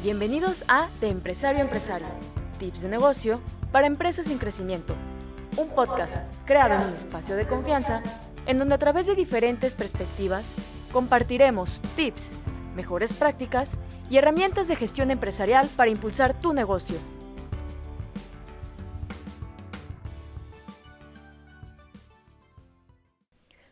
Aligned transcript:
Bienvenidos 0.00 0.64
a 0.68 0.90
De 1.00 1.08
Empresario 1.08 1.58
a 1.58 1.64
Empresario, 1.64 2.06
tips 2.60 2.82
de 2.82 2.88
negocio 2.88 3.40
para 3.72 3.88
empresas 3.88 4.30
en 4.30 4.38
crecimiento. 4.38 4.94
Un 5.56 5.70
podcast 5.70 6.32
creado 6.44 6.74
en 6.74 6.88
un 6.90 6.94
espacio 6.94 7.34
de 7.34 7.48
confianza 7.48 8.00
en 8.46 8.60
donde 8.60 8.76
a 8.76 8.78
través 8.78 9.08
de 9.08 9.16
diferentes 9.16 9.74
perspectivas 9.74 10.54
compartiremos 10.92 11.82
tips, 11.96 12.36
mejores 12.76 13.12
prácticas 13.12 13.76
y 14.08 14.18
herramientas 14.18 14.68
de 14.68 14.76
gestión 14.76 15.10
empresarial 15.10 15.68
para 15.76 15.90
impulsar 15.90 16.40
tu 16.40 16.52
negocio. 16.52 16.96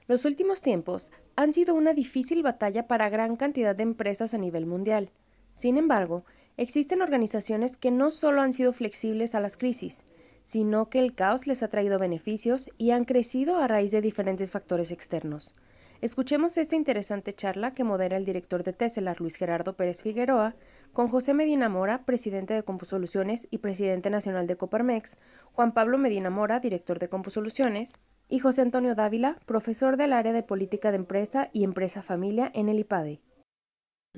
Los 0.08 0.24
últimos 0.24 0.60
tiempos 0.60 1.12
han 1.36 1.52
sido 1.52 1.76
una 1.76 1.94
difícil 1.94 2.42
batalla 2.42 2.88
para 2.88 3.10
gran 3.10 3.36
cantidad 3.36 3.76
de 3.76 3.84
empresas 3.84 4.34
a 4.34 4.38
nivel 4.38 4.66
mundial. 4.66 5.12
Sin 5.56 5.78
embargo, 5.78 6.26
existen 6.58 7.00
organizaciones 7.00 7.78
que 7.78 7.90
no 7.90 8.10
solo 8.10 8.42
han 8.42 8.52
sido 8.52 8.74
flexibles 8.74 9.34
a 9.34 9.40
las 9.40 9.56
crisis, 9.56 10.04
sino 10.44 10.90
que 10.90 10.98
el 10.98 11.14
caos 11.14 11.46
les 11.46 11.62
ha 11.62 11.68
traído 11.68 11.98
beneficios 11.98 12.70
y 12.76 12.90
han 12.90 13.06
crecido 13.06 13.56
a 13.56 13.66
raíz 13.66 13.90
de 13.90 14.02
diferentes 14.02 14.52
factores 14.52 14.90
externos. 14.90 15.54
Escuchemos 16.02 16.58
esta 16.58 16.76
interesante 16.76 17.34
charla 17.34 17.72
que 17.72 17.84
modera 17.84 18.18
el 18.18 18.26
director 18.26 18.64
de 18.64 18.74
Tesla, 18.74 19.16
Luis 19.18 19.36
Gerardo 19.36 19.76
Pérez 19.76 20.02
Figueroa, 20.02 20.56
con 20.92 21.08
José 21.08 21.32
Medina 21.32 21.70
Mora, 21.70 22.04
presidente 22.04 22.52
de 22.52 22.62
Compusoluciones 22.62 23.48
y 23.50 23.58
presidente 23.58 24.10
nacional 24.10 24.46
de 24.46 24.56
Coparmex, 24.56 25.16
Juan 25.54 25.72
Pablo 25.72 25.96
Medina 25.96 26.28
Mora, 26.28 26.60
director 26.60 26.98
de 26.98 27.08
Compusoluciones, 27.08 27.94
y 28.28 28.40
José 28.40 28.60
Antonio 28.60 28.94
Dávila, 28.94 29.38
profesor 29.46 29.96
del 29.96 30.12
área 30.12 30.34
de 30.34 30.42
Política 30.42 30.90
de 30.90 30.98
Empresa 30.98 31.48
y 31.54 31.64
Empresa 31.64 32.02
Familia 32.02 32.50
en 32.52 32.68
el 32.68 32.78
IPADE. 32.78 33.22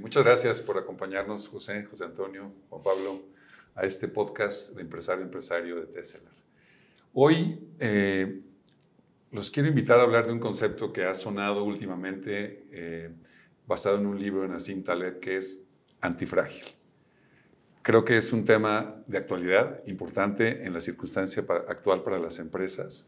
Muchas 0.01 0.23
gracias 0.23 0.61
por 0.61 0.79
acompañarnos, 0.79 1.49
José, 1.49 1.85
José 1.85 2.05
Antonio, 2.05 2.53
Juan 2.69 2.83
Pablo, 2.83 3.21
a 3.75 3.83
este 3.85 4.07
podcast 4.07 4.75
de 4.77 4.83
Empresario 4.83 5.25
Empresario 5.25 5.75
de 5.81 5.87
Tesla. 5.87 6.31
Hoy 7.15 7.69
eh, 7.81 8.43
los 9.33 9.51
quiero 9.51 9.69
invitar 9.69 9.99
a 9.99 10.03
hablar 10.03 10.27
de 10.27 10.33
un 10.33 10.39
concepto 10.39 10.93
que 10.93 11.05
ha 11.05 11.15
sonado 11.15 11.65
últimamente, 11.65 12.67
eh, 12.71 13.11
basado 13.67 13.99
en 13.99 14.07
un 14.07 14.21
libro 14.21 14.43
de 14.43 14.49
Nassim 14.49 14.85
Taleb, 14.85 15.19
que 15.19 15.37
es 15.37 15.65
antifrágil. 16.01 16.65
Creo 17.83 18.05
que 18.05 18.17
es 18.17 18.33
un 18.33 18.45
tema 18.45 19.03
de 19.09 19.19
actualidad 19.19 19.83
importante 19.87 20.65
en 20.65 20.75
la 20.75 20.81
circunstancia 20.81 21.45
actual 21.67 22.05
para 22.05 22.21
las 22.21 22.39
empresas. 22.39 23.05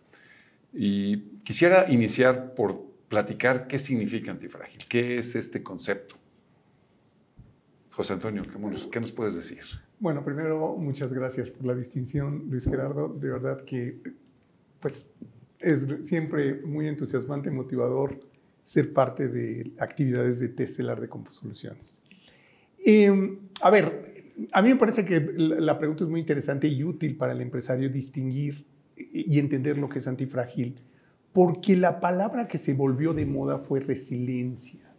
Y 0.73 1.39
quisiera 1.45 1.87
iniciar 1.89 2.55
por 2.55 2.85
platicar 3.09 3.69
qué 3.69 3.79
significa 3.79 4.33
antifrágil, 4.33 4.87
qué 4.89 5.19
es 5.19 5.37
este 5.37 5.63
concepto. 5.63 6.20
Antonio, 8.09 8.45
¿qué 8.91 9.01
nos, 9.01 9.13
puedes 9.13 9.35
decir? 9.35 9.63
Bueno, 9.99 10.25
primero, 10.25 10.77
muchas 10.77 11.13
gracias 11.13 11.51
por 11.51 11.67
la 11.67 11.75
distinción, 11.75 12.47
Luis 12.49 12.65
Gerardo. 12.65 13.09
De 13.09 13.29
verdad 13.29 13.63
que 13.63 14.01
pues, 14.79 15.11
es 15.59 15.87
siempre 16.05 16.63
muy 16.63 16.89
entusiasmante, 16.89 17.51
motivador 17.51 18.21
ser 18.63 18.93
parte 18.93 19.29
de 19.29 19.73
actividades 19.79 20.39
de 20.39 20.49
Testelar 20.49 21.01
de 21.01 21.09
Composoluciones. 21.09 22.01
Eh, 22.85 23.39
a 23.61 23.71
ver, 23.71 24.25
a 24.53 24.63
mí 24.63 24.71
me 24.71 24.77
parece 24.77 25.05
que 25.05 25.21
la 25.37 25.79
pregunta 25.79 26.05
es 26.05 26.11
muy 26.11 26.21
interesante 26.21 26.69
y 26.69 26.83
útil 26.85 27.17
para 27.17 27.33
el 27.33 27.41
empresario 27.41 27.91
distinguir 27.91 28.65
y 28.97 29.39
entender 29.39 29.79
lo 29.79 29.89
que 29.89 29.99
es 29.99 30.09
antifrágil, 30.09 30.77
porque 31.33 31.77
la 31.77 32.01
palabra 32.01 32.49
que 32.49 32.59
se 32.59 32.75
volvió 32.75 33.13
de 33.13 33.27
moda 33.27 33.59
fue 33.59 33.81
resiliencia. 33.81 34.90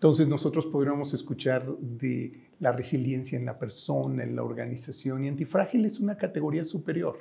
Entonces 0.00 0.28
nosotros 0.28 0.64
podríamos 0.64 1.12
escuchar 1.12 1.76
de 1.78 2.48
la 2.58 2.72
resiliencia 2.72 3.38
en 3.38 3.44
la 3.44 3.58
persona, 3.58 4.22
en 4.22 4.34
la 4.34 4.42
organización, 4.42 5.26
y 5.26 5.28
antifrágil 5.28 5.84
es 5.84 6.00
una 6.00 6.16
categoría 6.16 6.64
superior, 6.64 7.18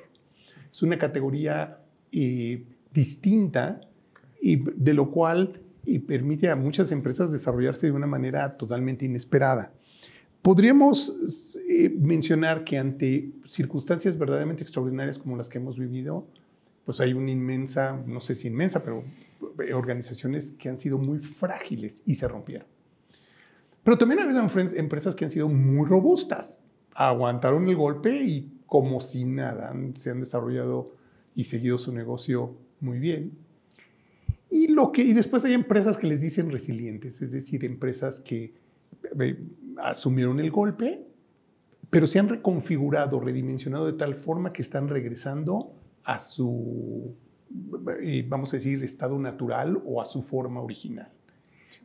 es 0.71 0.81
una 0.81 0.97
categoría 0.97 1.79
eh, 2.13 2.63
distinta 2.93 3.81
y 4.41 4.63
de 4.77 4.93
lo 4.93 5.11
cual 5.11 5.61
y 5.83 5.99
permite 5.99 6.49
a 6.49 6.55
muchas 6.55 6.93
empresas 6.93 7.33
desarrollarse 7.33 7.87
de 7.87 7.91
una 7.91 8.07
manera 8.07 8.55
totalmente 8.55 9.03
inesperada. 9.03 9.73
Podríamos 10.41 11.53
eh, 11.67 11.89
mencionar 11.89 12.63
que 12.63 12.77
ante 12.77 13.33
circunstancias 13.43 14.17
verdaderamente 14.17 14.63
extraordinarias 14.63 15.19
como 15.19 15.35
las 15.35 15.49
que 15.49 15.57
hemos 15.57 15.77
vivido, 15.77 16.27
pues 16.85 17.01
hay 17.01 17.11
una 17.11 17.31
inmensa, 17.31 18.01
no 18.07 18.21
sé 18.21 18.35
si 18.35 18.47
inmensa, 18.47 18.81
pero 18.85 19.03
eh, 19.63 19.73
organizaciones 19.73 20.51
que 20.53 20.69
han 20.69 20.77
sido 20.77 20.97
muy 20.97 21.19
frágiles 21.19 22.03
y 22.05 22.15
se 22.15 22.27
rompieron. 22.27 22.67
Pero 23.83 23.97
también 23.97 24.19
ha 24.19 24.23
habido 24.23 24.41
empresas 24.75 25.15
que 25.15 25.25
han 25.25 25.31
sido 25.31 25.47
muy 25.47 25.87
robustas, 25.87 26.59
aguantaron 26.93 27.67
el 27.67 27.75
golpe 27.75 28.15
y 28.15 28.59
como 28.65 28.99
si 28.99 29.25
nada, 29.25 29.73
se 29.95 30.11
han 30.11 30.19
desarrollado 30.19 30.95
y 31.35 31.45
seguido 31.45 31.77
su 31.77 31.93
negocio 31.93 32.55
muy 32.79 32.99
bien. 32.99 33.37
Y, 34.49 34.67
y 34.71 35.13
después 35.13 35.45
hay 35.45 35.53
empresas 35.53 35.97
que 35.97 36.07
les 36.07 36.21
dicen 36.21 36.51
resilientes, 36.51 37.21
es 37.21 37.31
decir, 37.31 37.63
empresas 37.65 38.19
que 38.19 38.53
eh, 39.19 39.47
asumieron 39.77 40.39
el 40.39 40.51
golpe, 40.51 41.05
pero 41.89 42.07
se 42.07 42.19
han 42.19 42.29
reconfigurado, 42.29 43.19
redimensionado 43.19 43.85
de 43.85 43.93
tal 43.93 44.15
forma 44.15 44.51
que 44.51 44.61
están 44.61 44.87
regresando 44.87 45.73
a 46.03 46.19
su, 46.19 47.15
eh, 48.01 48.25
vamos 48.27 48.53
a 48.53 48.57
decir, 48.57 48.83
estado 48.83 49.17
natural 49.17 49.81
o 49.85 50.01
a 50.01 50.05
su 50.05 50.21
forma 50.21 50.61
original. 50.61 51.11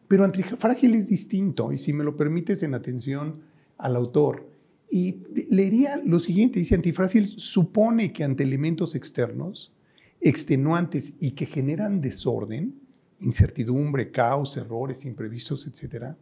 Pero 0.08 0.24
antifrágil 0.24 0.94
es 0.94 1.08
distinto, 1.08 1.72
y 1.72 1.78
si 1.78 1.92
me 1.92 2.04
lo 2.04 2.16
permites 2.16 2.62
en 2.62 2.74
atención 2.74 3.40
al 3.78 3.96
autor, 3.96 4.48
y 4.90 5.16
leería 5.50 5.96
lo 6.04 6.20
siguiente, 6.20 6.60
dice 6.60 6.76
antifrágil 6.76 7.26
supone 7.26 8.12
que 8.12 8.22
ante 8.22 8.44
elementos 8.44 8.94
externos, 8.94 9.72
extenuantes 10.20 11.14
y 11.20 11.32
que 11.32 11.46
generan 11.46 12.00
desorden, 12.00 12.80
incertidumbre, 13.20 14.10
caos, 14.10 14.56
errores, 14.56 15.04
imprevistos, 15.04 15.66
etc., 15.66 16.14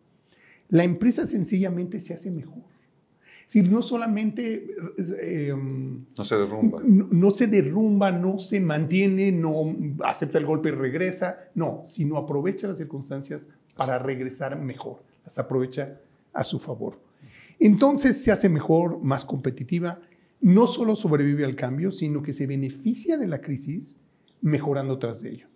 la 0.68 0.84
empresa 0.84 1.26
sencillamente 1.26 2.00
se 2.00 2.14
hace 2.14 2.30
mejor. 2.30 2.71
Decir, 3.52 3.70
no 3.70 3.82
solamente... 3.82 4.66
Eh, 5.20 5.54
no 5.54 6.24
se 6.24 6.36
derrumba. 6.38 6.80
No, 6.82 7.30
se 7.30 7.46
derrumba, 7.48 8.10
no 8.10 8.38
se 8.38 8.60
mantiene, 8.60 9.30
no 9.30 9.76
acepta 10.04 10.38
el 10.38 10.46
golpe 10.46 10.70
y 10.70 10.72
regresa, 10.72 11.50
no, 11.54 11.82
sino 11.84 12.16
aprovecha 12.16 12.66
las 12.66 12.78
circunstancias 12.78 13.50
para 13.76 13.98
regresar 13.98 14.58
mejor, 14.58 15.02
las 15.22 15.38
aprovecha 15.38 16.00
a 16.32 16.44
su 16.44 16.58
favor. 16.60 16.98
Entonces 17.58 18.24
se 18.24 18.32
hace 18.32 18.48
mejor, 18.48 19.02
más 19.02 19.26
competitiva, 19.26 20.00
no 20.40 20.66
solo 20.66 20.96
sobrevive 20.96 21.44
al 21.44 21.54
cambio, 21.54 21.90
sino 21.90 22.22
que 22.22 22.32
se 22.32 22.46
beneficia 22.46 23.18
de 23.18 23.28
la 23.28 23.42
crisis 23.42 24.00
mejorando 24.40 24.98
tras 24.98 25.20
de 25.20 25.30
ello. 25.30 25.48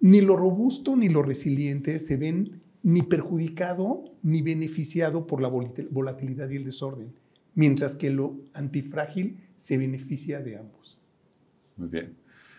Ni 0.00 0.22
lo 0.22 0.38
robusto 0.38 0.96
ni 0.96 1.10
lo 1.10 1.22
resiliente 1.22 2.00
se 2.00 2.16
ven 2.16 2.62
ni 2.82 3.02
perjudicado 3.02 4.04
ni 4.22 4.40
beneficiado 4.40 5.26
por 5.26 5.42
la 5.42 5.48
volatilidad 5.48 6.48
y 6.48 6.56
el 6.56 6.64
desorden, 6.64 7.12
mientras 7.56 7.96
que 7.96 8.10
lo 8.10 8.36
antifrágil 8.52 9.40
se 9.56 9.76
beneficia 9.78 10.40
de 10.40 10.58
ambos. 10.58 10.98
Muy 11.76 11.88
bien, 11.88 12.16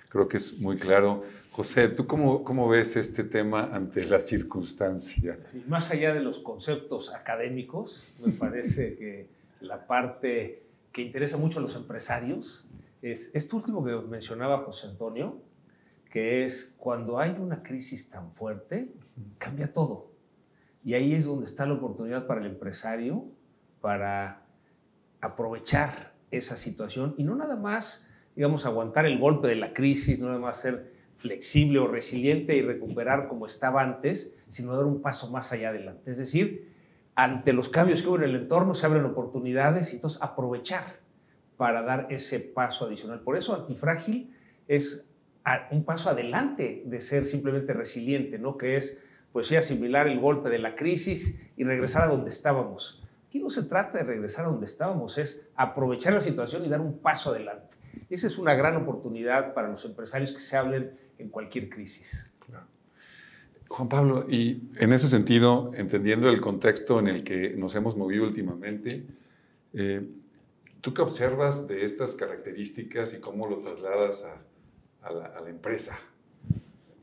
creo 0.10 0.28
que 0.28 0.38
es 0.38 0.60
muy 0.60 0.78
claro. 0.78 1.24
José, 1.52 1.88
¿tú 1.88 2.06
cómo, 2.06 2.44
cómo 2.44 2.68
ves 2.68 2.98
este 2.98 3.24
tema 3.24 3.70
ante 3.74 4.06
la 4.06 4.20
circunstancia? 4.20 5.40
más 5.68 5.92
allá 5.92 6.14
de 6.14 6.20
los 6.20 6.40
conceptos 6.40 7.14
académicos, 7.14 8.24
me 8.26 8.50
parece 8.50 8.96
que 8.96 9.30
la 9.62 9.88
parte 9.88 10.64
que 10.92 11.04
interesa 11.04 11.38
mucho 11.38 11.60
a 11.60 11.62
los 11.62 11.76
empresarios 11.76 12.66
es 13.02 13.34
esto 13.36 13.58
último 13.58 13.86
que 13.86 13.96
mencionaba 14.08 14.64
José 14.64 14.88
Antonio, 14.88 15.42
que 16.12 16.44
es 16.44 16.74
cuando 16.78 17.20
hay 17.20 17.36
una 17.40 17.62
crisis 17.62 18.10
tan 18.10 18.34
fuerte, 18.34 18.92
cambia 19.38 19.72
todo. 19.72 20.12
Y 20.84 20.96
ahí 20.96 21.14
es 21.14 21.26
donde 21.26 21.46
está 21.46 21.66
la 21.68 21.74
oportunidad 21.74 22.26
para 22.26 22.42
el 22.42 22.48
empresario 22.48 23.26
para 23.82 24.47
aprovechar 25.22 26.14
esa 26.32 26.58
situación 26.58 27.16
y 27.18 27.24
no 27.24 27.36
nada 27.36 27.56
más, 27.56 28.08
digamos, 28.36 28.66
aguantar 28.66 29.06
el 29.06 29.18
golpe 29.18 29.48
de 29.48 29.56
la 29.56 29.74
crisis, 29.74 30.20
no 30.20 30.28
nada 30.28 30.40
más 30.40 30.62
ser 30.62 30.92
flexible 31.16 31.80
o 31.80 31.88
resiliente 31.88 32.56
y 32.56 32.62
recuperar 32.62 33.28
como 33.28 33.48
estaba 33.48 33.82
antes, 33.82 34.38
sino 34.48 34.76
dar 34.76 34.86
un 34.86 35.02
paso 35.02 35.32
más 35.32 35.52
allá 35.52 35.70
adelante. 35.70 36.12
Es 36.12 36.18
decir, 36.18 36.72
ante 37.16 37.54
los 37.54 37.70
cambios 37.70 38.02
que 38.02 38.08
hubo 38.08 38.18
en 38.18 38.24
el 38.24 38.36
entorno 38.36 38.74
se 38.74 38.86
abren 38.86 39.06
oportunidades 39.06 39.92
y 39.92 39.96
entonces 39.96 40.22
aprovechar 40.22 41.00
para 41.58 41.82
dar 41.82 42.08
ese 42.12 42.40
paso 42.40 42.86
adicional. 42.86 43.22
Por 43.22 43.36
eso 43.36 43.56
antifrágil 43.56 44.32
es 44.68 45.08
un 45.72 45.84
paso 45.84 46.10
adelante 46.10 46.84
de 46.86 47.00
ser 47.00 47.26
simplemente 47.26 47.74
resiliente, 47.74 48.38
¿no? 48.38 48.58
Que 48.58 48.76
es 48.76 49.02
pues 49.32 49.48
sí, 49.48 49.56
asimilar 49.56 50.08
el 50.08 50.20
golpe 50.20 50.50
de 50.50 50.60
la 50.60 50.76
crisis 50.76 51.40
y 51.58 51.64
regresar 51.64 52.04
a 52.04 52.08
donde 52.08 52.30
estábamos. 52.30 53.04
Aquí 53.28 53.40
no 53.40 53.50
se 53.50 53.64
trata 53.64 53.98
de 53.98 54.04
regresar 54.04 54.46
a 54.46 54.50
donde 54.50 54.66
estábamos, 54.66 55.18
es 55.18 55.48
aprovechar 55.56 56.14
la 56.14 56.22
situación 56.22 56.66
y 56.66 56.70
dar 56.70 56.82
un 56.82 57.00
paso 57.00 57.32
adelante. 57.32 57.76
Esa 58.10 58.28
es 58.28 58.38
una 58.38 58.54
gran 58.54 58.76
oportunidad 58.76 59.54
para 59.54 59.70
los 59.70 59.84
empresarios 59.86 60.32
que 60.32 60.40
se 60.40 60.56
hablen 60.56 60.98
en 61.18 61.30
cualquier 61.30 61.70
crisis. 61.70 62.32
Juan 63.70 63.90
Pablo, 63.90 64.26
y 64.30 64.70
en 64.80 64.94
ese 64.94 65.08
sentido, 65.08 65.72
entendiendo 65.76 66.30
el 66.30 66.40
contexto 66.40 67.00
en 67.00 67.10
el 67.10 67.24
que 67.26 67.54
nos 67.58 67.76
hemos 67.76 67.98
movido 67.98 68.24
últimamente, 68.24 69.06
Eh, 69.74 70.02
¿Tú 70.82 70.94
qué 70.94 71.02
observas 71.02 71.68
de 71.68 71.84
estas 71.84 72.16
características 72.16 73.14
y 73.14 73.20
cómo 73.20 73.48
lo 73.48 73.60
trasladas 73.60 74.26
a, 75.02 75.12
la, 75.12 75.50
empresa? 75.50 76.00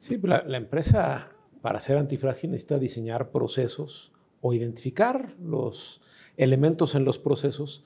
Sí, 0.00 0.18
la, 0.22 0.42
la, 0.46 0.56
empresa 0.56 1.30
para 1.60 1.80
ser 1.80 1.98
antifrágil 1.98 2.50
necesita 2.50 2.78
diseñar 2.78 3.30
procesos 3.30 4.13
o 4.46 4.52
identificar 4.52 5.34
los 5.42 6.02
elementos 6.36 6.94
en 6.94 7.06
los 7.06 7.18
procesos 7.18 7.82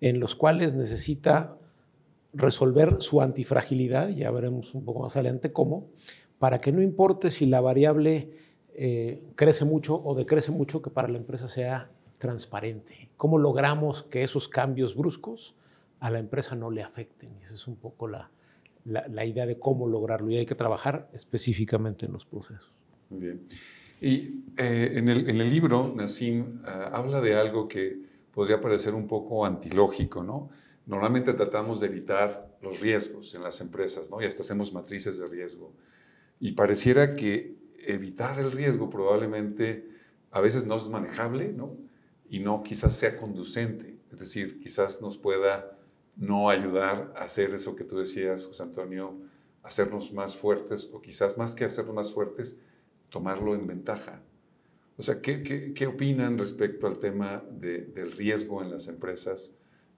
en 0.00 0.20
los 0.20 0.34
cuales 0.34 0.74
necesita 0.74 1.58
resolver 2.32 2.96
su 3.00 3.20
antifragilidad, 3.20 4.08
ya 4.08 4.30
veremos 4.30 4.74
un 4.74 4.86
poco 4.86 5.00
más 5.00 5.16
adelante 5.16 5.52
cómo, 5.52 5.90
para 6.38 6.62
que 6.62 6.72
no 6.72 6.80
importe 6.80 7.30
si 7.30 7.44
la 7.44 7.60
variable 7.60 8.30
eh, 8.74 9.22
crece 9.34 9.66
mucho 9.66 10.02
o 10.02 10.14
decrece 10.14 10.50
mucho, 10.50 10.80
que 10.80 10.88
para 10.88 11.08
la 11.08 11.18
empresa 11.18 11.46
sea 11.46 11.90
transparente. 12.16 13.10
¿Cómo 13.18 13.36
logramos 13.36 14.02
que 14.02 14.22
esos 14.22 14.48
cambios 14.48 14.96
bruscos 14.96 15.54
a 16.00 16.10
la 16.10 16.20
empresa 16.20 16.56
no 16.56 16.70
le 16.70 16.82
afecten? 16.82 17.36
Esa 17.44 17.52
es 17.52 17.66
un 17.66 17.76
poco 17.76 18.08
la, 18.08 18.30
la, 18.86 19.26
idea 19.26 19.44
de 19.44 19.58
cómo 19.58 19.86
lograrlo 19.86 20.30
y 20.30 20.38
hay 20.38 20.46
que 20.46 20.54
trabajar 20.54 21.10
específicamente 21.12 22.06
en 22.06 22.12
los 22.12 22.24
procesos. 22.24 22.72
Muy 23.10 23.20
bien. 23.20 23.46
Y 24.02 24.42
eh, 24.56 24.94
en, 24.96 25.08
el, 25.08 25.48
libro, 25.48 25.94
Nassim 25.94 26.60
ah, 26.64 26.90
habla 26.92 27.20
de 27.20 27.36
algo 27.36 27.68
que 27.68 28.02
podría 28.32 28.60
parecer 28.60 28.94
un 28.94 29.06
poco 29.06 29.46
antilógico, 29.46 30.24
¿no? 30.24 30.50
Normalmente 30.86 31.32
tratamos 31.34 31.78
de 31.78 31.86
evitar 31.86 32.58
los 32.60 32.80
riesgos 32.80 33.32
en 33.36 33.44
las 33.44 33.60
empresas, 33.60 34.10
¿no? 34.10 34.20
Y 34.20 34.24
hasta 34.24 34.42
hacemos 34.42 34.72
matrices 34.72 35.18
de 35.18 35.28
riesgo. 35.28 35.72
Y 36.40 36.52
pareciera 36.52 37.14
que 37.14 37.54
evitar 37.86 38.40
el 38.40 38.50
riesgo 38.50 38.90
probablemente 38.90 39.88
a 40.32 40.40
veces 40.40 40.66
no 40.66 40.74
es 40.74 40.88
manejable, 40.88 41.52
¿no? 41.52 41.76
Y 42.28 42.40
no 42.40 42.64
quizás 42.64 42.94
sea 42.94 43.16
conducente. 43.16 44.00
Es 44.10 44.18
decir, 44.18 44.58
quizás 44.58 45.00
nos 45.00 45.16
pueda 45.16 45.78
no 46.16 46.50
ayudar 46.50 47.12
a 47.16 47.22
hacer 47.22 47.54
eso 47.54 47.76
que 47.76 47.84
tú 47.84 47.98
decías, 47.98 48.46
José 48.46 48.64
Antonio, 48.64 49.16
hacernos 49.62 50.12
más 50.12 50.36
fuertes 50.36 50.90
o 50.92 51.00
quizás 51.00 51.38
más 51.38 51.54
que 51.54 51.64
hacernos 51.64 51.94
más 51.94 52.12
fuertes, 52.12 52.58
tomarlo 53.12 53.54
en 53.54 53.66
ventaja. 53.66 54.22
O 54.96 55.02
sea, 55.02 55.20
¿qué, 55.20 55.42
qué, 55.42 55.72
qué 55.74 55.86
opinan 55.86 56.38
respecto 56.38 56.86
al 56.86 56.98
tema 56.98 57.44
de, 57.50 57.82
del 57.84 58.10
riesgo 58.10 58.62
en 58.62 58.70
las 58.70 58.88
empresas 58.88 59.52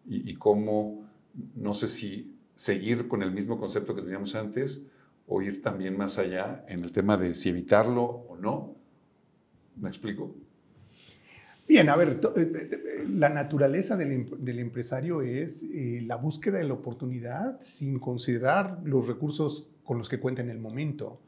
y, 0.04 0.28
y, 0.30 0.34
cómo, 0.34 1.08
no 1.54 1.72
sé 1.74 1.86
si 1.86 2.34
seguir 2.56 3.06
con 3.06 3.22
el 3.22 3.30
mismo 3.30 3.58
concepto 3.58 3.94
que 3.94 4.02
teníamos 4.02 4.34
antes 4.34 4.84
o 5.26 5.40
ir 5.42 5.62
también 5.62 5.96
más 5.96 6.18
allá 6.18 6.64
en 6.68 6.82
el 6.82 6.92
tema 6.92 7.16
de 7.16 7.34
si 7.34 7.48
evitarlo 7.50 8.02
o 8.02 8.36
no? 8.36 8.74
¿Me 9.76 9.88
explico? 9.88 10.34
Bien, 11.66 11.88
a 11.88 11.96
ver, 11.96 12.20
eh, 12.36 12.68
eh, 12.72 13.04
la 13.08 13.30
naturaleza 13.30 13.96
del, 13.96 14.12
em, 14.12 14.26
del 14.38 14.58
empresario 14.58 15.22
es 15.22 15.62
eh, 15.62 16.02
la 16.04 16.16
búsqueda 16.16 16.58
de 16.58 16.64
la 16.64 16.74
oportunidad 16.74 17.60
sin 17.60 17.98
considerar 17.98 18.80
los 18.84 19.06
recursos 19.06 19.68
con 19.84 19.98
los 19.98 20.08
que 20.08 20.18
cuenta 20.18 20.42
en 20.42 20.50
el 20.50 20.58
momento. 20.58 21.20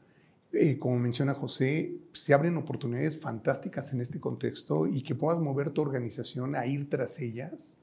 Eh, 0.59 0.79
como 0.79 0.97
menciona 0.97 1.35
José, 1.35 1.93
se 2.13 2.33
abren 2.33 2.57
oportunidades 2.57 3.19
fantásticas 3.19 3.93
en 3.93 4.01
este 4.01 4.19
contexto 4.19 4.87
y 4.87 5.03
que 5.03 5.13
puedas 5.13 5.39
mover 5.39 5.69
tu 5.69 5.83
organización 5.83 6.55
a 6.55 6.65
ir 6.65 6.89
tras 6.89 7.19
ellas 7.19 7.77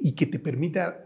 y 0.00 0.12
que 0.12 0.26
te 0.26 0.38
permita 0.38 1.04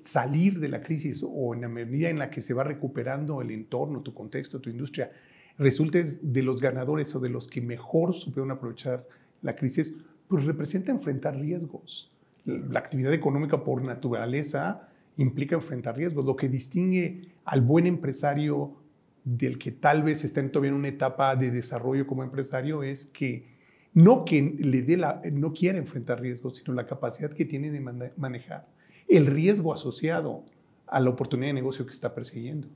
salir 0.00 0.58
de 0.58 0.68
la 0.68 0.82
crisis 0.82 1.24
o 1.24 1.54
en 1.54 1.60
la 1.60 1.68
medida 1.68 2.10
en 2.10 2.18
la 2.18 2.30
que 2.30 2.40
se 2.40 2.52
va 2.52 2.64
recuperando 2.64 3.42
el 3.42 3.52
entorno, 3.52 4.00
tu 4.00 4.12
contexto, 4.12 4.60
tu 4.60 4.70
industria, 4.70 5.12
resultes 5.56 6.32
de 6.32 6.42
los 6.42 6.60
ganadores 6.60 7.14
o 7.14 7.20
de 7.20 7.28
los 7.28 7.46
que 7.46 7.60
mejor 7.60 8.12
supieron 8.12 8.50
aprovechar 8.50 9.06
la 9.40 9.54
crisis, 9.54 9.94
pues 10.26 10.44
representa 10.46 10.90
enfrentar 10.90 11.36
riesgos. 11.36 12.10
La 12.44 12.80
actividad 12.80 13.12
económica 13.12 13.62
por 13.62 13.80
naturaleza 13.82 14.88
implica 15.16 15.54
enfrentar 15.54 15.96
riesgos. 15.96 16.24
Lo 16.24 16.34
que 16.34 16.48
distingue 16.48 17.28
al 17.44 17.60
buen 17.60 17.86
empresario 17.86 18.82
del 19.24 19.58
que 19.58 19.72
tal 19.72 20.02
vez 20.02 20.22
estén 20.22 20.52
todavía 20.52 20.70
en 20.70 20.76
una 20.76 20.88
etapa 20.88 21.34
de 21.34 21.50
desarrollo 21.50 22.06
como 22.06 22.22
empresario 22.22 22.82
es 22.82 23.06
que 23.06 23.54
no 23.94 24.24
que 24.24 24.54
le 24.58 24.82
dé 24.82 24.98
la, 24.98 25.22
no 25.32 25.54
quiera 25.54 25.78
enfrentar 25.78 26.20
riesgos, 26.20 26.58
sino 26.58 26.74
la 26.74 26.86
capacidad 26.86 27.32
que 27.32 27.44
tiene 27.44 27.70
de 27.70 27.80
manejar 28.16 28.66
el 29.08 29.26
riesgo 29.26 29.72
asociado 29.72 30.44
a 30.86 31.00
la 31.00 31.10
oportunidad 31.10 31.50
de 31.50 31.54
negocio 31.54 31.86
que 31.86 31.92
está 31.92 32.14
persiguiendo. 32.14 32.68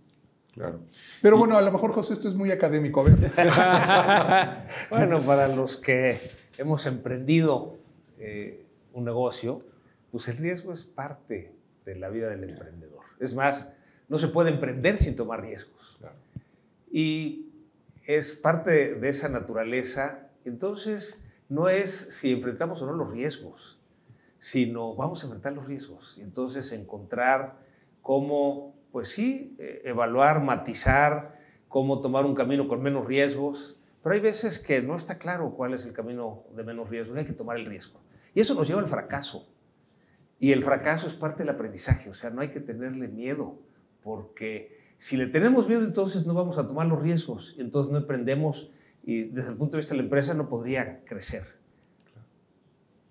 Claro. 0.54 0.80
Pero 1.20 1.36
bueno, 1.38 1.56
a 1.56 1.62
lo 1.62 1.70
mejor, 1.70 1.92
José, 1.92 2.14
esto 2.14 2.28
es 2.28 2.34
muy 2.34 2.50
académico. 2.50 3.04
bueno, 4.90 5.20
para 5.22 5.48
los 5.48 5.76
que 5.76 6.18
hemos 6.56 6.86
emprendido 6.86 7.76
eh, 8.18 8.64
un 8.92 9.04
negocio, 9.04 9.62
pues 10.10 10.28
el 10.28 10.38
riesgo 10.38 10.72
es 10.72 10.84
parte 10.84 11.52
de 11.84 11.94
la 11.96 12.08
vida 12.08 12.28
del 12.30 12.44
emprendedor. 12.44 13.04
Es 13.20 13.34
más, 13.34 13.68
no 14.08 14.18
se 14.18 14.28
puede 14.28 14.50
emprender 14.50 14.98
sin 14.98 15.16
tomar 15.16 15.42
riesgos. 15.42 15.96
Claro 15.98 16.16
y 16.90 17.50
es 18.04 18.32
parte 18.32 18.94
de 18.94 19.08
esa 19.08 19.28
naturaleza. 19.28 20.30
Entonces, 20.44 21.22
no 21.48 21.68
es 21.68 21.90
si 21.90 22.32
enfrentamos 22.32 22.82
o 22.82 22.86
no 22.86 22.92
los 22.92 23.10
riesgos, 23.10 23.78
sino 24.38 24.94
vamos 24.94 25.22
a 25.22 25.26
enfrentar 25.26 25.52
los 25.52 25.66
riesgos 25.66 26.16
y 26.18 26.22
entonces 26.22 26.72
encontrar 26.72 27.58
cómo, 28.02 28.74
pues 28.92 29.08
sí, 29.08 29.56
eh, 29.58 29.82
evaluar, 29.84 30.42
matizar, 30.42 31.38
cómo 31.68 32.00
tomar 32.00 32.24
un 32.24 32.34
camino 32.34 32.68
con 32.68 32.82
menos 32.82 33.06
riesgos, 33.06 33.78
pero 34.02 34.14
hay 34.14 34.20
veces 34.20 34.58
que 34.58 34.80
no 34.80 34.96
está 34.96 35.18
claro 35.18 35.54
cuál 35.56 35.74
es 35.74 35.84
el 35.84 35.92
camino 35.92 36.44
de 36.54 36.62
menos 36.62 36.88
riesgos, 36.88 37.16
hay 37.16 37.26
que 37.26 37.32
tomar 37.32 37.58
el 37.58 37.66
riesgo. 37.66 38.00
Y 38.34 38.40
eso 38.40 38.54
nos 38.54 38.68
lleva 38.68 38.80
al 38.80 38.88
fracaso. 38.88 39.48
Y 40.38 40.52
el 40.52 40.62
fracaso 40.62 41.08
es 41.08 41.14
parte 41.14 41.42
del 41.42 41.50
aprendizaje, 41.50 42.08
o 42.08 42.14
sea, 42.14 42.30
no 42.30 42.40
hay 42.40 42.50
que 42.50 42.60
tenerle 42.60 43.08
miedo, 43.08 43.58
porque 44.02 44.77
si 44.98 45.16
le 45.16 45.28
tenemos 45.28 45.68
miedo, 45.68 45.84
entonces 45.84 46.26
no 46.26 46.34
vamos 46.34 46.58
a 46.58 46.66
tomar 46.66 46.86
los 46.86 47.00
riesgos, 47.00 47.54
entonces 47.56 47.92
no 47.92 47.98
emprendemos 47.98 48.70
y 49.04 49.22
desde 49.22 49.52
el 49.52 49.56
punto 49.56 49.76
de 49.76 49.78
vista 49.78 49.94
de 49.94 49.98
la 49.98 50.04
empresa 50.04 50.34
no 50.34 50.48
podría 50.48 51.04
crecer. 51.04 51.44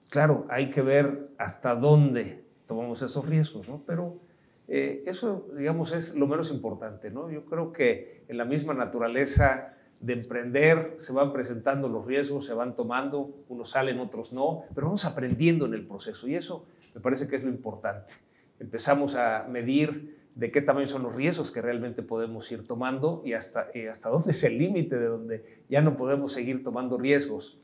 Claro, 0.09 0.45
hay 0.49 0.69
que 0.69 0.81
ver 0.81 1.29
hasta 1.37 1.75
dónde 1.75 2.43
tomamos 2.65 3.01
esos 3.01 3.25
riesgos, 3.25 3.67
¿no? 3.67 3.83
Pero 3.85 4.19
eh, 4.67 5.03
eso, 5.05 5.47
digamos, 5.57 5.93
es 5.93 6.13
lo 6.13 6.27
menos 6.27 6.51
importante, 6.51 7.09
¿no? 7.09 7.31
Yo 7.31 7.45
creo 7.45 7.71
que 7.71 8.25
en 8.27 8.37
la 8.37 8.45
misma 8.45 8.73
naturaleza 8.73 9.73
de 10.01 10.13
emprender 10.13 10.95
se 10.99 11.13
van 11.13 11.33
presentando 11.33 11.87
los 11.87 12.05
riesgos, 12.05 12.45
se 12.45 12.53
van 12.53 12.75
tomando, 12.75 13.33
unos 13.47 13.71
salen, 13.71 13.99
otros 13.99 14.33
no, 14.33 14.63
pero 14.75 14.87
vamos 14.87 15.05
aprendiendo 15.05 15.65
en 15.65 15.73
el 15.73 15.87
proceso 15.87 16.27
y 16.27 16.35
eso 16.35 16.65
me 16.93 17.01
parece 17.01 17.27
que 17.27 17.37
es 17.37 17.43
lo 17.43 17.49
importante. 17.49 18.13
Empezamos 18.59 19.15
a 19.15 19.47
medir 19.49 20.16
de 20.37 20.51
qué 20.51 20.61
tamaño 20.61 20.85
son 20.85 21.01
los 21.01 21.15
riesgos 21.15 21.49
que 21.49 21.63
realmente 21.63 22.03
podemos 22.03 22.51
ir 22.51 22.61
tomando 22.61 23.23
y 23.25 23.33
hasta, 23.33 23.69
hasta 23.89 24.09
dónde 24.09 24.31
es 24.31 24.43
el 24.43 24.59
límite 24.59 24.95
de 24.95 25.07
donde 25.07 25.63
ya 25.67 25.81
no 25.81 25.97
podemos 25.97 26.31
seguir 26.31 26.63
tomando 26.63 26.97
riesgos. 26.97 27.57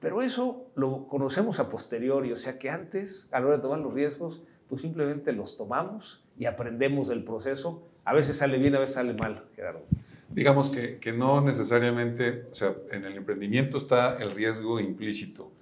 Pero 0.00 0.20
eso 0.20 0.66
lo 0.74 1.06
conocemos 1.08 1.60
a 1.60 1.70
posteriori, 1.70 2.30
o 2.30 2.36
sea 2.36 2.58
que 2.58 2.68
antes, 2.68 3.26
a 3.32 3.40
la 3.40 3.46
hora 3.46 3.56
de 3.56 3.62
tomar 3.62 3.78
los 3.78 3.94
riesgos, 3.94 4.42
pues 4.68 4.82
simplemente 4.82 5.32
los 5.32 5.56
tomamos 5.56 6.22
y 6.38 6.44
aprendemos 6.44 7.08
del 7.08 7.24
proceso. 7.24 7.82
A 8.04 8.12
veces 8.12 8.36
sale 8.36 8.58
bien, 8.58 8.74
a 8.74 8.80
veces 8.80 8.96
sale 8.96 9.14
mal, 9.14 9.46
Gerardo. 9.56 9.82
Digamos 10.28 10.68
que, 10.68 10.98
que 10.98 11.12
no 11.12 11.40
necesariamente, 11.40 12.44
o 12.50 12.54
sea, 12.54 12.74
en 12.90 13.06
el 13.06 13.16
emprendimiento 13.16 13.78
está 13.78 14.18
el 14.18 14.32
riesgo 14.32 14.78
implícito, 14.78 15.52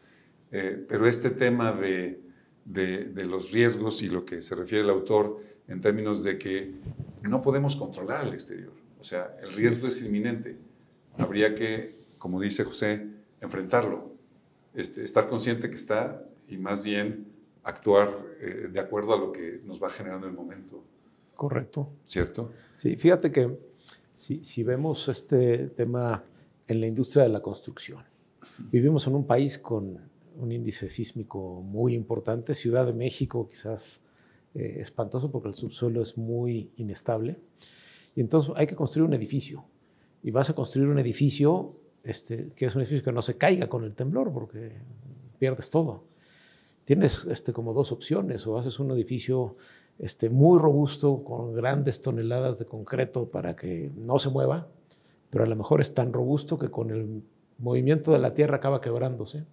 eh, 0.50 0.84
pero 0.88 1.06
este 1.06 1.30
tema 1.30 1.70
de, 1.70 2.20
de, 2.64 3.04
de 3.04 3.24
los 3.26 3.52
riesgos 3.52 4.02
y 4.02 4.08
lo 4.08 4.24
que 4.24 4.42
se 4.42 4.56
refiere 4.56 4.82
el 4.82 4.90
autor, 4.90 5.38
en 5.68 5.80
términos 5.80 6.24
de 6.24 6.38
que 6.38 6.74
no 7.28 7.42
podemos 7.42 7.76
controlar 7.76 8.26
el 8.26 8.32
exterior. 8.32 8.72
O 8.98 9.04
sea, 9.04 9.36
el 9.42 9.52
riesgo 9.52 9.88
es 9.88 10.02
inminente. 10.02 10.56
Habría 11.16 11.54
que, 11.54 11.98
como 12.18 12.40
dice 12.40 12.64
José, 12.64 13.06
enfrentarlo, 13.40 14.12
este, 14.74 15.04
estar 15.04 15.28
consciente 15.28 15.68
que 15.70 15.76
está 15.76 16.24
y 16.48 16.56
más 16.56 16.84
bien 16.84 17.26
actuar 17.62 18.10
eh, 18.40 18.68
de 18.72 18.80
acuerdo 18.80 19.12
a 19.12 19.18
lo 19.18 19.32
que 19.32 19.60
nos 19.64 19.82
va 19.82 19.90
generando 19.90 20.26
el 20.26 20.32
momento. 20.32 20.82
Correcto. 21.36 21.90
¿Cierto? 22.06 22.50
Sí, 22.76 22.96
fíjate 22.96 23.30
que 23.30 23.58
si, 24.14 24.42
si 24.42 24.62
vemos 24.62 25.08
este 25.08 25.68
tema 25.68 26.24
en 26.66 26.80
la 26.80 26.86
industria 26.86 27.24
de 27.24 27.28
la 27.28 27.40
construcción, 27.40 28.02
vivimos 28.58 29.06
en 29.06 29.14
un 29.14 29.26
país 29.26 29.58
con 29.58 29.98
un 30.36 30.52
índice 30.52 30.88
sísmico 30.88 31.60
muy 31.62 31.94
importante, 31.94 32.54
Ciudad 32.54 32.86
de 32.86 32.92
México 32.92 33.48
quizás 33.48 34.00
eh, 34.54 34.78
espantoso 34.80 35.30
porque 35.30 35.48
el 35.48 35.54
subsuelo 35.54 36.02
es 36.02 36.16
muy 36.16 36.70
inestable. 36.76 37.38
Y 38.14 38.20
entonces 38.20 38.52
hay 38.56 38.66
que 38.66 38.76
construir 38.76 39.06
un 39.06 39.14
edificio. 39.14 39.64
Y 40.22 40.30
vas 40.30 40.50
a 40.50 40.54
construir 40.54 40.88
un 40.88 40.98
edificio 40.98 41.76
este, 42.02 42.52
que 42.56 42.66
es 42.66 42.74
un 42.74 42.80
edificio 42.80 43.04
que 43.04 43.12
no 43.12 43.22
se 43.22 43.36
caiga 43.36 43.68
con 43.68 43.84
el 43.84 43.94
temblor 43.94 44.32
porque 44.32 44.72
pierdes 45.38 45.70
todo. 45.70 46.04
Tienes 46.84 47.26
este, 47.26 47.52
como 47.52 47.74
dos 47.74 47.92
opciones, 47.92 48.46
o 48.46 48.56
haces 48.56 48.80
un 48.80 48.90
edificio 48.92 49.56
este, 49.98 50.30
muy 50.30 50.58
robusto 50.58 51.22
con 51.22 51.52
grandes 51.52 52.00
toneladas 52.00 52.58
de 52.58 52.64
concreto 52.64 53.28
para 53.28 53.54
que 53.56 53.92
no 53.94 54.18
se 54.18 54.30
mueva, 54.30 54.68
pero 55.28 55.44
a 55.44 55.46
lo 55.46 55.56
mejor 55.56 55.80
es 55.80 55.92
tan 55.92 56.12
robusto 56.12 56.58
que 56.58 56.70
con 56.70 56.90
el 56.90 57.22
movimiento 57.58 58.12
de 58.12 58.20
la 58.20 58.32
tierra 58.32 58.56
acaba 58.56 58.80
quebrándose. 58.80 59.44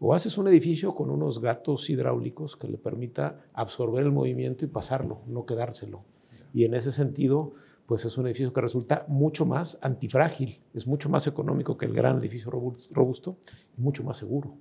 O 0.00 0.14
haces 0.14 0.38
un 0.38 0.46
edificio 0.46 0.94
con 0.94 1.10
unos 1.10 1.40
gatos 1.40 1.90
hidráulicos 1.90 2.56
que 2.56 2.68
le 2.68 2.78
permita 2.78 3.44
absorber 3.52 4.04
el 4.04 4.12
movimiento 4.12 4.64
y 4.64 4.68
pasarlo, 4.68 5.22
no 5.26 5.44
quedárselo. 5.44 6.04
Y 6.54 6.64
en 6.64 6.74
ese 6.74 6.92
sentido, 6.92 7.54
pues 7.86 8.04
es 8.04 8.16
un 8.16 8.26
edificio 8.26 8.52
que 8.52 8.60
resulta 8.60 9.04
mucho 9.08 9.44
más 9.44 9.78
antifrágil, 9.82 10.60
es 10.72 10.86
mucho 10.86 11.08
más 11.08 11.26
económico 11.26 11.76
que 11.76 11.86
el 11.86 11.94
gran 11.94 12.18
edificio 12.18 12.50
robusto 12.50 13.38
y 13.76 13.80
mucho 13.80 14.04
más 14.04 14.18
seguro. 14.18 14.56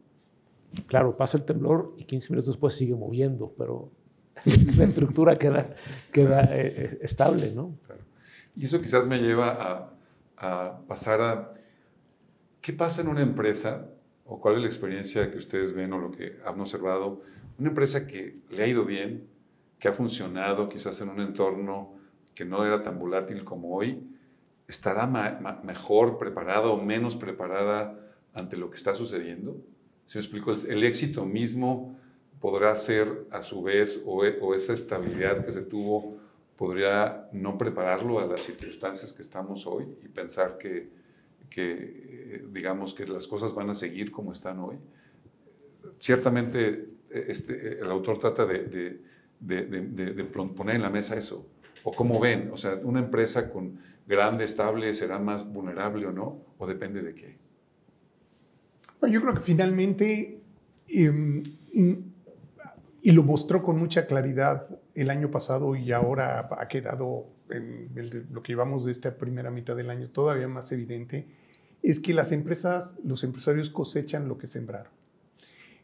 Claro, 0.87 1.15
pasa 1.15 1.37
el 1.37 1.43
temblor 1.43 1.93
y 1.97 2.05
15 2.05 2.29
minutos 2.29 2.47
después 2.47 2.73
sigue 2.73 2.95
moviendo, 2.95 3.53
pero 3.57 3.91
la 4.77 4.83
estructura 4.83 5.37
queda, 5.37 5.75
eh, 6.13 6.15
eh, 6.55 6.99
estable, 7.01 7.51
¿no? 7.51 7.77
Y 8.55 8.65
eso 8.65 8.81
quizás 8.81 9.07
me 9.07 9.19
lleva 9.19 9.49
a, 9.49 9.93
a 10.37 10.79
pasar 10.87 11.21
a, 11.21 11.49
¿qué 12.59 12.73
pasa 12.73 13.01
en 13.01 13.07
una 13.07 13.21
empresa 13.21 13.89
o 14.27 14.39
cuál 14.39 14.55
es 14.55 14.61
la 14.61 14.67
experiencia 14.67 15.31
que 15.31 15.37
ustedes 15.37 15.73
ven 15.73 15.93
o 15.93 15.99
lo 15.99 16.11
que 16.11 16.37
han 16.45 16.59
observado? 16.59 17.21
Una 17.57 17.69
empresa 17.69 18.05
que 18.05 18.41
le 18.49 18.63
ha 18.63 18.67
ido 18.67 18.85
bien, 18.85 19.27
que 19.79 19.87
ha 19.87 19.93
funcionado 19.93 20.69
quizás 20.69 20.99
en 21.01 21.09
un 21.09 21.21
entorno 21.21 21.95
que 22.35 22.45
no 22.45 22.65
era 22.65 22.83
tan 22.83 22.99
volátil 22.99 23.43
como 23.43 23.75
hoy, 23.75 24.03
estará 24.67 25.07
mejor 25.63 26.17
preparada 26.17 26.67
o 26.67 26.81
menos 26.81 27.15
preparada 27.15 27.97
ante 28.33 28.57
lo 28.57 28.69
que 28.69 28.75
está 28.75 28.93
sucediendo? 28.93 29.57
Si 30.05 30.17
me 30.17 30.21
explico, 30.21 30.51
el, 30.51 30.83
éxito 30.83 31.25
mismo 31.25 31.97
podrá 32.39 32.75
ser 32.75 33.27
a 33.31 33.41
su 33.41 33.63
vez 33.63 34.01
o, 34.05 34.23
o, 34.41 34.53
esa 34.53 34.73
estabilidad 34.73 35.45
que 35.45 35.51
se 35.51 35.61
tuvo 35.61 36.17
podría 36.55 37.27
no 37.31 37.57
prepararlo 37.57 38.19
a 38.19 38.25
las 38.25 38.41
circunstancias 38.41 39.13
que 39.13 39.21
estamos 39.21 39.65
hoy 39.65 39.85
y 40.03 40.07
pensar 40.07 40.57
que, 40.57 40.89
que 41.49 42.43
digamos 42.51 42.93
que 42.93 43.05
las 43.07 43.27
cosas 43.27 43.53
van 43.53 43.69
a 43.69 43.73
seguir 43.73 44.11
como 44.11 44.31
están 44.31 44.59
hoy. 44.59 44.77
Ciertamente 45.97 46.87
este, 47.09 47.79
el 47.79 47.89
autor 47.89 48.19
trata 48.19 48.45
de, 48.45 48.99
de, 49.39 50.23
poner 50.55 50.75
en 50.75 50.81
la 50.81 50.89
mesa 50.89 51.15
eso. 51.15 51.47
O 51.83 51.91
cómo 51.91 52.19
ven, 52.19 52.49
o 52.51 52.57
sea, 52.57 52.75
una 52.83 52.99
empresa 52.99 53.49
con 53.49 53.79
grande, 54.07 54.45
estable, 54.45 54.93
será 54.93 55.19
más 55.19 55.47
vulnerable 55.47 56.05
o 56.07 56.11
no, 56.11 56.41
o 56.57 56.67
depende 56.67 57.01
de 57.01 57.13
qué. 57.13 57.37
Bueno, 58.99 59.13
yo 59.13 59.21
creo 59.21 59.33
que 59.35 59.41
finalmente, 59.41 60.41
em, 60.87 61.43
y 63.01 63.11
lo 63.11 63.23
mostró 63.23 63.61
con 63.61 63.77
mucha 63.77 64.05
claridad 64.07 64.67
el 64.95 65.09
año 65.09 65.29
pasado 65.29 65.75
y 65.75 65.91
ahora 65.91 66.49
ha 66.51 66.67
quedado 66.67 67.27
lo 67.49 68.43
que 68.43 68.53
llevamos 68.53 68.85
de 68.85 68.91
esta 68.91 69.17
primera 69.17 69.51
mitad 69.51 69.75
del 69.75 69.89
año 69.89 70.09
todavía 70.09 70.47
más 70.47 70.71
evidente, 70.71 71.27
es 71.83 71.99
que 71.99 72.13
las 72.13 72.31
empresas, 72.31 72.95
los 73.03 73.23
empresarios 73.23 73.69
cosechan 73.69 74.27
lo 74.27 74.37
que 74.37 74.47
sembraron. 74.47 74.91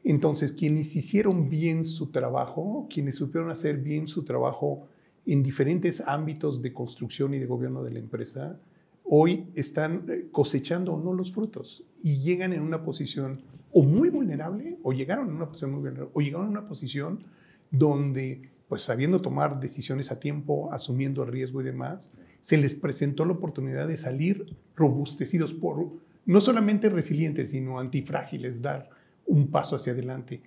Entonces, 0.03 0.51
quienes 0.51 0.95
hicieron 0.95 1.49
bien 1.49 1.85
su 1.85 2.11
trabajo, 2.11 2.87
quienes 2.91 3.15
supieron 3.15 3.49
hacer 3.49 3.77
bien 3.77 4.07
su 4.07 4.23
trabajo 4.23 4.87
en 5.25 5.41
diferentes 5.41 6.01
ámbitos 6.05 6.61
de 6.61 6.73
construcción 6.73 7.33
y 7.33 7.39
de 7.39 7.45
gobierno 7.45 7.83
de 7.83 7.91
la 7.91 7.99
empresa, 7.99 8.59
hoy 9.05 9.47
están 9.55 10.05
eh, 10.09 10.27
cosechando 10.31 10.93
o 10.93 10.99
no 11.01 11.13
los 11.13 11.31
frutos 11.31 11.85
y 12.01 12.19
llegan 12.19 12.51
en 12.51 12.61
una 12.61 12.83
posición 12.83 13.41
o 13.71 13.83
muy 13.83 14.09
vulnerable, 14.09 14.77
o 14.83 14.93
llegaron 14.93 15.29
en 15.29 15.35
una 15.35 15.47
posición 15.47 15.71
muy 15.71 15.79
vulnerable, 15.79 16.11
o 16.13 16.21
llegaron 16.21 16.47
en 16.47 16.51
una 16.51 16.67
posición 16.67 17.23
donde, 17.71 18.49
pues 18.73 18.81
sabiendo 18.81 19.21
tomar 19.21 19.59
decisiones 19.59 20.11
a 20.11 20.19
tiempo, 20.19 20.73
asumiendo 20.73 21.23
riesgo 21.25 21.61
y 21.61 21.63
demás, 21.63 22.09
se 22.41 22.57
les 22.57 22.73
presentó 22.73 23.23
la 23.23 23.33
oportunidad 23.33 23.87
de 23.87 23.97
salir 23.97 24.57
robustecidos 24.75 25.53
por, 25.53 25.91
no 26.25 26.41
solamente 26.41 26.89
resilientes, 26.89 27.51
sino 27.51 27.77
antifrágiles, 27.77 28.63
dar 28.63 28.89
un 29.27 29.51
paso 29.51 29.75
hacia 29.75 29.93
adelante. 29.93 30.41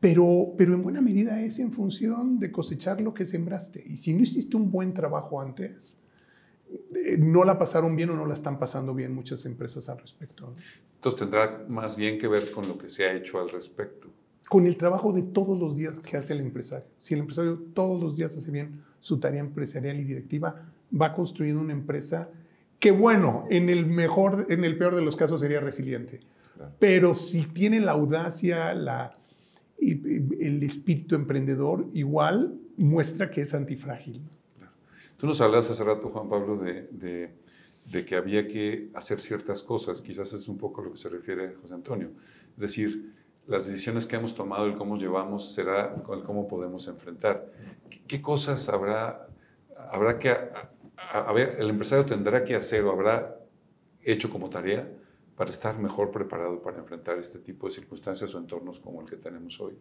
Pero, 0.00 0.52
pero 0.58 0.74
en 0.74 0.82
buena 0.82 1.00
medida 1.00 1.40
es 1.40 1.60
en 1.60 1.72
función 1.72 2.38
de 2.38 2.52
cosechar 2.52 3.00
lo 3.00 3.14
que 3.14 3.24
sembraste. 3.24 3.82
Y 3.86 3.96
si 3.96 4.12
no 4.12 4.20
hiciste 4.20 4.58
un 4.58 4.70
buen 4.70 4.92
trabajo 4.92 5.40
antes, 5.40 5.96
eh, 6.94 7.16
no 7.18 7.42
la 7.44 7.58
pasaron 7.58 7.96
bien 7.96 8.10
o 8.10 8.16
no 8.16 8.26
la 8.26 8.34
están 8.34 8.58
pasando 8.58 8.92
bien 8.92 9.14
muchas 9.14 9.46
empresas 9.46 9.88
al 9.88 9.98
respecto. 9.98 10.52
Entonces 10.96 11.20
tendrá 11.20 11.64
más 11.70 11.96
bien 11.96 12.18
que 12.18 12.28
ver 12.28 12.50
con 12.50 12.68
lo 12.68 12.76
que 12.76 12.90
se 12.90 13.06
ha 13.06 13.14
hecho 13.14 13.40
al 13.40 13.48
respecto. 13.48 14.10
Con 14.48 14.66
el 14.66 14.76
trabajo 14.76 15.12
de 15.12 15.22
todos 15.22 15.58
los 15.58 15.76
días 15.76 16.00
que 16.00 16.16
hace 16.16 16.34
el 16.34 16.40
empresario. 16.40 16.86
Si 17.00 17.14
el 17.14 17.20
empresario 17.20 17.58
todos 17.72 18.00
los 18.00 18.16
días 18.16 18.36
hace 18.36 18.50
bien 18.50 18.82
su 19.00 19.18
tarea 19.18 19.40
empresarial 19.40 19.98
y 19.98 20.04
directiva, 20.04 20.66
va 21.00 21.12
construyendo 21.14 21.60
una 21.60 21.72
empresa 21.72 22.30
que, 22.78 22.90
bueno, 22.90 23.46
en 23.50 23.70
el 23.70 23.86
mejor, 23.86 24.46
en 24.50 24.64
el 24.64 24.76
peor 24.76 24.94
de 24.94 25.02
los 25.02 25.16
casos 25.16 25.40
sería 25.40 25.60
resiliente. 25.60 26.20
Pero 26.78 27.14
si 27.14 27.46
tiene 27.46 27.80
la 27.80 27.92
audacia, 27.92 28.74
la, 28.74 29.12
el 29.78 30.62
espíritu 30.62 31.14
emprendedor, 31.14 31.88
igual 31.92 32.58
muestra 32.76 33.30
que 33.30 33.42
es 33.42 33.54
antifrágil. 33.54 34.22
Tú 35.16 35.26
nos 35.26 35.40
hablas 35.40 35.70
hace 35.70 35.82
rato, 35.84 36.10
Juan 36.10 36.28
Pablo, 36.28 36.56
de, 36.58 36.88
de, 36.90 37.30
de, 37.90 38.04
que 38.04 38.16
había 38.16 38.46
que 38.46 38.90
hacer 38.94 39.20
ciertas 39.20 39.62
cosas. 39.62 40.00
Quizás 40.00 40.32
es 40.32 40.48
un 40.48 40.58
poco 40.58 40.82
lo 40.82 40.92
que 40.92 40.98
se 40.98 41.08
refiere 41.08 41.54
José 41.60 41.74
Antonio. 41.74 42.10
Es 42.54 42.60
decir, 42.60 43.12
las 43.46 43.66
decisiones 43.66 44.06
que 44.06 44.16
hemos 44.16 44.34
tomado, 44.34 44.66
el 44.66 44.76
cómo 44.76 44.96
llevamos, 44.96 45.52
será 45.52 45.94
el 46.12 46.22
cómo 46.22 46.48
podemos 46.48 46.88
enfrentar. 46.88 47.50
¿Qué, 48.06 48.22
cosas 48.22 48.68
habrá, 48.68 49.28
habrá 49.90 50.18
que 50.18 50.30
a, 50.96 51.32
ver, 51.32 51.56
el 51.58 51.70
empresario 51.70 52.04
tendrá 52.04 52.44
que 52.44 52.54
hacer 52.54 52.84
o 52.84 52.90
habrá 52.90 53.38
hecho 54.02 54.30
como 54.30 54.48
tarea 54.48 54.90
para 55.36 55.50
estar 55.50 55.78
mejor 55.78 56.10
preparado 56.10 56.62
para 56.62 56.78
enfrentar 56.78 57.18
este 57.18 57.38
tipo 57.38 57.66
de 57.66 57.72
circunstancias 57.72 58.34
o 58.34 58.38
entornos 58.38 58.78
como 58.80 59.00
el 59.00 59.08
que 59.08 59.16
tenemos 59.16 59.60
hoy? 59.60 59.76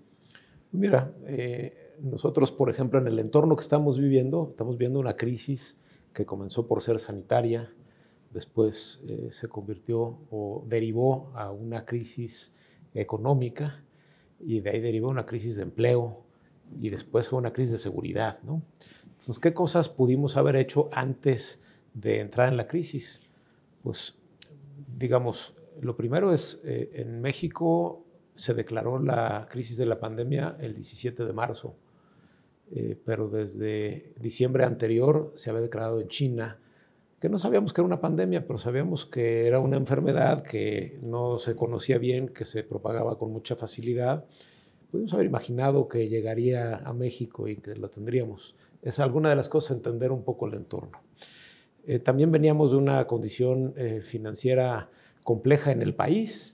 Mira, 0.71 1.13
eh, 1.27 1.95
nosotros, 2.01 2.51
por 2.51 2.69
ejemplo, 2.69 2.99
en 2.99 3.07
el 3.07 3.19
entorno 3.19 3.55
que 3.55 3.61
estamos 3.61 3.99
viviendo, 3.99 4.49
estamos 4.49 4.77
viendo 4.77 4.99
una 4.99 5.15
crisis 5.15 5.77
que 6.13 6.25
comenzó 6.25 6.67
por 6.67 6.81
ser 6.81 6.99
sanitaria, 6.99 7.71
después 8.31 9.03
eh, 9.07 9.27
se 9.31 9.47
convirtió 9.47 10.17
o 10.31 10.65
derivó 10.67 11.31
a 11.35 11.51
una 11.51 11.85
crisis 11.85 12.53
económica 12.93 13.83
y 14.39 14.59
de 14.59 14.69
ahí 14.71 14.79
derivó 14.79 15.09
una 15.09 15.25
crisis 15.25 15.55
de 15.55 15.63
empleo 15.63 16.23
y 16.79 16.89
después 16.89 17.31
a 17.31 17.35
una 17.35 17.53
crisis 17.53 17.73
de 17.73 17.77
seguridad, 17.77 18.41
¿no? 18.43 18.61
Entonces, 19.03 19.39
¿qué 19.39 19.53
cosas 19.53 19.89
pudimos 19.89 20.37
haber 20.37 20.55
hecho 20.55 20.89
antes 20.91 21.61
de 21.93 22.19
entrar 22.19 22.49
en 22.49 22.57
la 22.57 22.67
crisis? 22.67 23.21
Pues, 23.81 24.17
digamos, 24.97 25.55
lo 25.81 25.95
primero 25.95 26.33
es, 26.33 26.61
eh, 26.65 26.91
en 26.95 27.21
México 27.21 28.05
se 28.35 28.53
declaró 28.53 28.99
la 28.99 29.47
crisis 29.49 29.77
de 29.77 29.85
la 29.85 29.99
pandemia 29.99 30.57
el 30.59 30.73
17 30.73 31.25
de 31.25 31.33
marzo, 31.33 31.75
eh, 32.71 32.99
pero 33.05 33.29
desde 33.29 34.13
diciembre 34.19 34.63
anterior 34.63 35.31
se 35.35 35.49
había 35.49 35.61
declarado 35.61 36.01
en 36.01 36.07
China, 36.07 36.59
que 37.23 37.29
no 37.29 37.39
sabíamos 37.39 37.71
que 37.71 37.79
era 37.79 37.85
una 37.85 38.01
pandemia, 38.01 38.45
pero 38.45 38.59
sabíamos 38.59 39.05
que 39.05 39.47
era 39.47 39.61
una 39.61 39.77
enfermedad 39.77 40.43
que 40.43 40.99
no 41.01 41.39
se 41.39 41.55
conocía 41.55 41.97
bien, 41.97 42.27
que 42.27 42.43
se 42.43 42.63
propagaba 42.63 43.17
con 43.17 43.31
mucha 43.31 43.55
facilidad. 43.55 44.25
Pudimos 44.91 45.13
haber 45.13 45.27
imaginado 45.27 45.87
que 45.87 46.09
llegaría 46.09 46.75
a 46.75 46.91
México 46.91 47.47
y 47.47 47.55
que 47.55 47.77
lo 47.77 47.89
tendríamos 47.89 48.57
es 48.81 48.99
alguna 48.99 49.29
de 49.29 49.37
las 49.37 49.47
cosas 49.47 49.77
entender 49.77 50.11
un 50.11 50.25
poco 50.25 50.47
el 50.47 50.55
entorno. 50.55 50.99
Eh, 51.85 51.99
también 51.99 52.29
veníamos 52.29 52.71
de 52.71 52.77
una 52.77 53.07
condición 53.07 53.73
eh, 53.77 54.01
financiera 54.03 54.89
compleja 55.23 55.71
en 55.71 55.81
el 55.81 55.95
país 55.95 56.52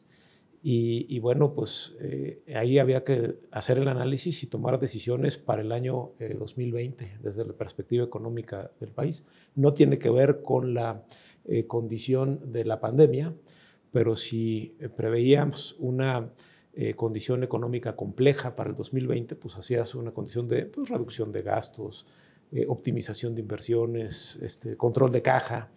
y, 0.61 1.17
bueno, 1.19 1.53
pues 1.53 1.95
eh, 2.01 2.43
ahí 2.53 2.79
había 2.79 3.03
que 3.03 3.39
hacer 3.51 3.77
el 3.77 3.87
análisis 3.87 4.43
y 4.43 4.47
tomar 4.47 4.79
decisiones 4.79 5.37
para 5.37 5.61
el 5.61 5.71
año 5.71 6.11
2020 6.19 7.19
desde 7.21 7.45
la 7.45 7.53
perspectiva 7.53 8.03
económica 8.03 8.71
del 8.79 8.91
país. 8.91 9.25
No 9.55 9.73
tiene 9.73 9.97
que 9.97 10.09
ver 10.09 10.41
con 10.41 10.73
la 10.73 11.05
condición 11.67 12.51
de 12.51 12.65
la 12.65 12.81
pandemia, 12.81 13.33
pero 13.91 14.17
si 14.17 14.75
preveíamos 14.97 15.77
una 15.79 16.29
condición 16.97 17.43
económica 17.43 17.95
compleja 17.95 18.57
para 18.57 18.69
el 18.69 18.75
2020, 18.75 19.35
pues 19.35 19.55
hacías 19.55 19.95
una 19.95 20.11
condición 20.11 20.47
de 20.49 20.65
pues, 20.65 20.89
reducción 20.89 21.31
de 21.31 21.41
gastos, 21.41 22.05
eh, 22.51 22.65
optimización 22.67 23.35
de 23.35 23.41
inversiones, 23.41 24.39
este, 24.41 24.75
control 24.75 25.11
de 25.11 25.21
caja. 25.21 25.69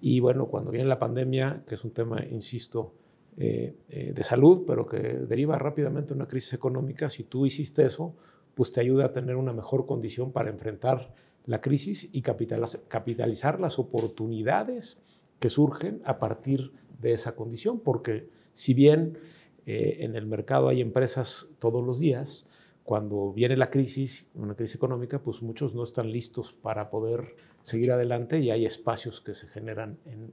Y 0.00 0.18
bueno, 0.18 0.46
cuando 0.46 0.72
viene 0.72 0.88
la 0.88 0.98
pandemia, 0.98 1.62
que 1.64 1.76
es 1.76 1.84
un 1.84 1.92
tema, 1.92 2.24
insisto, 2.28 2.92
eh, 3.38 3.76
eh, 3.88 4.12
de 4.14 4.24
salud, 4.24 4.64
pero 4.66 4.86
que 4.86 4.98
deriva 4.98 5.58
rápidamente 5.58 6.12
una 6.12 6.26
crisis 6.26 6.54
económica, 6.54 7.08
si 7.08 7.24
tú 7.24 7.46
hiciste 7.46 7.86
eso, 7.86 8.14
pues 8.54 8.72
te 8.72 8.80
ayuda 8.80 9.06
a 9.06 9.12
tener 9.12 9.36
una 9.36 9.52
mejor 9.52 9.86
condición 9.86 10.32
para 10.32 10.50
enfrentar 10.50 11.14
la 11.46 11.60
crisis 11.60 12.08
y 12.12 12.22
capitalizar 12.22 13.60
las 13.60 13.78
oportunidades 13.78 15.00
que 15.38 15.48
surgen 15.48 16.02
a 16.04 16.18
partir 16.18 16.72
de 17.00 17.12
esa 17.12 17.36
condición, 17.36 17.80
porque 17.80 18.28
si 18.52 18.74
bien 18.74 19.18
en 19.64 20.16
el 20.16 20.26
mercado 20.26 20.68
hay 20.68 20.80
empresas 20.80 21.48
todos 21.58 21.84
los 21.84 21.98
días, 22.00 22.46
cuando 22.88 23.34
viene 23.34 23.54
la 23.54 23.70
crisis, 23.70 24.26
una 24.32 24.54
crisis 24.54 24.76
económica, 24.76 25.22
pues 25.22 25.42
muchos 25.42 25.74
no 25.74 25.82
están 25.82 26.10
listos 26.10 26.54
para 26.54 26.88
poder 26.88 27.36
seguir 27.60 27.92
adelante 27.92 28.40
y 28.40 28.50
hay 28.50 28.64
espacios 28.64 29.20
que 29.20 29.34
se 29.34 29.46
generan 29.46 29.98
en, 30.06 30.32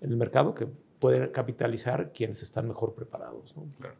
el 0.00 0.16
mercado 0.16 0.54
que 0.54 0.66
pueden 1.02 1.30
capitalizar 1.30 2.12
quienes 2.12 2.44
están 2.44 2.68
mejor 2.68 2.94
preparados. 2.94 3.56
¿no? 3.56 3.66
Claro. 3.80 3.96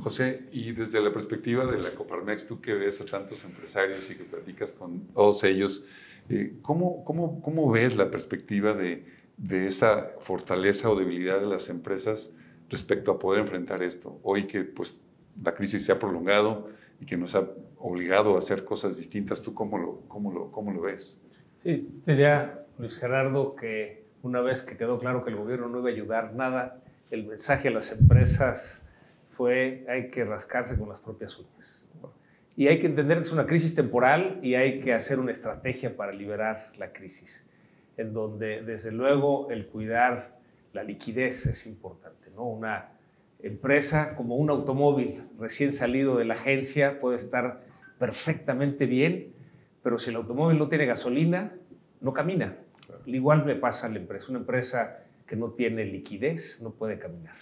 José, 0.00 0.48
y 0.50 0.72
desde 0.72 1.00
la 1.00 1.12
perspectiva 1.12 1.64
de 1.66 1.78
la 1.78 1.90
Coparmex, 1.90 2.48
tú 2.48 2.60
que 2.60 2.74
ves 2.74 3.00
a 3.00 3.04
tantos 3.04 3.44
empresarios 3.44 4.10
y 4.10 4.16
que 4.16 4.24
platicas 4.24 4.72
con 4.72 5.06
todos 5.14 5.44
ellos, 5.44 5.84
eh, 6.28 6.56
¿cómo, 6.62 7.04
cómo, 7.04 7.40
cómo 7.40 7.70
ves 7.70 7.96
la 7.96 8.10
perspectiva 8.10 8.72
de, 8.72 9.06
de 9.36 9.68
esa 9.68 10.14
fortaleza 10.18 10.90
o 10.90 10.96
debilidad 10.96 11.38
de 11.38 11.46
las 11.46 11.68
empresas 11.68 12.32
respecto 12.68 13.12
a 13.12 13.20
poder 13.20 13.42
enfrentar 13.42 13.84
esto? 13.84 14.18
Hoy 14.24 14.48
que 14.48 14.64
pues, 14.64 15.00
la 15.40 15.54
crisis 15.54 15.84
se 15.84 15.92
ha 15.92 15.98
prolongado 16.00 16.70
y 17.00 17.06
que 17.06 17.16
nos 17.16 17.36
ha 17.36 17.48
obligado 17.78 18.34
a 18.34 18.38
hacer 18.40 18.64
cosas 18.64 18.96
distintas, 18.96 19.42
¿tú 19.42 19.54
cómo 19.54 19.78
lo, 19.78 20.00
cómo 20.08 20.32
lo, 20.32 20.50
cómo 20.50 20.72
lo 20.72 20.80
ves? 20.80 21.20
Sí, 21.62 21.88
diría 22.04 22.66
Luis 22.78 22.96
Gerardo 22.96 23.54
que 23.54 24.05
una 24.26 24.40
vez 24.40 24.62
que 24.62 24.76
quedó 24.76 24.98
claro 24.98 25.24
que 25.24 25.30
el 25.30 25.36
gobierno 25.36 25.68
no 25.68 25.78
iba 25.78 25.88
a 25.88 25.92
ayudar 25.92 26.34
nada, 26.34 26.82
el 27.10 27.26
mensaje 27.26 27.68
a 27.68 27.70
las 27.70 27.92
empresas 27.92 28.84
fue 29.30 29.84
hay 29.88 30.10
que 30.10 30.24
rascarse 30.24 30.76
con 30.76 30.88
las 30.88 31.00
propias 31.00 31.38
uñas. 31.38 31.84
Y 32.56 32.68
hay 32.68 32.80
que 32.80 32.86
entender 32.86 33.18
que 33.18 33.24
es 33.24 33.32
una 33.32 33.46
crisis 33.46 33.74
temporal 33.74 34.40
y 34.42 34.54
hay 34.54 34.80
que 34.80 34.94
hacer 34.94 35.18
una 35.18 35.30
estrategia 35.30 35.94
para 35.96 36.12
liberar 36.12 36.72
la 36.78 36.92
crisis, 36.92 37.46
en 37.98 38.14
donde 38.14 38.62
desde 38.62 38.92
luego 38.92 39.50
el 39.50 39.66
cuidar 39.66 40.38
la 40.72 40.82
liquidez 40.82 41.46
es 41.46 41.66
importante. 41.66 42.30
¿no? 42.34 42.44
Una 42.44 42.88
empresa 43.40 44.16
como 44.16 44.36
un 44.36 44.48
automóvil 44.50 45.22
recién 45.38 45.72
salido 45.72 46.16
de 46.16 46.24
la 46.24 46.34
agencia 46.34 46.98
puede 46.98 47.16
estar 47.16 47.62
perfectamente 47.98 48.86
bien, 48.86 49.34
pero 49.82 49.98
si 49.98 50.10
el 50.10 50.16
automóvil 50.16 50.58
no 50.58 50.68
tiene 50.68 50.86
gasolina, 50.86 51.52
no 52.00 52.12
camina. 52.12 52.56
Igual 53.06 53.44
me 53.44 53.54
pasa 53.54 53.86
a 53.86 53.90
la 53.90 53.98
empresa. 53.98 54.26
Una 54.30 54.40
empresa 54.40 54.98
que 55.26 55.36
no 55.36 55.50
tiene 55.50 55.84
liquidez 55.84 56.60
no 56.62 56.70
puede 56.70 56.98
caminar. 56.98 57.36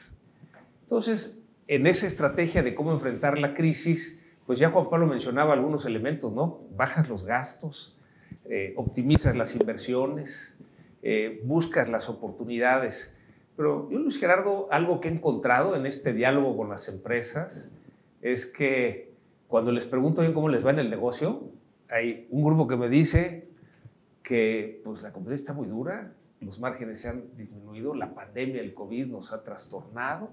Entonces, 0.82 1.40
en 1.68 1.86
esa 1.86 2.06
estrategia 2.06 2.62
de 2.62 2.74
cómo 2.74 2.92
enfrentar 2.92 3.38
la 3.38 3.54
crisis, 3.54 4.18
pues 4.46 4.58
ya 4.58 4.70
Juan 4.70 4.90
Pablo 4.90 5.06
mencionaba 5.06 5.54
algunos 5.54 5.86
elementos, 5.86 6.32
¿no? 6.32 6.60
Bajas 6.76 7.08
los 7.08 7.24
gastos, 7.24 7.96
eh, 8.44 8.74
optimizas 8.76 9.34
las 9.36 9.54
inversiones, 9.56 10.58
eh, 11.02 11.40
buscas 11.44 11.88
las 11.88 12.08
oportunidades. 12.08 13.16
Pero 13.56 13.88
yo, 13.90 13.98
Luis 13.98 14.18
Gerardo, 14.18 14.68
algo 14.70 15.00
que 15.00 15.08
he 15.08 15.12
encontrado 15.12 15.76
en 15.76 15.86
este 15.86 16.12
diálogo 16.12 16.56
con 16.56 16.68
las 16.68 16.88
empresas 16.88 17.70
es 18.20 18.46
que 18.46 19.12
cuando 19.48 19.70
les 19.70 19.86
pregunto 19.86 20.20
bien 20.20 20.32
cómo 20.32 20.48
les 20.48 20.64
va 20.64 20.70
en 20.70 20.78
el 20.78 20.90
negocio, 20.90 21.44
hay 21.88 22.26
un 22.30 22.42
grupo 22.42 22.66
que 22.66 22.76
me 22.76 22.88
dice 22.88 23.43
que 24.24 24.80
pues, 24.82 25.02
la 25.02 25.12
competencia 25.12 25.44
está 25.44 25.52
muy 25.52 25.68
dura, 25.68 26.12
los 26.40 26.58
márgenes 26.58 27.00
se 27.00 27.08
han 27.08 27.36
disminuido, 27.36 27.94
la 27.94 28.12
pandemia, 28.12 28.60
el 28.60 28.74
COVID 28.74 29.06
nos 29.06 29.32
ha 29.32 29.44
trastornado, 29.44 30.30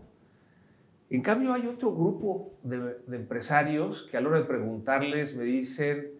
en 1.11 1.21
cambio, 1.21 1.51
hay 1.51 1.67
otro 1.67 1.93
grupo 1.93 2.53
de, 2.63 2.95
empresarios 3.11 4.07
que 4.09 4.15
a 4.15 4.21
la 4.21 4.29
hora 4.29 4.39
de 4.39 4.45
preguntarles 4.45 5.35
me 5.35 5.43
dicen 5.43 6.11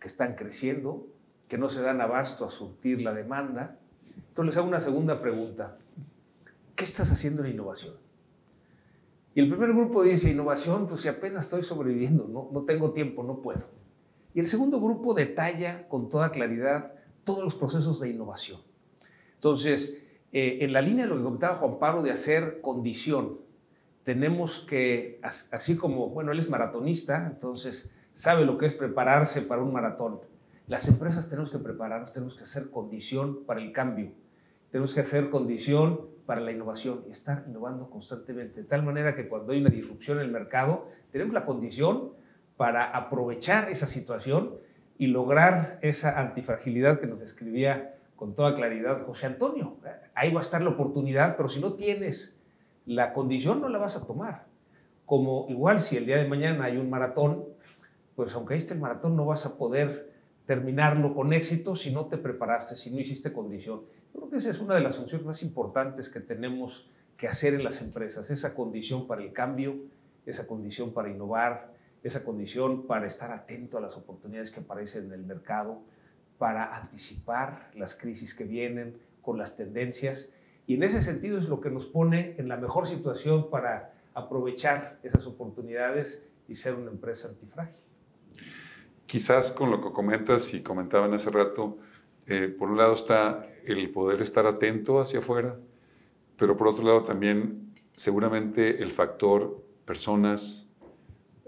que 0.00 0.08
están 0.08 0.36
creciendo, 0.36 1.06
que 1.48 1.58
no 1.58 1.68
se 1.68 1.82
dan 1.82 2.00
abasto 2.00 2.46
a 2.46 2.50
surtir 2.50 3.02
la 3.02 3.12
demanda. 3.12 3.76
Entonces 4.28 4.46
les 4.46 4.56
hago 4.56 4.66
una 4.66 4.80
segunda 4.80 5.20
pregunta. 5.20 5.76
¿Qué 6.74 6.84
estás 6.84 7.12
haciendo 7.12 7.44
en 7.44 7.52
innovación? 7.52 7.96
Y 9.34 9.40
el 9.40 9.50
primer 9.50 9.74
grupo 9.74 10.02
dice, 10.02 10.30
innovación, 10.30 10.88
pues 10.88 11.02
si 11.02 11.08
apenas 11.08 11.44
estoy 11.44 11.62
sobreviviendo, 11.62 12.26
no, 12.26 12.48
no 12.50 12.64
tengo 12.64 12.92
tiempo, 12.92 13.22
no 13.22 13.42
puedo. 13.42 13.66
Y 14.32 14.40
el 14.40 14.46
segundo 14.46 14.80
grupo 14.80 15.12
detalla 15.12 15.86
con 15.88 16.08
toda 16.08 16.32
claridad 16.32 16.94
todos 17.28 17.44
los 17.44 17.54
procesos 17.54 18.00
de 18.00 18.08
innovación. 18.08 18.58
Entonces, 19.34 20.02
eh, 20.32 20.60
en 20.62 20.72
la 20.72 20.80
línea 20.80 21.04
de 21.04 21.10
lo 21.10 21.18
que 21.18 21.24
comentaba 21.24 21.58
Juan 21.58 21.78
Pablo 21.78 22.02
de 22.02 22.10
hacer 22.10 22.62
condición, 22.62 23.36
tenemos 24.02 24.60
que, 24.60 25.20
así 25.22 25.76
como, 25.76 26.08
bueno, 26.08 26.32
él 26.32 26.38
es 26.38 26.48
maratonista, 26.48 27.26
entonces 27.26 27.90
sabe 28.14 28.46
lo 28.46 28.56
que 28.56 28.64
es 28.64 28.72
prepararse 28.72 29.42
para 29.42 29.60
un 29.60 29.74
maratón. 29.74 30.20
Las 30.68 30.88
empresas 30.88 31.28
tenemos 31.28 31.50
que 31.50 31.58
prepararnos, 31.58 32.12
tenemos 32.12 32.34
que 32.34 32.44
hacer 32.44 32.70
condición 32.70 33.44
para 33.44 33.60
el 33.60 33.72
cambio, 33.72 34.10
tenemos 34.70 34.94
que 34.94 35.00
hacer 35.00 35.28
condición 35.28 36.06
para 36.24 36.40
la 36.40 36.50
innovación 36.50 37.04
y 37.08 37.10
estar 37.10 37.44
innovando 37.46 37.90
constantemente, 37.90 38.62
de 38.62 38.66
tal 38.66 38.82
manera 38.82 39.14
que 39.14 39.28
cuando 39.28 39.52
hay 39.52 39.60
una 39.60 39.68
disrupción 39.68 40.16
en 40.16 40.24
el 40.24 40.32
mercado, 40.32 40.88
tenemos 41.12 41.34
la 41.34 41.44
condición 41.44 42.14
para 42.56 42.84
aprovechar 42.84 43.68
esa 43.68 43.86
situación 43.86 44.54
y 44.98 45.06
lograr 45.06 45.78
esa 45.80 46.18
antifragilidad 46.18 47.00
que 47.00 47.06
nos 47.06 47.20
describía 47.20 47.94
con 48.16 48.34
toda 48.34 48.54
claridad 48.54 49.06
José 49.06 49.26
Antonio. 49.26 49.76
Ahí 50.14 50.32
va 50.32 50.40
a 50.40 50.42
estar 50.42 50.60
la 50.60 50.70
oportunidad, 50.70 51.36
pero 51.36 51.48
si 51.48 51.60
no 51.60 51.74
tienes 51.74 52.36
la 52.84 53.12
condición 53.12 53.60
no 53.60 53.68
la 53.68 53.78
vas 53.78 53.96
a 53.96 54.06
tomar. 54.06 54.46
Como 55.06 55.46
igual 55.48 55.80
si 55.80 55.96
el 55.96 56.06
día 56.06 56.16
de 56.16 56.26
mañana 56.26 56.64
hay 56.64 56.78
un 56.78 56.90
maratón, 56.90 57.44
pues 58.16 58.34
aunque 58.34 58.56
esté 58.56 58.74
el 58.74 58.80
maratón 58.80 59.14
no 59.14 59.26
vas 59.26 59.46
a 59.46 59.56
poder 59.56 60.10
terminarlo 60.46 61.14
con 61.14 61.32
éxito 61.32 61.76
si 61.76 61.92
no 61.92 62.06
te 62.06 62.16
preparaste, 62.16 62.74
si 62.74 62.90
no 62.90 62.98
hiciste 62.98 63.32
condición. 63.32 63.82
Yo 64.12 64.20
creo 64.20 64.30
que 64.30 64.36
esa 64.38 64.50
es 64.50 64.58
una 64.58 64.74
de 64.74 64.80
las 64.80 64.96
funciones 64.96 65.26
más 65.26 65.42
importantes 65.42 66.08
que 66.08 66.20
tenemos 66.20 66.88
que 67.18 67.28
hacer 67.28 67.52
en 67.52 67.62
las 67.62 67.82
empresas, 67.82 68.30
esa 68.30 68.54
condición 68.54 69.06
para 69.06 69.22
el 69.22 69.32
cambio, 69.32 69.76
esa 70.24 70.46
condición 70.46 70.92
para 70.92 71.10
innovar, 71.10 71.74
esa 72.02 72.24
condición 72.24 72.86
para 72.86 73.06
estar 73.06 73.32
atento 73.32 73.78
a 73.78 73.80
las 73.80 73.96
oportunidades 73.96 74.50
que 74.50 74.60
aparecen 74.60 75.06
en 75.06 75.12
el 75.12 75.24
mercado, 75.24 75.82
para 76.38 76.76
anticipar 76.76 77.70
las 77.74 77.96
crisis 77.96 78.34
que 78.34 78.44
vienen 78.44 78.98
con 79.22 79.38
las 79.38 79.56
tendencias 79.56 80.32
y 80.68 80.74
en 80.74 80.82
ese 80.82 81.00
sentido 81.00 81.38
es 81.38 81.48
lo 81.48 81.62
que 81.62 81.70
nos 81.70 81.86
pone 81.86 82.34
en 82.36 82.46
la 82.46 82.58
mejor 82.58 82.86
situación 82.86 83.48
para 83.48 83.94
aprovechar 84.12 84.98
esas 85.02 85.26
oportunidades 85.26 86.28
y 86.46 86.56
ser 86.56 86.74
una 86.74 86.90
empresa 86.90 87.28
antifrágil. 87.28 87.74
Quizás 89.06 89.50
con 89.50 89.70
lo 89.70 89.80
que 89.80 89.90
comentas 89.92 90.52
y 90.52 90.62
comentaban 90.62 91.14
hace 91.14 91.30
rato, 91.30 91.78
eh, 92.26 92.54
por 92.56 92.68
un 92.68 92.76
lado 92.76 92.92
está 92.92 93.46
el 93.64 93.90
poder 93.90 94.20
estar 94.20 94.44
atento 94.44 95.00
hacia 95.00 95.20
afuera, 95.20 95.56
pero 96.36 96.54
por 96.58 96.68
otro 96.68 96.84
lado 96.84 97.02
también 97.02 97.72
seguramente 97.96 98.82
el 98.82 98.92
factor 98.92 99.64
personas, 99.86 100.67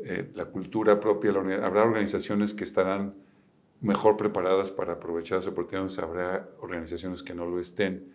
eh, 0.04 0.30
la 0.34 0.46
cultura 0.46 0.98
propia, 0.98 1.30
habrá 1.30 1.84
organizaciones 1.84 2.54
que 2.54 2.64
estarán 2.64 3.14
mejor 3.80 4.16
preparadas 4.16 4.70
para 4.70 4.94
aprovechar 4.94 5.38
las 5.38 5.46
oportunidades, 5.46 5.98
habrá 5.98 6.48
organizaciones 6.60 7.22
que 7.22 7.34
no 7.34 7.46
lo 7.46 7.58
estén. 7.60 8.12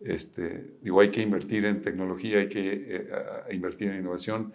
Este, 0.00 0.74
digo, 0.82 1.00
hay 1.00 1.10
que 1.10 1.22
invertir 1.22 1.64
en 1.64 1.80
tecnología, 1.80 2.38
hay 2.38 2.48
que 2.48 2.86
eh, 2.88 3.08
invertir 3.52 3.90
en 3.90 4.00
innovación, 4.00 4.52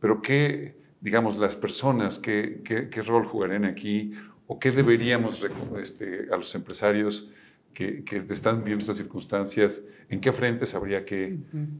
pero 0.00 0.20
¿qué, 0.20 0.76
digamos, 1.00 1.38
las 1.38 1.56
personas, 1.56 2.18
qué, 2.18 2.62
qué, 2.64 3.02
rol 3.02 3.24
jugarán 3.24 3.64
aquí 3.64 4.12
o 4.46 4.58
qué 4.58 4.70
deberíamos 4.70 5.46
este, 5.80 6.28
a 6.32 6.36
los 6.36 6.54
empresarios 6.54 7.30
que, 7.78 8.02
que, 8.02 8.16
están 8.30 8.64
viendo 8.64 8.80
estas 8.80 8.96
circunstancias, 8.96 9.82
en 10.08 10.20
qué 10.20 10.32
frentes 10.32 10.74
habría 10.74 11.04
que, 11.04 11.38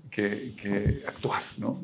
que, 0.09 1.03
actuar, 1.05 1.43
¿no? 1.57 1.81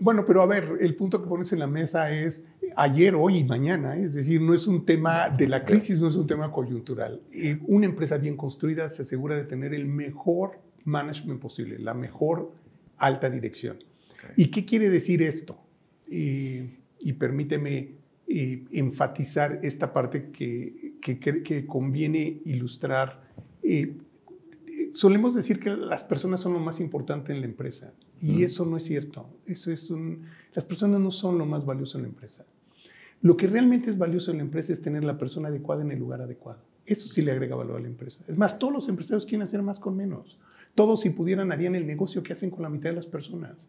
Bueno, 0.00 0.24
pero 0.26 0.42
a 0.42 0.46
ver, 0.46 0.78
el 0.80 0.96
punto 0.96 1.22
que 1.22 1.28
pones 1.28 1.52
en 1.52 1.60
la 1.60 1.68
mesa 1.68 2.10
es 2.10 2.44
ayer, 2.74 3.14
hoy 3.14 3.38
y 3.38 3.44
mañana, 3.44 3.96
es 3.96 4.14
decir, 4.14 4.40
no 4.40 4.54
es 4.54 4.66
un 4.66 4.84
tema 4.84 5.30
de 5.30 5.46
la 5.46 5.64
crisis, 5.64 6.00
no 6.00 6.08
es 6.08 6.16
un 6.16 6.26
tema 6.26 6.50
coyuntural. 6.50 7.20
una 7.68 7.86
empresa 7.86 8.18
bien 8.18 8.36
construida 8.36 8.88
se 8.88 9.02
asegura 9.02 9.36
de 9.36 9.44
tener 9.44 9.72
el 9.72 9.86
mejor 9.86 10.58
management 10.82 11.40
posible, 11.40 11.78
la 11.78 11.94
mejor 11.94 12.50
alta 12.96 13.30
dirección. 13.30 13.76
¿Y 14.36 14.46
qué 14.46 14.64
quiere 14.64 14.88
decir 14.88 15.22
esto? 15.22 15.60
y 16.08 17.12
permíteme 17.12 17.92
enfatizar 18.26 19.60
esta 19.62 19.92
parte 19.92 20.30
que, 20.32 20.94
que, 21.00 21.66
conviene 21.66 22.40
ilustrar. 22.46 23.23
Solemos 24.94 25.34
decir 25.34 25.60
que 25.60 25.70
las 25.70 26.04
personas 26.04 26.40
son 26.40 26.52
lo 26.52 26.60
más 26.60 26.80
importante 26.80 27.32
en 27.32 27.40
la 27.40 27.46
empresa 27.46 27.92
y 28.20 28.42
eso 28.42 28.64
no 28.64 28.76
es 28.76 28.84
cierto. 28.84 29.28
Eso 29.46 29.70
es 29.70 29.90
un, 29.90 30.22
las 30.54 30.64
personas 30.64 31.00
no 31.00 31.10
son 31.10 31.36
lo 31.38 31.46
más 31.46 31.66
valioso 31.66 31.98
en 31.98 32.02
la 32.02 32.08
empresa. 32.08 32.46
Lo 33.20 33.36
que 33.36 33.46
realmente 33.46 33.90
es 33.90 33.98
valioso 33.98 34.30
en 34.30 34.38
la 34.38 34.42
empresa 34.44 34.72
es 34.72 34.82
tener 34.82 35.04
la 35.04 35.18
persona 35.18 35.48
adecuada 35.48 35.82
en 35.82 35.90
el 35.90 35.98
lugar 35.98 36.20
adecuado. 36.20 36.62
Eso 36.86 37.08
sí 37.08 37.22
le 37.22 37.32
agrega 37.32 37.56
valor 37.56 37.76
a 37.76 37.80
la 37.80 37.88
empresa. 37.88 38.22
Es 38.28 38.36
más, 38.36 38.58
todos 38.58 38.72
los 38.72 38.88
empresarios 38.88 39.24
quieren 39.24 39.42
hacer 39.42 39.62
más 39.62 39.80
con 39.80 39.96
menos. 39.96 40.38
Todos 40.74 41.00
si 41.00 41.10
pudieran 41.10 41.50
harían 41.50 41.74
el 41.74 41.86
negocio 41.86 42.22
que 42.22 42.34
hacen 42.34 42.50
con 42.50 42.62
la 42.62 42.68
mitad 42.68 42.90
de 42.90 42.96
las 42.96 43.06
personas. 43.06 43.66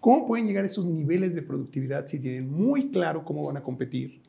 ¿Cómo 0.00 0.26
pueden 0.26 0.46
llegar 0.46 0.64
a 0.64 0.66
esos 0.66 0.84
niveles 0.84 1.34
de 1.34 1.42
productividad 1.42 2.06
si 2.06 2.18
tienen 2.18 2.50
muy 2.50 2.90
claro 2.90 3.24
cómo 3.24 3.46
van 3.46 3.56
a 3.56 3.62
competir? 3.62 4.20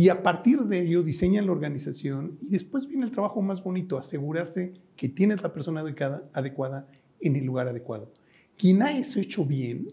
Y 0.00 0.08
a 0.08 0.22
partir 0.22 0.60
de 0.60 0.80
ello 0.80 1.02
diseñan 1.02 1.44
la 1.44 1.52
organización 1.52 2.38
y 2.40 2.48
después 2.48 2.86
viene 2.86 3.04
el 3.04 3.10
trabajo 3.10 3.42
más 3.42 3.62
bonito, 3.62 3.98
asegurarse 3.98 4.72
que 4.96 5.10
tienes 5.10 5.42
la 5.42 5.52
persona 5.52 5.82
adecuada, 5.82 6.22
adecuada 6.32 6.88
en 7.20 7.36
el 7.36 7.44
lugar 7.44 7.68
adecuado. 7.68 8.10
Quien 8.56 8.80
ha 8.80 8.96
eso 8.96 9.20
hecho 9.20 9.44
bien, 9.44 9.88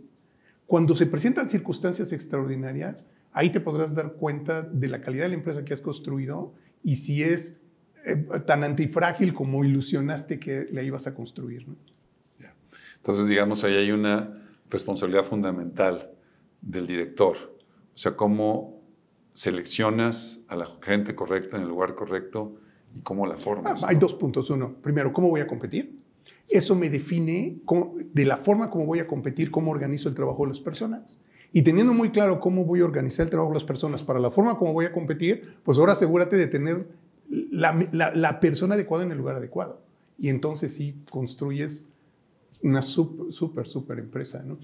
cuando 0.65 0.96
se 0.96 1.08
presentan 1.08 1.50
circunstancias 1.50 2.13
extraordinarias, 2.13 3.06
ahí 3.34 3.50
te 3.50 3.60
podrás 3.60 3.96
dar 3.96 4.13
cuenta 4.13 4.62
de 4.62 4.88
la 4.88 5.02
calidad 5.02 5.24
de 5.24 5.28
la 5.28 5.36
empresa 5.36 5.65
que 5.65 5.74
has 5.74 5.82
construido 5.82 6.54
y 6.84 6.96
si 6.96 7.22
es 7.22 7.58
eh, 8.06 8.15
tan 8.46 8.63
antifrágil 8.63 9.34
como 9.34 9.65
ilusionaste 9.65 10.39
que 10.39 10.70
la 10.72 10.84
ibas 10.84 11.06
a 11.08 11.15
construir. 11.15 11.65
Entonces, 12.96 13.28
digamos, 13.28 13.62
ahí 13.65 13.76
hay 13.76 13.91
una 13.91 14.41
responsabilidad 14.70 15.26
fundamental 15.26 16.12
del 16.62 16.88
director. 16.88 17.36
O 17.93 17.98
sea, 17.98 18.15
cómo 18.15 18.77
seleccionas 19.38 20.39
a 20.47 20.56
la 20.56 20.67
gente 20.82 21.13
correcta 21.13 21.58
en 21.58 21.62
el 21.62 21.69
lugar 21.69 21.93
correcto 21.93 22.56
y 22.95 23.02
cómo 23.02 23.28
la 23.28 23.38
formas. 23.38 23.84
Ah, 23.84 23.89
hay 23.89 23.95
dos 23.95 24.15
puntos. 24.15 24.50
Uno, 24.50 24.73
primero, 24.82 25.13
¿cómo 25.13 25.30
voy 25.30 25.41
a 25.41 25.45
competir? 25.45 25.95
Eso 26.50 26.73
me 26.73 26.89
define 26.89 27.60
de 28.13 28.26
la 28.26 28.38
forma 28.38 28.71
como 28.71 28.88
voy 28.88 28.97
a 28.97 29.06
competir, 29.06 29.52
cómo 29.52 29.69
organizo 29.69 30.10
el 30.10 30.15
trabajo 30.15 30.41
de 30.41 30.50
las 30.50 30.60
personas. 30.60 31.21
Y 31.54 31.62
teniendo 31.62 31.93
muy 31.93 32.10
claro 32.10 32.39
cómo 32.39 32.65
voy 32.65 32.82
a 32.82 32.86
organizar 32.86 33.26
el 33.26 33.30
trabajo 33.30 33.52
de 33.52 33.58
las 33.58 33.63
personas 33.63 34.02
para 34.02 34.19
la 34.19 34.32
forma 34.32 34.58
como 34.58 34.73
voy 34.73 34.86
a 34.86 34.91
competir, 34.91 35.54
pues 35.63 35.78
ahora 35.78 35.93
asegúrate 35.93 36.36
de 36.36 36.47
tener 36.47 36.88
la, 37.30 38.39
persona 38.39 38.73
adecuada 38.73 39.04
en 39.04 39.12
el 39.12 39.19
lugar 39.19 39.36
adecuado. 39.36 39.84
Y 40.17 40.30
entonces 40.30 40.73
sí 40.73 40.95
construyes 41.12 41.86
una 42.63 42.82
súper, 42.82 43.32
súper, 43.32 43.67
súper 43.67 44.00
empresa. 44.00 44.43
¿no? 44.43 44.58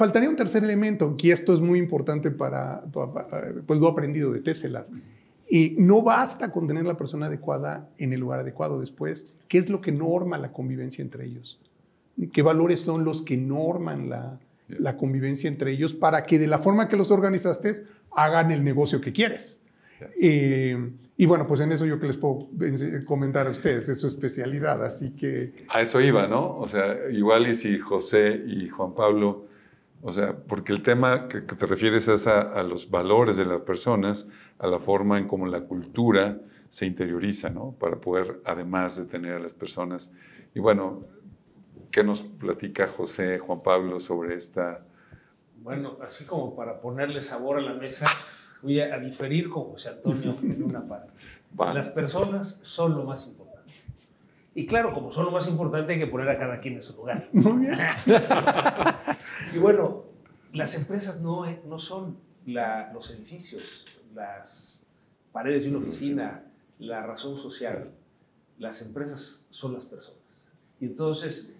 Faltaría 0.00 0.30
un 0.30 0.36
tercer 0.36 0.64
elemento, 0.64 1.14
y 1.18 1.30
esto 1.30 1.52
es 1.52 1.60
muy 1.60 1.78
importante 1.78 2.30
para, 2.30 2.82
pues 3.66 3.78
lo 3.78 3.86
aprendido 3.86 4.32
de 4.32 4.40
Tesla. 4.40 4.86
Y 5.46 5.74
no 5.76 6.00
basta 6.00 6.50
con 6.50 6.66
tener 6.66 6.86
la 6.86 6.96
persona 6.96 7.26
adecuada 7.26 7.90
en 7.98 8.14
el 8.14 8.20
lugar 8.20 8.40
adecuado 8.40 8.80
después. 8.80 9.34
¿Qué 9.46 9.58
es 9.58 9.68
lo 9.68 9.82
que 9.82 9.92
norma 9.92 10.38
la 10.38 10.52
convivencia 10.52 11.02
entre 11.02 11.26
ellos? 11.26 11.60
¿Qué 12.32 12.40
valores 12.40 12.80
son 12.80 13.04
los 13.04 13.20
que 13.20 13.36
norman 13.36 14.08
la, 14.08 14.40
la 14.68 14.96
convivencia 14.96 15.48
entre 15.48 15.72
ellos 15.72 15.92
para 15.92 16.24
que 16.24 16.38
de 16.38 16.46
la 16.46 16.60
forma 16.60 16.88
que 16.88 16.96
los 16.96 17.10
organizaste 17.10 17.84
hagan 18.12 18.52
el 18.52 18.64
negocio 18.64 19.02
que 19.02 19.12
quieres? 19.12 19.60
Eh, 20.18 20.92
y 21.18 21.26
bueno, 21.26 21.46
pues 21.46 21.60
en 21.60 21.72
eso 21.72 21.84
yo 21.84 22.00
que 22.00 22.06
les 22.06 22.16
puedo 22.16 22.48
comentar 23.04 23.46
a 23.46 23.50
ustedes, 23.50 23.90
es 23.90 24.00
su 24.00 24.06
especialidad, 24.06 24.82
así 24.82 25.10
que... 25.10 25.66
A 25.68 25.82
eso 25.82 26.00
iba, 26.00 26.26
¿no? 26.26 26.56
O 26.56 26.66
sea, 26.68 26.96
igual 27.12 27.46
y 27.48 27.54
si 27.54 27.78
José 27.78 28.42
y 28.46 28.70
Juan 28.70 28.94
Pablo, 28.94 29.50
o 30.02 30.12
sea, 30.12 30.34
porque 30.34 30.72
el 30.72 30.82
tema 30.82 31.28
que, 31.28 31.42
te 31.42 31.66
refieres 31.66 32.08
es 32.08 32.26
a, 32.26 32.62
los 32.62 32.90
valores 32.90 33.36
de 33.36 33.44
las 33.44 33.60
personas, 33.60 34.26
a 34.58 34.66
la 34.66 34.78
forma 34.78 35.18
en 35.18 35.28
cómo 35.28 35.46
la 35.46 35.62
cultura 35.62 36.38
se 36.70 36.86
interioriza, 36.86 37.50
¿no? 37.50 37.72
Para 37.78 37.96
poder, 37.96 38.40
además 38.44 38.96
de 38.96 39.04
tener 39.04 39.34
a 39.34 39.38
las 39.38 39.52
personas. 39.52 40.10
Y 40.54 40.60
bueno, 40.60 41.04
¿qué 41.90 42.02
nos 42.02 42.22
platica 42.22 42.88
José, 42.88 43.38
Juan 43.38 43.62
Pablo 43.62 44.00
sobre 44.00 44.36
esta... 44.36 44.86
Bueno, 45.62 45.98
así 46.02 46.24
como 46.24 46.56
para 46.56 46.80
ponerle 46.80 47.20
sabor 47.20 47.58
a 47.58 47.60
la 47.60 47.74
mesa, 47.74 48.06
voy 48.62 48.80
a, 48.80 48.98
diferir 48.98 49.50
con 49.50 49.64
José 49.64 49.90
Antonio 49.90 50.34
en 50.42 50.62
una 50.62 50.86
parte. 50.86 51.12
Las 51.74 51.90
personas 51.90 52.60
son 52.62 52.96
lo 52.96 53.04
más 53.04 53.26
importante. 53.26 53.50
Y 54.54 54.66
claro, 54.66 54.92
como 54.94 55.12
son 55.12 55.26
lo 55.26 55.30
más 55.30 55.46
importante, 55.46 55.92
hay 55.92 55.98
que 55.98 56.06
poner 56.06 56.28
a 56.30 56.38
cada 56.38 56.58
quien 56.58 56.74
en 56.74 56.82
su 56.82 56.96
lugar. 56.96 57.28
Muy 57.32 57.66
bien. 57.66 57.74
y 59.54 59.58
bueno, 59.58 60.04
las 60.52 60.74
empresas 60.74 61.20
no, 61.20 61.44
no 61.66 61.78
son 61.78 62.18
los 62.46 63.10
edificios, 63.10 63.86
las 64.14 64.80
paredes 65.32 65.64
de 65.64 65.70
una 65.70 65.78
oficina, 65.78 66.44
la 66.78 67.06
razón 67.06 67.36
social. 67.36 67.90
Las 68.58 68.82
empresas 68.82 69.46
son 69.50 69.74
las 69.74 69.84
personas. 69.84 70.20
Y 70.80 70.86
entonces, 70.86 71.52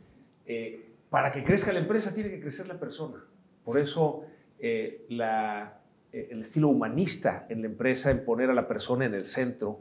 eh, 0.47 0.91
para 1.09 1.33
que 1.33 1.45
crezca 1.45 1.73
la 1.73 1.81
empresa, 1.81 2.15
tiene 2.15 2.31
que 2.31 2.41
crecer 2.41 2.67
la 2.67 2.79
persona. 2.79 3.25
Por 3.65 3.79
eso, 3.79 4.25
eh, 4.59 5.07
la, 5.09 5.81
eh, 6.13 6.29
el 6.31 6.41
estilo 6.41 6.69
humanista 6.69 7.47
en 7.49 7.63
la 7.63 7.69
empresa, 7.69 8.11
en 8.11 8.25
poner 8.25 8.51
a 8.51 8.55
la 8.55 8.67
persona 8.67 9.05
en 9.05 9.15
el 9.15 9.27
centro, 9.27 9.81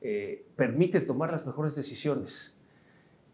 eh, 0.00 0.46
permite 0.56 1.00
tomar 1.00 1.30
las 1.30 1.46
mejores 1.46 1.76
decisiones. 1.76 2.56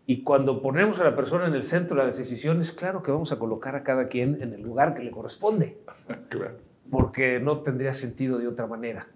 Y 0.06 0.22
cuando 0.22 0.62
ponemos 0.62 1.00
a 1.00 1.04
la 1.04 1.16
persona 1.16 1.46
en 1.46 1.54
el 1.54 1.64
centro 1.64 1.96
de 1.96 2.06
las 2.06 2.16
decisiones, 2.16 2.72
claro 2.72 3.02
que 3.02 3.10
vamos 3.10 3.32
a 3.32 3.38
colocar 3.38 3.74
a 3.74 3.82
cada 3.82 4.08
quien 4.08 4.40
en 4.40 4.52
el 4.52 4.62
lugar 4.62 4.94
que 4.94 5.02
le 5.02 5.10
corresponde. 5.10 5.78
Porque 6.90 7.40
no 7.40 7.58
tendría 7.60 7.92
sentido 7.92 8.38
de 8.38 8.46
otra 8.46 8.66
manera. 8.66 9.08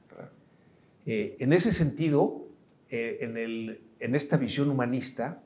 Eh, 1.07 1.37
en 1.39 1.53
ese 1.53 1.73
sentido, 1.73 2.47
en, 2.89 3.37
el, 3.37 3.81
en, 4.01 4.17
esta 4.17 4.37
visión 4.37 4.69
humanista, 4.69 5.41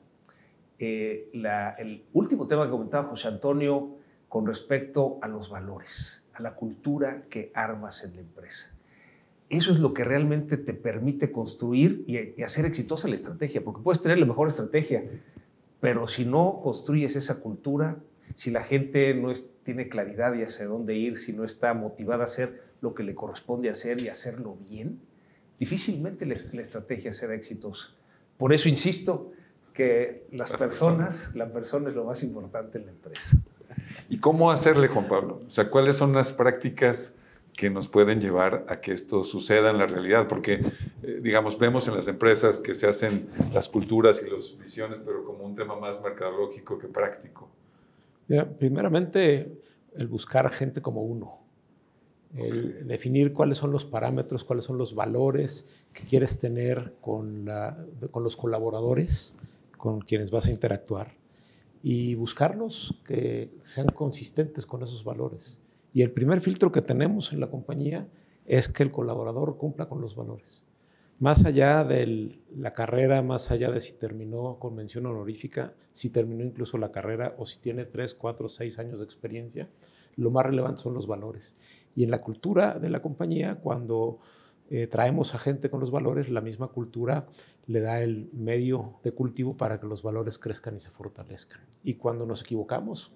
el 0.79 2.03
último 2.13 2.47
tema 2.47 2.65
que 2.65 2.71
comentaba 2.71 3.03
José 3.03 3.27
Antonio 3.27 3.97
con 4.27 4.47
respecto 4.47 5.19
a 5.21 5.27
los 5.27 5.49
valores 5.49 6.25
a 6.35 6.41
la 6.41 6.53
cultura 6.53 7.23
que 7.29 7.51
armas 7.53 8.03
en 8.03 8.15
la 8.15 8.21
empresa. 8.21 8.71
Eso 9.49 9.71
es 9.71 9.79
lo 9.79 9.93
que 9.93 10.03
realmente 10.03 10.57
te 10.57 10.73
permite 10.73 11.31
construir 11.31 12.03
y, 12.07 12.41
hacer 12.41 12.65
exitosa 12.65 13.07
la 13.07 13.15
estrategia, 13.15 13.63
porque 13.63 13.81
puedes 13.81 14.01
tener 14.01 14.17
la 14.17 14.25
mejor 14.25 14.47
estrategia, 14.47 15.03
pero 15.85 16.07
si 16.07 16.25
no 16.25 16.61
construyes 16.63 17.15
esa 17.15 17.41
cultura, 17.41 17.97
si 18.33 18.49
la 18.49 18.63
gente 18.63 19.13
no 19.13 19.31
tiene 19.61 19.87
claridad 19.87 20.33
y 20.33 20.41
hacia 20.41 20.65
dónde 20.65 20.95
ir, 20.95 21.19
si 21.19 21.31
no 21.31 21.43
está 21.43 21.75
motivada 21.75 22.21
a 22.21 22.23
hacer 22.23 22.59
lo 22.81 22.95
que 22.95 23.03
le 23.03 23.13
corresponde 23.13 23.69
hacer 23.69 24.01
y 24.01 24.07
hacerlo 24.07 24.57
bien, 24.67 24.99
difícilmente 25.59 26.25
la, 26.25 26.37
la 26.53 26.61
estrategia 26.63 27.13
será 27.13 27.35
exitosa. 27.35 27.89
Por 28.35 28.51
eso 28.51 28.67
insisto 28.67 29.31
que 29.75 30.25
las 30.31 30.51
personas, 30.53 31.35
la 31.35 31.53
persona 31.53 31.89
es 31.89 31.95
lo 31.95 32.03
más 32.03 32.23
importante 32.23 32.79
en 32.79 32.87
la 32.87 32.91
empresa. 32.91 33.37
¿Y 34.09 34.17
cómo 34.17 34.49
hacerle, 34.49 34.87
Juan 34.87 35.07
Pablo? 35.07 35.43
O 35.45 35.49
sea, 35.51 35.69
¿cuáles 35.69 35.97
son 35.97 36.13
las 36.13 36.33
prácticas 36.33 37.15
que 37.55 37.69
nos 37.69 37.87
pueden 37.87 38.19
llevar 38.19 38.65
a 38.69 38.81
que 38.81 38.91
esto 38.91 39.23
suceda 39.23 39.69
en 39.69 39.77
la 39.77 39.87
realidad? 39.87 40.27
Porque, 40.27 40.61
eh, 41.03 41.19
digamos, 41.21 41.57
vemos 41.57 41.87
en 41.87 41.95
las 41.95 42.07
empresas 42.07 42.59
que 42.59 42.73
se 42.73 42.87
hacen 42.87 43.29
las 43.53 43.69
culturas 43.69 44.21
y 44.25 44.29
las 44.29 44.57
visiones, 44.57 44.99
pero 45.05 45.23
como 45.23 45.45
un 45.45 45.55
tema 45.55 45.75
más 45.77 46.01
mercadológico 46.01 46.77
que 46.77 46.87
práctico. 46.87 47.49
primeramente, 48.59 49.61
el 49.95 50.07
buscar 50.07 50.49
gente 50.49 50.81
como 50.81 51.03
uno. 51.03 51.39
El 52.35 52.85
definir 52.85 53.31
cuáles 53.31 53.57
son 53.57 53.71
los 53.71 53.85
parámetros, 53.85 54.43
cuáles 54.43 54.65
son 54.65 54.77
los 54.77 54.93
valores 54.93 55.65
que 55.93 56.03
quieres 56.03 56.37
tener 56.37 56.95
con, 56.99 57.47
con 58.11 58.23
los 58.23 58.35
colaboradores 58.35 59.33
con 59.77 60.01
quienes 60.01 60.31
vas 60.31 60.47
a 60.47 60.51
interactuar 60.51 61.13
y 61.83 62.15
buscarlos 62.15 62.95
que 63.05 63.51
sean 63.63 63.85
consistentes 63.87 64.65
con 64.65 64.81
esos 64.81 65.03
valores. 65.03 65.61
Y 65.95 66.01
el 66.01 66.11
primer 66.11 66.41
filtro 66.41 66.73
que 66.73 66.81
tenemos 66.81 67.31
en 67.31 67.39
la 67.39 67.49
compañía 67.49 68.09
es 68.45 68.67
que 68.67 68.83
el 68.83 68.91
colaborador 68.91 69.57
cumpla 69.57 69.87
con 69.87 70.01
los 70.01 70.13
valores. 70.13 70.67
Más 71.19 71.45
allá 71.45 71.85
de 71.85 72.37
la 72.53 72.73
carrera, 72.73 73.21
más 73.21 73.49
allá 73.49 73.71
de 73.71 73.79
si 73.79 73.93
terminó 73.93 74.59
con 74.59 74.75
mención 74.75 75.05
honorífica, 75.05 75.73
si 75.93 76.09
terminó 76.09 76.43
incluso 76.43 76.77
la 76.77 76.91
carrera 76.91 77.35
o 77.37 77.45
si 77.45 77.59
tiene 77.59 77.85
3, 77.85 78.13
4, 78.13 78.49
6 78.49 78.79
años 78.79 78.99
de 78.99 79.05
experiencia, 79.05 79.69
lo 80.17 80.31
más 80.31 80.45
relevante 80.45 80.81
son 80.81 80.93
los 80.93 81.07
valores. 81.07 81.55
Y 81.95 82.03
en 82.03 82.11
la 82.11 82.19
cultura 82.19 82.77
de 82.77 82.89
la 82.89 83.01
compañía, 83.01 83.55
cuando 83.55 84.19
eh, 84.69 84.87
traemos 84.87 85.33
a 85.33 85.37
gente 85.37 85.69
con 85.69 85.79
los 85.79 85.91
valores, 85.91 86.27
la 86.27 86.41
misma 86.41 86.67
cultura 86.67 87.25
le 87.67 87.79
da 87.79 88.01
el 88.01 88.29
medio 88.33 88.99
de 89.01 89.13
cultivo 89.13 89.55
para 89.55 89.79
que 89.79 89.87
los 89.87 90.03
valores 90.03 90.39
crezcan 90.39 90.75
y 90.75 90.81
se 90.81 90.89
fortalezcan. 90.89 91.61
Y 91.85 91.93
cuando 91.93 92.25
nos 92.25 92.41
equivocamos, 92.41 93.13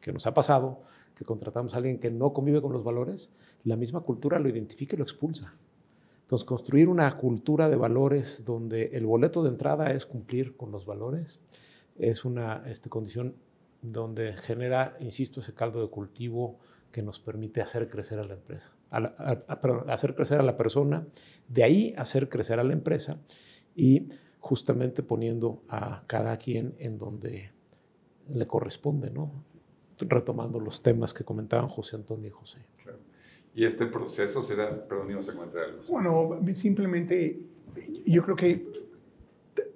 que 0.00 0.12
nos 0.12 0.26
ha 0.26 0.34
pasado, 0.34 0.82
que 1.16 1.24
contratamos 1.24 1.74
a 1.74 1.78
alguien 1.78 1.98
que 1.98 2.10
no 2.10 2.32
convive 2.32 2.60
con 2.60 2.72
los 2.72 2.84
valores, 2.84 3.32
la 3.64 3.76
misma 3.76 4.02
cultura 4.02 4.38
lo 4.38 4.48
identifica 4.48 4.94
y 4.94 4.98
lo 4.98 5.04
expulsa. 5.04 5.54
Entonces, 6.22 6.44
construir 6.44 6.88
una 6.88 7.16
cultura 7.16 7.68
de 7.68 7.76
valores 7.76 8.44
donde 8.44 8.90
el 8.92 9.06
boleto 9.06 9.42
de 9.42 9.48
entrada 9.48 9.92
es 9.92 10.06
cumplir 10.06 10.56
con 10.56 10.70
los 10.70 10.84
valores 10.84 11.40
es 11.98 12.24
una 12.24 12.62
este, 12.66 12.90
condición 12.90 13.34
donde 13.80 14.34
genera, 14.36 14.96
insisto, 15.00 15.40
ese 15.40 15.54
caldo 15.54 15.80
de 15.80 15.88
cultivo 15.88 16.58
que 16.92 17.02
nos 17.02 17.18
permite 17.18 17.62
hacer 17.62 17.88
crecer 17.88 18.18
a 18.18 18.24
la 18.24 18.34
empresa, 18.34 18.72
hacer 19.88 20.14
crecer 20.14 20.40
a 20.40 20.42
la 20.42 20.56
persona, 20.56 21.06
de 21.48 21.64
ahí 21.64 21.94
hacer 21.96 22.28
crecer 22.28 22.58
a 22.58 22.64
la 22.64 22.72
empresa 22.72 23.18
y 23.74 24.08
justamente 24.40 25.02
poniendo 25.02 25.62
a 25.68 26.04
cada 26.06 26.36
quien 26.36 26.74
en 26.78 26.98
donde 26.98 27.52
le 28.28 28.46
corresponde, 28.46 29.10
¿no? 29.10 29.30
Retomando 30.00 30.60
los 30.60 30.82
temas 30.82 31.14
que 31.14 31.24
comentaban 31.24 31.68
José 31.68 31.96
Antonio 31.96 32.28
y 32.28 32.30
José. 32.30 32.58
Y 33.54 33.64
este 33.64 33.86
proceso 33.86 34.42
será, 34.42 34.86
perdón, 34.86 35.10
ibas 35.10 35.28
a 35.30 35.32
comentar 35.32 35.62
algo. 35.62 35.82
Bueno, 35.88 36.38
simplemente 36.52 37.40
yo 38.04 38.22
creo 38.22 38.36
que 38.36 38.68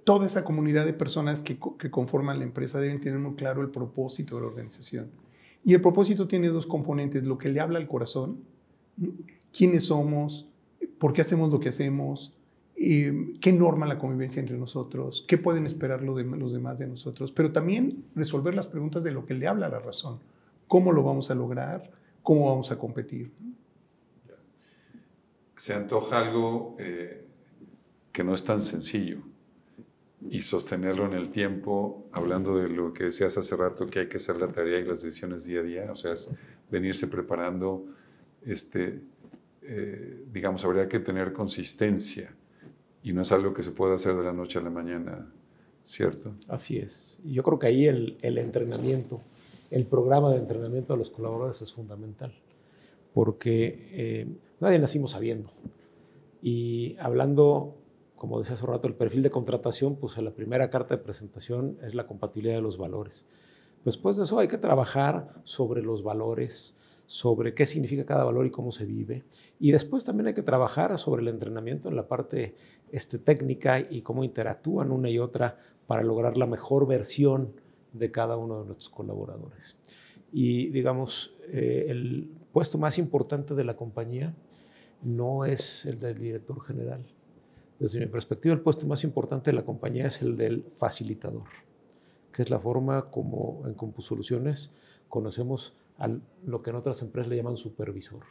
toda 0.05 0.27
esa 0.27 0.45
comunidad 0.45 0.85
de 0.85 0.93
personas 0.93 1.41
que, 1.41 1.59
que, 1.79 1.91
conforman 1.91 2.39
la 2.39 2.45
empresa 2.45 2.79
deben 2.79 3.01
tener 3.01 3.19
muy 3.19 3.37
claro 3.37 3.63
el 3.63 3.71
propósito 3.71 4.37
de 4.37 4.43
la 4.43 4.49
organización. 4.49 5.11
Y 5.65 5.73
el 5.73 5.81
propósito 5.81 6.29
tiene 6.29 6.49
dos 6.49 6.67
componentes, 6.67 7.25
lo 7.25 7.39
que 7.39 7.49
le 7.49 7.61
habla 7.61 7.79
al 7.79 7.89
corazón, 7.89 8.45
quiénes 9.53 9.87
somos, 9.87 10.49
por 10.99 11.13
qué 11.13 11.23
hacemos 11.23 11.51
lo 11.51 11.61
que 11.61 11.71
hacemos, 11.71 12.35
qué 12.81 13.53
norma 13.53 13.87
la 13.87 13.99
convivencia 13.99 14.41
entre 14.41 14.57
nosotros, 14.57 15.27
qué 15.29 15.37
pueden 15.37 15.67
esperar 15.67 16.03
lo 16.03 16.15
de, 16.15 16.25
los 16.25 16.51
demás 16.51 16.79
de 16.79 16.87
nosotros, 16.87 17.31
pero 17.31 17.53
también 17.53 18.07
resolver 18.15 18.55
las 18.55 18.69
preguntas 18.69 19.05
de 19.05 19.13
lo 19.13 19.27
que 19.27 19.35
le 19.35 19.47
habla 19.47 19.69
la 19.69 19.81
razón, 19.81 20.19
cómo 20.67 20.91
lo 20.91 21.03
vamos 21.03 21.31
a 21.31 21.35
lograr, 21.35 21.91
cómo 22.23 22.47
vamos 22.47 22.73
a 22.73 22.79
competir. 22.79 23.33
Se 25.57 25.75
antoja 25.75 26.21
algo 26.21 26.77
eh, 26.79 27.27
que 28.13 28.25
no 28.25 28.33
es 28.33 28.43
tan 28.45 28.63
sencillo, 28.63 29.19
y 30.31 30.41
sostenerlo 30.41 31.05
en 31.05 31.13
el 31.13 31.29
tiempo, 31.29 32.07
hablando 32.13 32.57
de 32.57 32.71
lo 32.71 32.95
que 32.95 33.05
decías 33.05 33.37
hace 33.37 33.57
rato, 33.57 33.87
que 33.89 34.01
hay 34.01 34.09
que 34.09 34.17
hacer 34.17 34.37
la 34.37 34.49
tarea 34.49 34.79
y 34.79 34.85
las 34.85 35.03
decisiones 35.03 35.45
día 35.45 35.61
a 35.61 35.63
día, 35.63 35.93
o 35.93 35.97
sea, 35.97 36.13
es 36.13 36.31
venirse 36.71 37.09
preparando, 37.09 37.85
este, 38.43 39.03
eh, 39.61 40.25
digamos, 40.33 40.65
habría 40.65 40.89
que 40.89 41.01
tener 41.01 41.35
consistencia 41.35 42.35
y 43.03 43.13
no 43.13 43.23
es 43.23 43.33
algo 43.33 43.55
que 43.55 43.63
se 43.63 43.71
pueda 43.71 43.95
hacer 43.95 44.17
de 44.17 44.25
la 44.25 44.33
noche 44.33 44.59
a 44.59 44.63
la 44.63 44.71
mañana, 44.71 45.33
¿cierto? 45.85 46.35
Así 46.49 46.79
es. 46.79 47.21
Yo 47.25 47.43
creo 47.43 47.59
que 47.59 47.67
ahí 47.67 47.87
el, 47.87 48.17
el 48.23 48.39
entrenamiento, 48.39 49.21
el 49.71 49.87
programa 49.87 50.31
de 50.31 50.39
entrenamiento 50.39 50.93
de 50.93 50.99
los 50.99 51.11
colaboradores 51.11 51.63
es 51.63 51.73
fundamental, 51.73 52.35
porque 53.15 53.89
eh, 53.93 54.29
nadie 54.61 54.79
nacimos 54.79 55.13
sabiendo. 55.13 55.51
Y 56.43 56.97
hablando 56.99 57.81
como 58.21 58.39
decía 58.39 58.53
hace 58.53 58.67
rato, 58.67 58.87
el 58.87 58.95
perfil 58.95 59.23
de 59.23 59.31
contratación, 59.31 59.97
pues 59.97 60.19
la 60.19 60.33
primera 60.33 60.69
carta 60.69 60.95
de 60.95 61.03
presentación 61.03 61.79
es 61.83 61.95
la 61.95 62.07
compatibilidad 62.07 62.57
de 62.57 62.61
los 62.61 62.77
valores. 62.77 63.25
Después 63.83 64.19
de 64.19 64.25
eso 64.25 64.39
hay 64.39 64.47
que 64.47 64.59
trabajar 64.59 65.41
sobre 65.45 65.81
los 65.81 66.03
valores, 66.03 66.77
sobre 67.11 67.55
qué 67.55 67.67
significa 67.67 68.07
cada 68.07 68.23
valor 68.23 68.47
y 68.47 68.53
cómo 68.53 68.71
se 68.71 68.87
vive. 68.87 69.25
Y 69.59 69.73
después 69.73 70.05
también 70.05 70.29
hay 70.29 70.35
que 70.35 70.45
trabajar 70.45 70.97
sobre 70.97 71.23
el 71.23 71.29
entrenamiento 71.29 71.89
en 71.89 71.97
la 71.97 72.07
parte 72.07 72.55
este, 72.93 73.19
técnica 73.19 73.81
y 73.81 74.03
cómo 74.03 74.23
interactúan 74.23 74.93
una 74.93 75.11
y 75.11 75.19
otra 75.19 75.59
para 75.89 76.05
lograr 76.05 76.37
la 76.37 76.47
mejor 76.47 76.87
versión 76.87 77.53
de 77.93 78.13
cada 78.13 78.37
uno 78.37 78.61
de 78.61 78.67
nuestros 78.67 78.91
colaboradores. 78.91 79.77
Y 80.33 80.69
digamos, 80.69 81.35
eh, 81.49 81.87
el 81.89 82.31
puesto 82.53 82.79
más 82.79 82.97
importante 82.97 83.57
de 83.57 83.65
la 83.65 83.75
compañía 83.75 84.33
no 85.03 85.45
es 85.45 85.87
el 85.87 85.99
del 85.99 86.17
director 86.17 86.63
general, 86.63 87.05
desde 87.81 87.99
mi 87.99 88.07
perspectiva, 88.07 88.55
el 88.55 88.61
puesto 88.61 88.87
más 88.87 89.03
importante 89.03 89.51
de 89.51 89.57
la 89.57 89.65
compañía 89.65 90.07
es 90.07 90.23
el 90.23 90.37
del 90.37 90.65
facilitador, 90.77 91.49
que 92.31 92.43
es 92.43 92.51
la 92.51 92.61
forma 92.61 93.11
como 93.11 93.63
en 93.67 93.75
CompuSoluciones 93.75 94.71
conocemos 95.09 95.75
a 96.01 96.11
lo 96.45 96.63
que 96.63 96.71
en 96.71 96.77
otras 96.77 97.03
empresas 97.03 97.29
le 97.29 97.37
llaman 97.37 97.57
supervisor. 97.57 98.25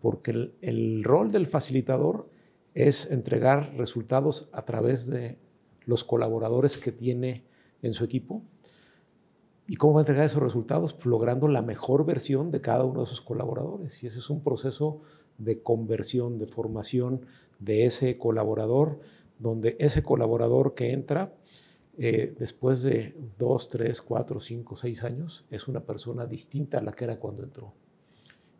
Porque 0.00 0.52
el, 0.60 1.04
rol 1.04 1.30
del 1.30 1.46
facilitador 1.46 2.28
es 2.74 3.10
entregar 3.10 3.74
resultados 3.76 4.50
a 4.52 4.64
través 4.64 5.06
de 5.06 5.38
los 5.86 6.02
colaboradores 6.04 6.76
que 6.76 6.90
tiene 6.90 7.44
en 7.82 7.94
su 7.94 8.04
equipo. 8.04 8.42
¿Y 9.68 9.76
cómo 9.76 9.94
va 9.94 10.00
a 10.00 10.02
entregar 10.02 10.24
esos 10.24 10.42
resultados? 10.42 10.96
Logrando 11.04 11.46
la 11.46 11.62
mejor 11.62 12.04
versión 12.04 12.50
de 12.50 12.60
cada 12.60 12.84
uno 12.84 13.00
de 13.00 13.04
esos 13.04 13.20
colaboradores. 13.20 14.02
Y 14.02 14.08
ese 14.08 14.18
es 14.18 14.28
un 14.28 14.42
proceso 14.42 15.02
de 15.38 15.62
conversión, 15.62 16.38
de 16.38 16.46
formación 16.46 17.26
de 17.60 17.86
ese 17.86 18.18
colaborador, 18.18 18.98
donde 19.38 19.76
ese 19.78 20.02
colaborador 20.02 20.74
que 20.74 20.92
entra 20.92 21.32
eh, 21.98 22.34
después 22.38 22.82
de 22.82 23.14
dos, 23.38 23.68
tres, 23.68 24.00
cuatro, 24.00 24.40
cinco, 24.40 24.76
seis 24.76 25.02
años 25.04 25.44
es 25.50 25.68
una 25.68 25.80
persona 25.80 26.26
distinta 26.26 26.78
a 26.78 26.82
la 26.82 26.92
que 26.92 27.04
era 27.04 27.18
cuando 27.18 27.42
entró. 27.42 27.74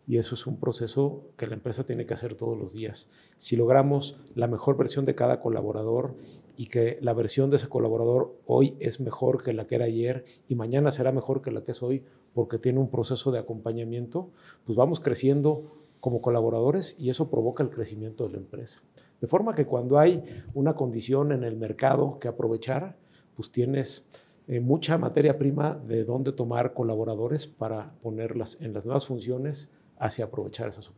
Y 0.07 0.19
eso 0.19 0.35
es 0.35 0.47
un 0.47 0.59
proceso 0.59 1.31
que 1.37 1.47
la 1.47 1.55
empresa 1.55 1.85
tiene 1.85 2.07
que 2.07 2.15
hacer 2.15 2.35
todos 2.35 2.59
los 2.59 2.73
días. 2.73 3.09
Si 3.39 3.57
logramos 3.57 4.21
la 4.35 4.49
mejor 4.49 4.77
versión 4.77 5.05
de 5.05 5.15
cada 5.15 5.41
colaborador 5.41 6.17
y 6.57 6.67
que 6.67 6.99
la 7.01 7.15
versión 7.15 7.51
de 7.51 7.57
ese 7.57 7.69
colaborador 7.69 8.37
hoy 8.47 8.77
es 8.81 9.01
mejor 9.01 9.43
que 9.43 9.53
la 9.53 9.67
que 9.67 9.77
era 9.77 9.85
ayer 9.85 10.25
y 10.49 10.55
mañana 10.55 10.91
será 10.91 11.13
mejor 11.13 11.41
que 11.41 11.53
la 11.53 11.63
que 11.63 11.71
es 11.71 11.83
hoy 11.83 12.05
porque 12.35 12.59
tiene 12.59 12.81
un 12.81 12.91
proceso 12.91 13.31
de 13.31 13.39
acompañamiento, 13.39 14.31
pues 14.65 14.77
vamos 14.77 15.01
creciendo 15.01 15.83
como 16.01 16.21
colaboradores 16.21 16.97
y 16.99 17.11
eso 17.11 17.31
provoca 17.31 17.63
el 17.63 17.71
crecimiento 17.71 18.25
de 18.25 18.33
la 18.33 18.39
empresa. 18.39 18.83
De 19.21 19.29
forma 19.29 19.55
que 19.55 19.67
cuando 19.67 19.99
hay 19.99 20.25
una 20.53 20.75
condición 20.75 21.31
en 21.31 21.45
el 21.45 21.57
mercado 21.57 22.19
que 22.19 22.27
aprovechar, 22.27 22.97
pues 23.37 23.51
tienes 23.51 24.07
eh, 24.49 24.61
mucha 24.61 24.99
materia 24.99 25.39
prima 25.39 25.75
de 25.75 26.05
dónde 26.05 26.33
tomar 26.33 26.75
colaboradores 26.75 27.47
para 27.47 27.93
ponerlas 28.03 28.59
en 28.61 28.73
las 28.73 28.85
nuevas 28.85 29.07
funciones 29.07 29.71
hacia 29.99 30.25
aprovechar 30.25 30.69
esas 30.69 30.93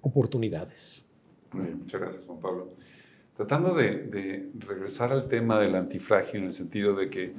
oportunidades. 0.00 1.04
muchas 1.52 2.00
gracias, 2.00 2.24
Juan 2.24 2.40
Pablo. 2.40 2.68
Tratando 3.36 3.74
de, 3.74 4.50
regresar 4.58 5.12
al 5.12 5.28
tema 5.28 5.58
del 5.58 5.74
antifrágil 5.74 6.40
en 6.40 6.46
el 6.46 6.52
sentido 6.52 6.94
de 6.94 7.10
que 7.10 7.34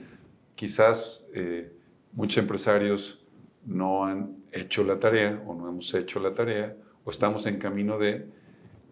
quizás 0.54 1.26
eh, 1.34 1.72
muchos 2.12 2.38
empresarios 2.38 3.26
no 3.66 4.06
han 4.06 4.44
hecho 4.52 4.84
la 4.84 5.00
tarea 5.00 5.42
o 5.48 5.56
no 5.56 5.70
hemos 5.70 5.94
hecho 5.94 6.20
la 6.20 6.34
tarea 6.34 6.76
o 7.04 7.10
estamos 7.10 7.46
en 7.46 7.58
camino 7.58 7.98
de 7.98 8.28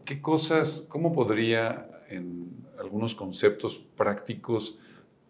qué 0.05 0.21
cosas, 0.21 0.85
cómo 0.89 1.13
podría 1.13 1.89
en 2.09 2.49
algunos 2.79 3.15
conceptos 3.15 3.77
prácticos 3.77 4.79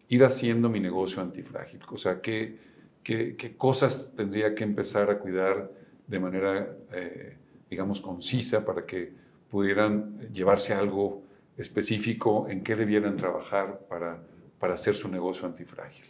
ir 0.10 0.24
haciendo 0.24 0.70
mi 0.70 0.80
negocio 0.80 1.22
antifrágil. 1.22 1.80
O 1.90 1.98
sea, 1.98 2.22
qué, 2.22 2.58
qué, 3.04 3.56
cosas 3.58 4.14
tendría 4.16 4.54
que 4.56 4.64
empezar 4.64 5.10
a 5.10 5.20
cuidar 5.20 5.72
de 6.08 6.20
manera, 6.20 6.76
eh, 6.92 7.38
digamos, 7.70 8.02
concisa 8.02 8.66
para 8.66 8.86
que 8.86 9.12
pudieran 9.50 10.20
llevarse 10.32 10.74
algo 10.74 11.24
específico 11.58 12.48
en 12.50 12.64
qué 12.64 12.76
debieran 12.76 13.16
trabajar 13.16 13.80
para, 13.88 14.20
para 14.60 14.74
hacer 14.74 14.96
su 14.96 15.08
negocio 15.08 15.46
antifrágil. 15.48 16.06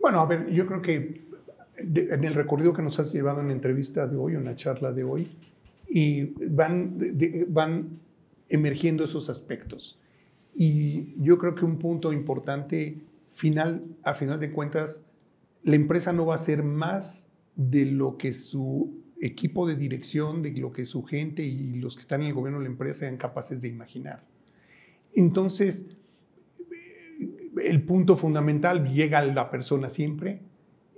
Bueno, 0.00 0.20
a 0.20 0.26
ver, 0.26 0.50
yo 0.50 0.66
creo 0.66 0.82
que 0.82 1.24
en 1.76 2.24
el 2.24 2.34
recorrido 2.34 2.72
que 2.72 2.82
nos 2.82 3.00
has 3.00 3.12
llevado 3.12 3.40
en 3.40 3.48
la 3.48 3.52
entrevista 3.54 4.06
de 4.06 4.16
hoy, 4.16 4.34
en 4.34 4.44
la 4.44 4.54
charla 4.54 4.92
de 4.92 5.02
hoy, 5.02 5.36
y 5.88 6.24
van, 6.46 6.98
van 7.48 8.00
emergiendo 8.48 9.04
esos 9.04 9.28
aspectos. 9.28 9.98
Y 10.54 11.14
yo 11.22 11.38
creo 11.38 11.54
que 11.54 11.64
un 11.64 11.78
punto 11.78 12.12
importante, 12.12 13.02
final, 13.32 13.84
a 14.04 14.14
final 14.14 14.38
de 14.38 14.52
cuentas, 14.52 15.04
la 15.62 15.76
empresa 15.76 16.12
no 16.12 16.26
va 16.26 16.36
a 16.36 16.38
ser 16.38 16.62
más 16.62 17.30
de 17.56 17.86
lo 17.86 18.16
que 18.16 18.32
su 18.32 19.02
equipo 19.20 19.66
de 19.66 19.74
dirección, 19.76 20.42
de 20.42 20.52
lo 20.52 20.72
que 20.72 20.84
su 20.84 21.02
gente 21.02 21.42
y 21.42 21.74
los 21.76 21.96
que 21.96 22.02
están 22.02 22.20
en 22.20 22.28
el 22.28 22.34
gobierno 22.34 22.58
de 22.58 22.64
la 22.64 22.70
empresa 22.70 23.00
sean 23.00 23.16
capaces 23.16 23.62
de 23.62 23.68
imaginar. 23.68 24.24
Entonces, 25.14 25.86
el 27.62 27.82
punto 27.82 28.16
fundamental 28.16 28.92
llega 28.92 29.18
a 29.18 29.24
la 29.24 29.50
persona 29.50 29.88
siempre 29.88 30.40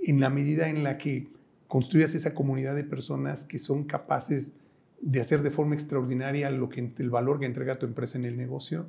en 0.03 0.21
la 0.21 0.31
medida 0.31 0.69
en 0.69 0.83
la 0.83 0.99
que 0.99 1.29
construyas 1.69 2.15
esa 2.15 2.35
comunidad 2.35 2.75
de 2.75 2.85
personas 2.85 3.45
que 3.45 3.59
son 3.59 3.85
capaces 3.85 4.55
de 5.01 5.21
hacer 5.21 5.43
de 5.43 5.51
forma 5.51 5.75
extraordinaria 5.75 6.51
lo 6.51 6.69
que, 6.69 6.93
el 6.97 7.11
valor 7.11 7.39
que 7.39 7.47
entrega 7.47 7.79
tu 7.79 7.87
empresa 7.87 8.19
en 8.19 8.25
el 8.25 8.37
negocio, 8.37 8.87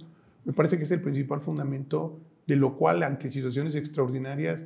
me 0.47 0.53
parece 0.53 0.77
que 0.77 0.85
es 0.85 0.91
el 0.91 1.01
principal 1.01 1.41
fundamento 1.41 2.21
de 2.47 2.55
lo 2.55 2.77
cual 2.77 3.03
ante 3.03 3.27
situaciones 3.27 3.75
extraordinarias 3.75 4.65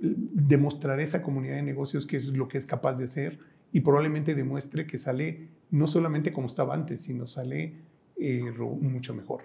demostraré 0.00 1.04
esa 1.04 1.22
comunidad 1.22 1.54
de 1.54 1.62
negocios 1.62 2.04
que 2.04 2.16
es 2.16 2.36
lo 2.36 2.48
que 2.48 2.58
es 2.58 2.66
capaz 2.66 2.98
de 2.98 3.04
hacer 3.04 3.38
y 3.72 3.80
probablemente 3.80 4.34
demuestre 4.34 4.88
que 4.88 4.98
sale 4.98 5.46
no 5.70 5.86
solamente 5.86 6.32
como 6.32 6.48
estaba 6.48 6.74
antes, 6.74 7.02
sino 7.02 7.26
sale 7.26 7.74
eh, 8.16 8.42
mucho 8.80 9.14
mejor. 9.14 9.42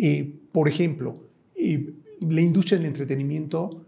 Eh, 0.00 0.34
por 0.50 0.66
ejemplo, 0.66 1.12
la 2.20 2.40
industria 2.40 2.78
del 2.78 2.86
entretenimiento 2.86 3.84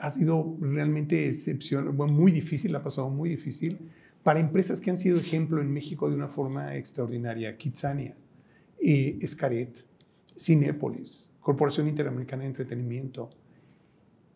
ha 0.00 0.10
sido 0.10 0.56
realmente 0.60 1.28
excepcional, 1.28 1.92
muy 1.92 2.32
difícil, 2.32 2.74
ha 2.74 2.82
pasado 2.82 3.10
muy 3.10 3.28
difícil 3.28 3.78
para 4.24 4.40
empresas 4.40 4.80
que 4.80 4.90
han 4.90 4.98
sido 4.98 5.20
ejemplo 5.20 5.60
en 5.60 5.72
México 5.72 6.10
de 6.10 6.16
una 6.16 6.26
forma 6.26 6.74
extraordinaria. 6.74 7.56
Kitsania, 7.56 8.16
eh, 8.82 9.18
Escaret, 9.20 9.86
Cinépolis, 10.36 11.30
Corporación 11.40 11.88
Interamericana 11.88 12.42
de 12.42 12.48
Entretenimiento. 12.48 13.30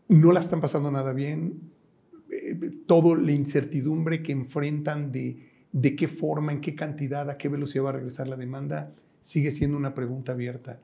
No 0.08 0.32
la 0.32 0.40
están 0.40 0.60
pasando 0.60 0.90
nada 0.90 1.12
bien. 1.12 1.60
Eh, 2.30 2.70
todo 2.86 3.14
la 3.14 3.32
incertidumbre 3.32 4.22
que 4.22 4.32
enfrentan 4.32 5.12
de, 5.12 5.48
de 5.72 5.96
qué 5.96 6.08
forma, 6.08 6.52
en 6.52 6.60
qué 6.60 6.74
cantidad, 6.74 7.28
a 7.30 7.38
qué 7.38 7.48
velocidad 7.48 7.84
va 7.84 7.90
a 7.90 7.94
regresar 7.94 8.28
la 8.28 8.36
demanda, 8.36 8.92
sigue 9.20 9.50
siendo 9.50 9.76
una 9.76 9.94
pregunta 9.94 10.32
abierta 10.32 10.80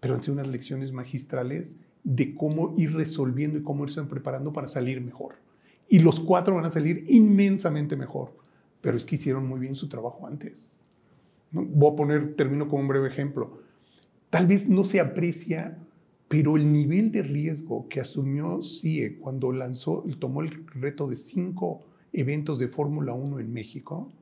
pero 0.00 0.14
han 0.14 0.22
sido 0.22 0.34
unas 0.34 0.48
lecciones 0.48 0.92
magistrales 0.92 1.76
de 2.04 2.34
cómo 2.34 2.74
ir 2.76 2.94
resolviendo 2.94 3.58
y 3.58 3.62
cómo 3.62 3.84
irse 3.84 4.02
preparando 4.04 4.52
para 4.52 4.68
salir 4.68 5.00
mejor. 5.00 5.34
Y 5.88 5.98
los 5.98 6.20
cuatro 6.20 6.54
van 6.54 6.64
a 6.64 6.70
salir 6.70 7.04
inmensamente 7.08 7.96
mejor, 7.96 8.32
pero 8.80 8.96
es 8.96 9.04
que 9.04 9.16
hicieron 9.16 9.46
muy 9.46 9.58
bien 9.58 9.74
su 9.74 9.88
trabajo 9.88 10.26
antes. 10.26 10.80
Voy 11.50 11.92
a 11.92 11.96
poner, 11.96 12.34
termino 12.36 12.68
con 12.68 12.80
un 12.80 12.88
breve 12.88 13.08
ejemplo. 13.08 13.62
Tal 14.30 14.46
vez 14.46 14.68
no 14.68 14.84
se 14.84 15.00
aprecia, 15.00 15.78
pero 16.28 16.56
el 16.56 16.72
nivel 16.72 17.12
de 17.12 17.22
riesgo 17.22 17.88
que 17.88 18.00
asumió 18.00 18.60
CIE 18.62 19.18
cuando 19.18 19.52
lanzó, 19.52 20.04
tomó 20.18 20.42
el 20.42 20.66
reto 20.66 21.08
de 21.08 21.16
cinco 21.16 21.84
eventos 22.12 22.58
de 22.58 22.68
Fórmula 22.68 23.12
1 23.12 23.40
en 23.40 23.52
México, 23.52 24.12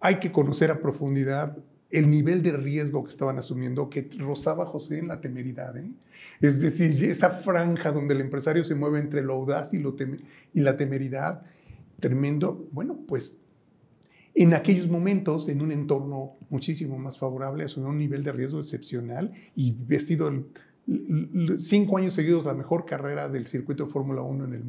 hay 0.00 0.18
que 0.18 0.32
conocer 0.32 0.70
a 0.70 0.80
profundidad 0.80 1.56
el 1.90 2.08
nivel 2.08 2.42
de 2.42 2.52
riesgo 2.52 3.04
que 3.04 3.10
estaban 3.10 3.38
asumiendo 3.38 3.90
que 3.90 4.08
rozaba 4.18 4.64
José 4.64 4.98
en 4.98 5.08
la 5.08 5.20
temeridad. 5.20 5.76
¿eh? 5.76 5.90
Es 6.40 6.60
decir, 6.60 7.04
esa 7.04 7.30
franja 7.30 7.92
donde 7.92 8.14
el 8.14 8.20
empresario 8.20 8.64
se 8.64 8.74
mueve 8.74 9.00
entre 9.00 9.22
lo 9.22 9.34
audaz 9.34 9.74
y, 9.74 9.82
la 10.54 10.76
temeridad, 10.76 11.42
tremendo. 11.98 12.68
Bueno, 12.72 12.98
pues 13.06 13.36
En 14.34 14.54
aquellos 14.54 14.88
momentos, 14.88 15.48
en 15.48 15.60
un 15.60 15.72
entorno 15.72 16.36
muchísimo 16.48 16.98
más 16.98 17.18
favorable, 17.18 17.64
asumió 17.64 17.90
un 17.90 17.98
nivel 17.98 18.22
de 18.22 18.32
riesgo 18.32 18.60
excepcional 18.60 19.32
y 19.56 19.74
ha 19.94 20.00
sido 20.00 20.28
el, 20.28 20.46
cinco 21.58 21.98
años 21.98 22.14
seguidos 22.14 22.44
la 22.44 22.54
mejor 22.54 22.84
carrera 22.84 23.28
del 23.28 23.46
circuito 23.46 23.84
de 23.84 23.90
Fórmula 23.90 24.22
1 24.22 24.44
en 24.44 24.54
el, 24.54 24.62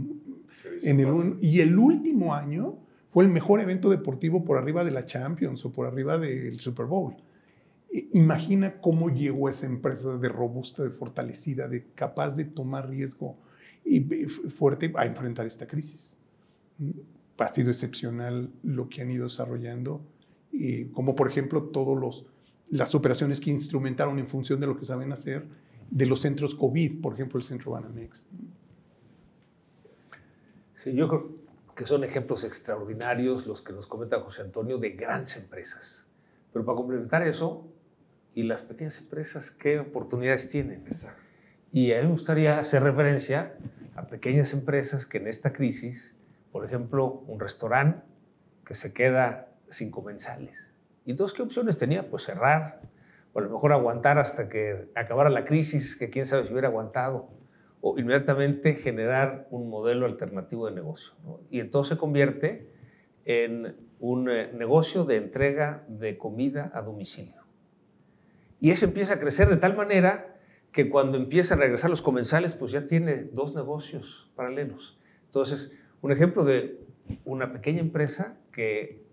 en 0.84 1.00
el 1.00 1.38
y 1.42 1.62
el 1.62 1.78
último 1.78 2.34
año 2.36 2.78
fue 3.12 3.24
el 3.24 3.30
mejor 3.30 3.60
evento 3.60 3.90
deportivo 3.90 4.44
por 4.44 4.58
arriba 4.58 4.84
de 4.84 4.92
la 4.92 5.06
Champions 5.06 5.66
o 5.66 5.72
por 5.72 5.86
arriba 5.86 6.18
del 6.18 6.60
Super 6.60 6.86
Bowl. 6.86 7.16
Imagina 8.14 8.80
cómo 8.80 9.10
llegó 9.10 9.50
esa 9.50 9.66
empresa 9.66 10.18
de 10.18 10.30
robusta, 10.30 10.84
de 10.84 10.92
fortalecida, 10.92 11.68
de 11.68 11.88
capaz 11.94 12.36
de 12.36 12.46
tomar 12.46 12.90
riesgo 12.90 13.36
y 13.84 14.00
fuerte 14.26 14.94
a 14.96 15.06
enfrentar 15.06 15.46
esta 15.46 15.68
crisis. 15.68 16.18
Ha 17.42 17.48
sido 17.48 17.72
excepcional 17.72 18.52
lo 18.64 18.90
que 18.90 19.02
han 19.02 19.12
ido 19.12 19.24
desarrollando, 19.24 20.02
como 20.94 21.16
por 21.16 21.28
ejemplo 21.28 21.64
todas 21.64 22.24
las 22.70 22.96
operaciones 22.96 23.40
que 23.40 23.50
instrumentaron 23.50 24.20
en 24.20 24.28
función 24.28 24.60
de 24.60 24.68
lo 24.68 24.78
que 24.78 24.86
saben 24.86 25.12
hacer 25.12 25.46
de 25.90 26.06
los 26.06 26.22
centros 26.22 26.56
COVID, 26.56 27.02
por 27.02 27.14
ejemplo 27.14 27.40
el 27.40 27.46
centro 27.46 27.72
Banamex. 27.72 28.28
Sí, 30.76 30.94
yo 30.94 31.08
creo 31.08 31.30
que 31.76 31.86
son 31.86 32.04
ejemplos 32.04 32.44
extraordinarios 32.44 33.46
los 33.46 33.62
que 33.62 33.74
nos 33.74 33.88
comenta 33.88 34.20
José 34.22 34.44
Antonio 34.44 34.78
de 34.78 34.92
grandes 34.92 35.36
empresas. 35.38 36.08
Pero 36.54 36.64
para 36.66 36.76
complementar 36.76 37.28
eso, 37.28 37.68
¿y 38.34 38.44
las 38.44 38.62
pequeñas 38.62 39.00
empresas 39.00 39.52
qué 39.52 39.80
oportunidades 39.80 40.50
tienen? 40.50 40.84
Y 41.74 41.92
a 41.92 42.02
mí 42.02 42.08
me 42.08 42.14
gustaría 42.14 42.58
hacer 42.60 42.84
referencia 42.84 43.58
a 43.96 44.08
pequeñas 44.08 44.54
empresas 44.54 45.06
que 45.06 45.18
en 45.18 45.28
esta 45.28 45.54
crisis, 45.54 46.16
por 46.52 46.66
ejemplo, 46.66 47.24
un 47.28 47.40
restaurante 47.40 48.04
que 48.66 48.76
se 48.76 48.94
queda 48.94 49.50
sin 49.70 49.92
comensales. 49.92 50.72
¿Y 51.06 51.12
entonces 51.12 51.36
qué 51.36 51.44
opciones 51.44 51.78
tenía? 51.78 52.10
Pues 52.10 52.24
cerrar, 52.24 52.82
o 53.34 53.40
a 53.40 53.42
lo 53.42 53.50
mejor 53.50 53.72
aguantar 53.74 54.20
hasta 54.20 54.50
que 54.50 54.90
acabara 54.96 55.30
la 55.30 55.46
crisis, 55.46 55.96
que 55.96 56.10
quién 56.10 56.26
sabe 56.26 56.46
si 56.46 56.52
hubiera 56.52 56.68
aguantado, 56.68 57.30
o 57.82 57.98
inmediatamente 57.98 58.76
generar 58.76 59.48
un 59.50 59.70
modelo 59.70 60.06
alternativo 60.06 60.68
de 60.68 60.74
negocio. 60.74 61.14
Y 61.50 61.60
entonces 61.60 61.96
se 61.96 62.00
convierte 62.00 62.72
en 63.26 63.76
un 64.00 64.30
eh, 64.30 64.52
negocio 64.54 65.04
de 65.06 65.18
entrega 65.18 65.84
de 65.88 66.18
comida 66.18 66.72
a 66.74 66.82
domicilio. 66.82 67.42
Y 68.60 68.70
ese 68.70 68.86
empieza 68.86 69.14
a 69.14 69.20
crecer 69.20 69.50
de 69.50 69.58
tal 69.58 69.76
manera 69.76 70.38
que 70.72 70.90
cuando 70.90 71.18
empiezan 71.18 71.60
a 71.60 71.64
regresar 71.64 71.90
los 71.90 72.02
comensales, 72.02 72.54
pues 72.54 72.72
ya 72.72 72.86
tiene 72.86 73.24
dos 73.24 73.56
negocios 73.56 74.32
paralelos. 74.36 75.00
Entonces, 75.26 75.72
un 76.02 76.12
ejemplo 76.12 76.44
de 76.44 76.80
una 77.26 77.52
pequeña 77.52 77.80
empresa 77.80 78.38
que 78.52 79.04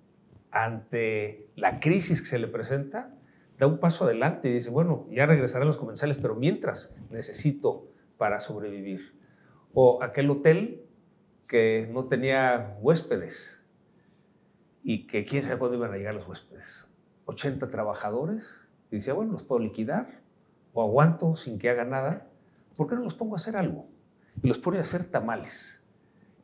ante 0.51 1.49
la 1.57 1.81
crisis 1.81 2.21
que 2.21 2.27
se 2.27 2.39
le 2.39 2.49
presenta, 2.49 3.15
da 3.59 3.67
un 3.67 3.79
paso 3.79 4.05
adelante 4.05 4.49
y 4.49 4.53
dice, 4.53 4.71
bueno, 4.71 5.07
ya 5.11 5.27
regresarán 5.27 5.67
los 5.67 5.77
comensales, 5.77 6.19
pero 6.19 6.35
mientras 6.35 6.97
necesito 7.11 7.89
para 8.17 8.41
sobrevivir. 8.41 9.15
O 9.75 10.03
aquel 10.03 10.31
hotel 10.31 10.83
que 11.47 11.89
no 11.93 12.07
tenía 12.07 12.77
huéspedes 12.81 13.65
y 14.83 15.07
que 15.07 15.25
quién 15.25 15.43
sabe 15.43 15.59
cuándo 15.59 15.77
iban 15.77 15.93
a 15.93 15.97
llegar 15.97 16.15
los 16.15 16.27
huéspedes. 16.27 16.95
80 17.27 17.69
trabajadores 17.69 18.67
y 18.91 18.97
decía, 18.97 19.13
bueno, 19.13 19.33
los 19.33 19.43
puedo 19.43 19.61
liquidar 19.61 20.21
o 20.73 20.83
aguanto 20.83 21.37
sin 21.37 21.59
que 21.59 21.69
haga 21.69 21.85
nada. 21.85 22.27
¿Por 22.77 22.89
qué 22.89 22.95
no 22.95 23.03
los 23.03 23.15
pongo 23.15 23.35
a 23.35 23.37
hacer 23.37 23.57
algo? 23.57 23.87
Y 24.43 24.49
los 24.49 24.59
pone 24.59 24.79
a 24.79 24.83
hacer 24.83 25.05
tamales. 25.05 25.78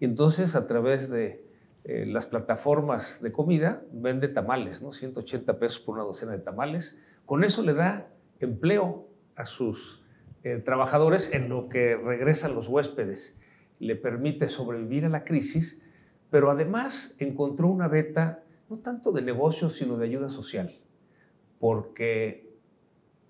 Y 0.00 0.04
entonces 0.04 0.54
a 0.54 0.66
través 0.66 1.11
de 1.11 1.44
eh, 1.85 2.07
las 2.07 2.26
plataformas 2.26 3.22
de 3.22 3.33
comida 3.33 3.83
vende 3.92 4.28
tamales, 4.28 4.83
¿no? 4.83 4.92
180 4.92 5.59
pesos 5.59 5.80
por 5.80 5.96
una 5.96 6.04
docena 6.04 6.33
de 6.33 6.38
tamales. 6.38 6.98
Con 7.26 7.44
eso 7.44 7.62
le 7.62 7.74
da 7.74 8.09
empleo 8.40 9.09
a 9.37 9.44
sus 9.44 10.02
eh, 10.42 10.62
trabajadores 10.64 11.33
en 11.33 11.48
lo 11.48 11.68
que 11.68 11.96
regresan 11.96 12.54
los 12.54 12.68
huéspedes. 12.68 13.38
Le 13.78 13.96
permite 13.96 14.48
sobrevivir 14.48 15.04
a 15.04 15.09
la 15.09 15.24
crisis, 15.24 15.83
pero 16.30 16.50
además 16.50 17.14
encontró 17.18 17.68
una 17.68 17.88
beta 17.88 18.44
no 18.68 18.78
tanto 18.78 19.12
de 19.12 19.22
negocio, 19.22 19.70
sino 19.70 19.96
de 19.96 20.07
ayuda 20.07 20.28
social, 20.28 20.74
porque 21.59 22.54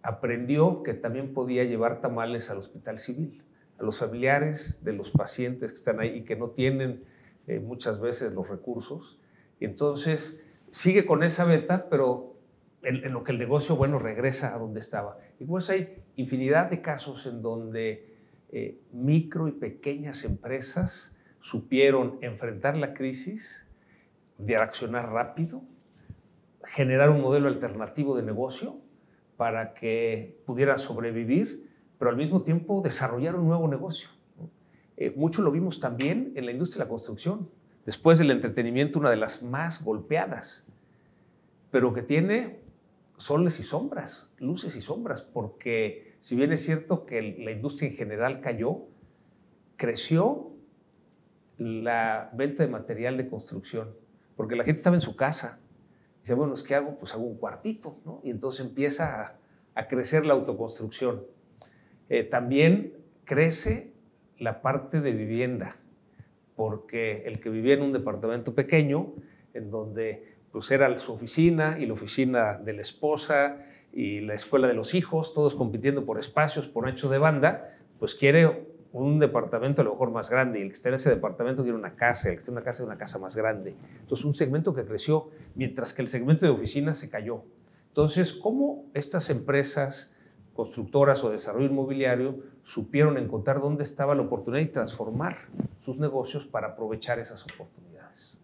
aprendió 0.02 0.82
que 0.82 0.94
también 0.94 1.32
podía 1.34 1.64
llevar 1.64 2.00
tamales 2.00 2.50
al 2.50 2.58
hospital 2.58 2.98
civil, 2.98 3.43
a 3.78 3.82
los 3.82 3.98
familiares 3.98 4.84
de 4.84 4.92
los 4.92 5.10
pacientes 5.10 5.72
que 5.72 5.76
están 5.76 6.00
ahí 6.00 6.18
y 6.18 6.24
que 6.24 6.36
no 6.36 6.50
tienen 6.50 7.04
eh, 7.46 7.60
muchas 7.60 8.00
veces 8.00 8.32
los 8.32 8.48
recursos. 8.48 9.18
Entonces 9.60 10.40
sigue 10.70 11.06
con 11.06 11.22
esa 11.22 11.44
beta, 11.44 11.88
pero 11.88 12.34
en, 12.82 13.12
lo 13.12 13.24
que 13.24 13.32
el 13.32 13.38
negocio, 13.38 13.76
bueno, 13.76 13.98
regresa 13.98 14.54
a 14.54 14.58
donde 14.58 14.80
estaba. 14.80 15.18
Y 15.38 15.44
pues 15.44 15.70
hay 15.70 16.02
infinidad 16.16 16.70
de 16.70 16.82
casos 16.82 17.26
en 17.26 17.42
donde 17.42 18.14
eh, 18.50 18.80
micro 18.92 19.48
y 19.48 19.52
pequeñas 19.52 20.24
empresas 20.24 21.16
supieron 21.40 22.18
enfrentar 22.20 22.76
la 22.76 22.94
crisis, 22.94 23.68
reaccionar 24.38 25.10
rápido, 25.10 25.62
generar 26.64 27.10
un 27.10 27.20
modelo 27.20 27.48
alternativo 27.48 28.16
de 28.16 28.22
negocio 28.22 28.78
para 29.36 29.74
que 29.74 30.40
pudiera 30.46 30.78
sobrevivir, 30.78 31.70
pero 32.04 32.10
al 32.10 32.18
mismo 32.18 32.42
tiempo 32.42 32.82
desarrollar 32.82 33.34
un 33.34 33.46
nuevo 33.46 33.66
negocio. 33.66 34.10
Eh, 34.98 35.14
mucho 35.16 35.40
lo 35.40 35.50
vimos 35.50 35.80
también 35.80 36.34
en 36.34 36.44
la 36.44 36.52
industria 36.52 36.80
de 36.80 36.84
la 36.84 36.90
construcción. 36.90 37.48
Después 37.86 38.18
del 38.18 38.30
entretenimiento, 38.30 38.98
una 38.98 39.08
de 39.08 39.16
las 39.16 39.42
más 39.42 39.82
golpeadas, 39.82 40.66
pero 41.70 41.94
que 41.94 42.02
tiene 42.02 42.60
soles 43.16 43.58
y 43.58 43.62
sombras, 43.62 44.28
luces 44.36 44.76
y 44.76 44.82
sombras, 44.82 45.22
porque 45.22 46.18
si 46.20 46.36
bien 46.36 46.52
es 46.52 46.62
cierto 46.62 47.06
que 47.06 47.38
la 47.38 47.52
industria 47.52 47.88
en 47.88 47.96
general 47.96 48.42
cayó, 48.42 48.82
creció 49.78 50.50
la 51.56 52.28
venta 52.34 52.64
de 52.64 52.68
material 52.68 53.16
de 53.16 53.30
construcción, 53.30 53.94
porque 54.36 54.56
la 54.56 54.64
gente 54.64 54.76
estaba 54.76 54.96
en 54.96 55.00
su 55.00 55.16
casa. 55.16 55.58
Y 56.18 56.20
dice, 56.20 56.34
bueno, 56.34 56.52
¿qué 56.68 56.74
hago? 56.74 56.98
Pues 56.98 57.14
hago 57.14 57.24
un 57.24 57.38
cuartito, 57.38 57.96
¿no? 58.04 58.20
Y 58.22 58.28
entonces 58.28 58.66
empieza 58.66 59.38
a, 59.74 59.88
crecer 59.88 60.26
la 60.26 60.34
autoconstrucción. 60.34 61.32
Eh, 62.08 62.24
también 62.24 62.94
crece 63.24 63.92
la 64.38 64.62
parte 64.62 65.00
de 65.00 65.12
vivienda, 65.12 65.76
porque 66.56 67.22
el 67.26 67.40
que 67.40 67.50
vivía 67.50 67.74
en 67.74 67.82
un 67.82 67.92
departamento 67.92 68.54
pequeño, 68.54 69.12
en 69.54 69.70
donde 69.70 70.34
pues 70.52 70.70
era 70.70 70.96
su 70.98 71.12
oficina 71.12 71.78
y 71.80 71.86
la 71.86 71.94
oficina 71.94 72.58
de 72.58 72.74
la 72.74 72.82
esposa 72.82 73.58
y 73.92 74.20
la 74.20 74.34
escuela 74.34 74.68
de 74.68 74.74
los 74.74 74.94
hijos, 74.94 75.32
todos 75.32 75.54
compitiendo 75.54 76.04
por 76.04 76.18
espacios, 76.18 76.68
por 76.68 76.86
ancho 76.86 77.08
de 77.08 77.18
banda, 77.18 77.76
pues 77.98 78.14
quiere 78.14 78.68
un 78.92 79.18
departamento 79.18 79.82
a 79.82 79.84
lo 79.84 79.92
mejor 79.92 80.12
más 80.12 80.30
grande 80.30 80.60
y 80.60 80.62
el 80.62 80.68
que 80.68 80.74
está 80.74 80.90
en 80.90 80.94
ese 80.94 81.10
departamento 81.10 81.64
quiere 81.64 81.76
una 81.76 81.96
casa, 81.96 82.28
el 82.28 82.36
que 82.36 82.38
está 82.38 82.52
en 82.52 82.58
una 82.58 82.64
casa 82.64 82.84
una 82.84 82.96
casa 82.96 83.18
más 83.18 83.34
grande. 83.34 83.74
Entonces 84.00 84.24
un 84.24 84.34
segmento 84.34 84.72
que 84.72 84.84
creció 84.84 85.30
mientras 85.56 85.92
que 85.92 86.02
el 86.02 86.08
segmento 86.08 86.46
de 86.46 86.52
oficinas 86.52 86.98
se 86.98 87.10
cayó. 87.10 87.42
Entonces, 87.88 88.32
¿cómo 88.32 88.86
estas 88.94 89.30
empresas 89.30 90.13
constructoras 90.54 91.22
o 91.24 91.30
desarrollo 91.30 91.66
inmobiliario 91.66 92.36
supieron 92.62 93.18
encontrar 93.18 93.60
dónde 93.60 93.82
estaba 93.82 94.14
la 94.14 94.22
oportunidad 94.22 94.62
y 94.62 94.68
transformar 94.68 95.48
sus 95.80 95.98
negocios 95.98 96.46
para 96.46 96.68
aprovechar 96.68 97.18
esas 97.18 97.44
oportunidades. 97.44 98.38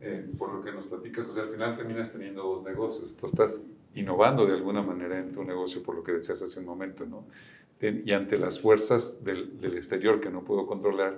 Eh, 0.00 0.28
por 0.36 0.52
lo 0.52 0.62
que 0.62 0.72
nos 0.72 0.86
platicas, 0.86 1.26
o 1.26 1.40
al 1.40 1.48
final 1.48 1.76
terminas 1.76 2.12
teniendo 2.12 2.42
dos 2.42 2.62
negocios. 2.62 3.16
Tú 3.16 3.26
estás 3.26 3.64
innovando 3.94 4.46
de 4.46 4.52
alguna 4.52 4.82
manera 4.82 5.18
en 5.18 5.32
tu 5.32 5.42
negocio, 5.44 5.82
por 5.82 5.94
lo 5.94 6.04
que 6.04 6.12
decías 6.12 6.42
hace 6.42 6.60
un 6.60 6.66
momento, 6.66 7.06
¿no? 7.06 7.24
Y 7.80 8.12
ante 8.12 8.38
las 8.38 8.60
fuerzas 8.60 9.22
del, 9.22 9.60
del 9.60 9.76
exterior 9.76 10.20
que 10.20 10.30
no 10.30 10.42
puedo 10.42 10.66
controlar, 10.66 11.16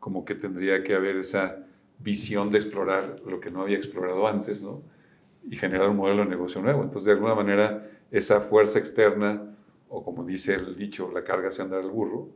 como 0.00 0.24
que 0.24 0.34
tendría 0.34 0.82
que 0.82 0.94
haber 0.94 1.16
esa 1.16 1.64
visión 2.00 2.50
de 2.50 2.58
explorar 2.58 3.20
lo 3.24 3.38
que 3.38 3.52
no 3.52 3.62
había 3.62 3.76
explorado 3.76 4.26
antes, 4.26 4.62
¿no? 4.62 4.82
Y 5.48 5.56
generar 5.56 5.88
un 5.88 5.96
modelo 5.96 6.24
de 6.24 6.30
negocio 6.30 6.60
nuevo. 6.60 6.82
Entonces, 6.82 7.06
de 7.06 7.12
alguna 7.12 7.36
manera, 7.36 7.88
esa 8.10 8.40
fuerza 8.40 8.78
externa 8.78 9.51
o 9.92 10.02
como 10.02 10.24
dice 10.24 10.54
el 10.54 10.74
dicho, 10.74 11.10
la 11.12 11.22
carga 11.22 11.50
se 11.50 11.60
anda 11.60 11.78
al 11.78 11.90
burro. 11.90 12.30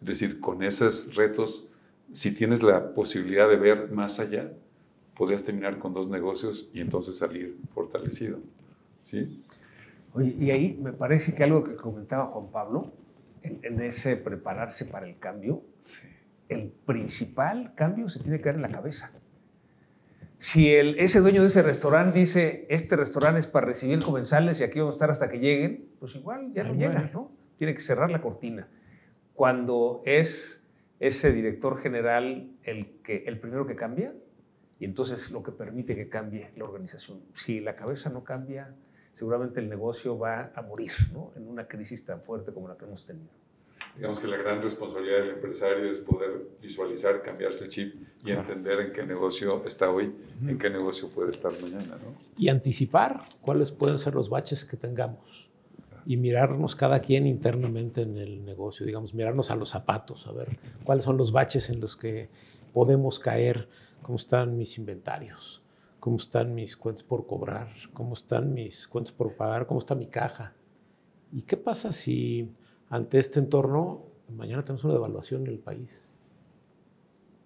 Es 0.00 0.06
decir, 0.06 0.38
con 0.38 0.62
esos 0.62 1.16
retos, 1.16 1.68
si 2.12 2.30
tienes 2.30 2.62
la 2.62 2.94
posibilidad 2.94 3.48
de 3.48 3.56
ver 3.56 3.90
más 3.90 4.20
allá, 4.20 4.52
podrías 5.16 5.42
terminar 5.42 5.78
con 5.80 5.92
dos 5.92 6.08
negocios 6.08 6.70
y 6.72 6.80
entonces 6.80 7.18
salir 7.18 7.58
fortalecido. 7.74 8.38
¿Sí? 9.02 9.42
Oye, 10.14 10.36
y 10.38 10.50
ahí 10.52 10.78
me 10.80 10.92
parece 10.92 11.34
que 11.34 11.42
algo 11.42 11.64
que 11.64 11.74
comentaba 11.74 12.26
Juan 12.26 12.46
Pablo, 12.52 12.92
en, 13.42 13.80
ese 13.80 14.16
prepararse 14.16 14.84
para 14.84 15.08
el 15.08 15.18
cambio, 15.18 15.62
el 16.48 16.68
principal 16.86 17.74
cambio 17.74 18.08
se 18.08 18.20
tiene 18.20 18.38
que 18.38 18.44
dar 18.44 18.54
en 18.54 18.62
la 18.62 18.70
cabeza. 18.70 19.12
Si 20.38 20.74
el, 20.74 20.98
ese 20.98 21.20
dueño 21.20 21.40
de 21.40 21.48
ese 21.48 21.62
restaurante 21.62 22.18
dice, 22.18 22.66
este 22.68 22.96
restaurante 22.96 23.40
es 23.40 23.46
para 23.46 23.66
recibir 23.66 24.02
comensales 24.02 24.60
y 24.60 24.64
aquí 24.64 24.78
vamos 24.78 24.94
a 24.94 24.96
estar 24.96 25.10
hasta 25.10 25.30
que 25.30 25.38
lleguen, 25.38 25.88
pues 25.98 26.14
igual 26.16 26.52
ya 26.52 26.64
no 26.64 26.74
llega, 26.74 27.10
¿no? 27.12 27.32
Tiene 27.56 27.74
que 27.74 27.80
cerrar 27.80 28.10
la 28.10 28.20
cortina. 28.20 28.68
Cuando 29.34 30.02
es 30.04 30.62
ese 31.00 31.32
director 31.32 31.78
general 31.78 32.50
el, 32.62 33.00
que, 33.02 33.24
el 33.26 33.38
primero 33.38 33.66
que 33.66 33.76
cambia, 33.76 34.12
y 34.78 34.84
entonces 34.84 35.30
lo 35.30 35.42
que 35.42 35.52
permite 35.52 35.94
que 35.94 36.08
cambie 36.08 36.50
la 36.56 36.64
organización. 36.64 37.22
Si 37.34 37.60
la 37.60 37.76
cabeza 37.76 38.10
no 38.10 38.24
cambia, 38.24 38.74
seguramente 39.12 39.60
el 39.60 39.68
negocio 39.68 40.18
va 40.18 40.52
a 40.54 40.62
morir 40.62 40.92
¿no? 41.12 41.32
en 41.36 41.48
una 41.48 41.68
crisis 41.68 42.04
tan 42.04 42.20
fuerte 42.20 42.52
como 42.52 42.68
la 42.68 42.76
que 42.76 42.84
hemos 42.84 43.06
tenido. 43.06 43.30
Digamos 43.96 44.18
que 44.18 44.26
la 44.26 44.36
gran 44.36 44.60
responsabilidad 44.60 45.18
del 45.18 45.30
empresario 45.30 45.88
es 45.88 46.00
poder 46.00 46.48
visualizar, 46.60 47.22
cambiarse 47.22 47.64
el 47.64 47.70
chip 47.70 47.94
y 48.24 48.32
entender 48.32 48.80
en 48.80 48.92
qué 48.92 49.04
negocio 49.04 49.64
está 49.66 49.90
hoy, 49.90 50.12
en 50.46 50.58
qué 50.58 50.68
negocio 50.68 51.08
puede 51.10 51.30
estar 51.30 51.52
mañana. 51.60 51.96
¿no? 52.02 52.16
Y 52.36 52.48
anticipar 52.48 53.22
cuáles 53.40 53.70
pueden 53.70 53.98
ser 53.98 54.14
los 54.14 54.28
baches 54.28 54.64
que 54.64 54.76
tengamos 54.76 55.50
y 56.06 56.16
mirarnos 56.16 56.74
cada 56.74 57.00
quien 57.00 57.26
internamente 57.26 58.02
en 58.02 58.18
el 58.18 58.44
negocio, 58.44 58.84
digamos, 58.84 59.14
mirarnos 59.14 59.50
a 59.50 59.56
los 59.56 59.70
zapatos, 59.70 60.26
a 60.26 60.32
ver 60.32 60.58
cuáles 60.84 61.04
son 61.04 61.16
los 61.16 61.32
baches 61.32 61.70
en 61.70 61.80
los 61.80 61.96
que 61.96 62.28
podemos 62.72 63.18
caer, 63.18 63.68
cómo 64.02 64.16
están 64.16 64.58
mis 64.58 64.76
inventarios, 64.76 65.62
cómo 66.00 66.16
están 66.16 66.54
mis 66.54 66.76
cuentas 66.76 67.04
por 67.04 67.26
cobrar, 67.26 67.68
cómo 67.92 68.14
están 68.14 68.52
mis 68.52 68.88
cuentas 68.88 69.12
por 69.12 69.34
pagar, 69.34 69.66
cómo 69.66 69.78
está 69.78 69.94
mi 69.94 70.06
caja. 70.06 70.52
¿Y 71.32 71.42
qué 71.42 71.56
pasa 71.56 71.92
si 71.92 72.50
ante 72.94 73.18
este 73.18 73.40
entorno 73.40 74.04
mañana 74.28 74.64
tenemos 74.64 74.84
una 74.84 74.94
devaluación 74.94 75.42
en 75.42 75.48
el 75.48 75.58
país? 75.58 76.08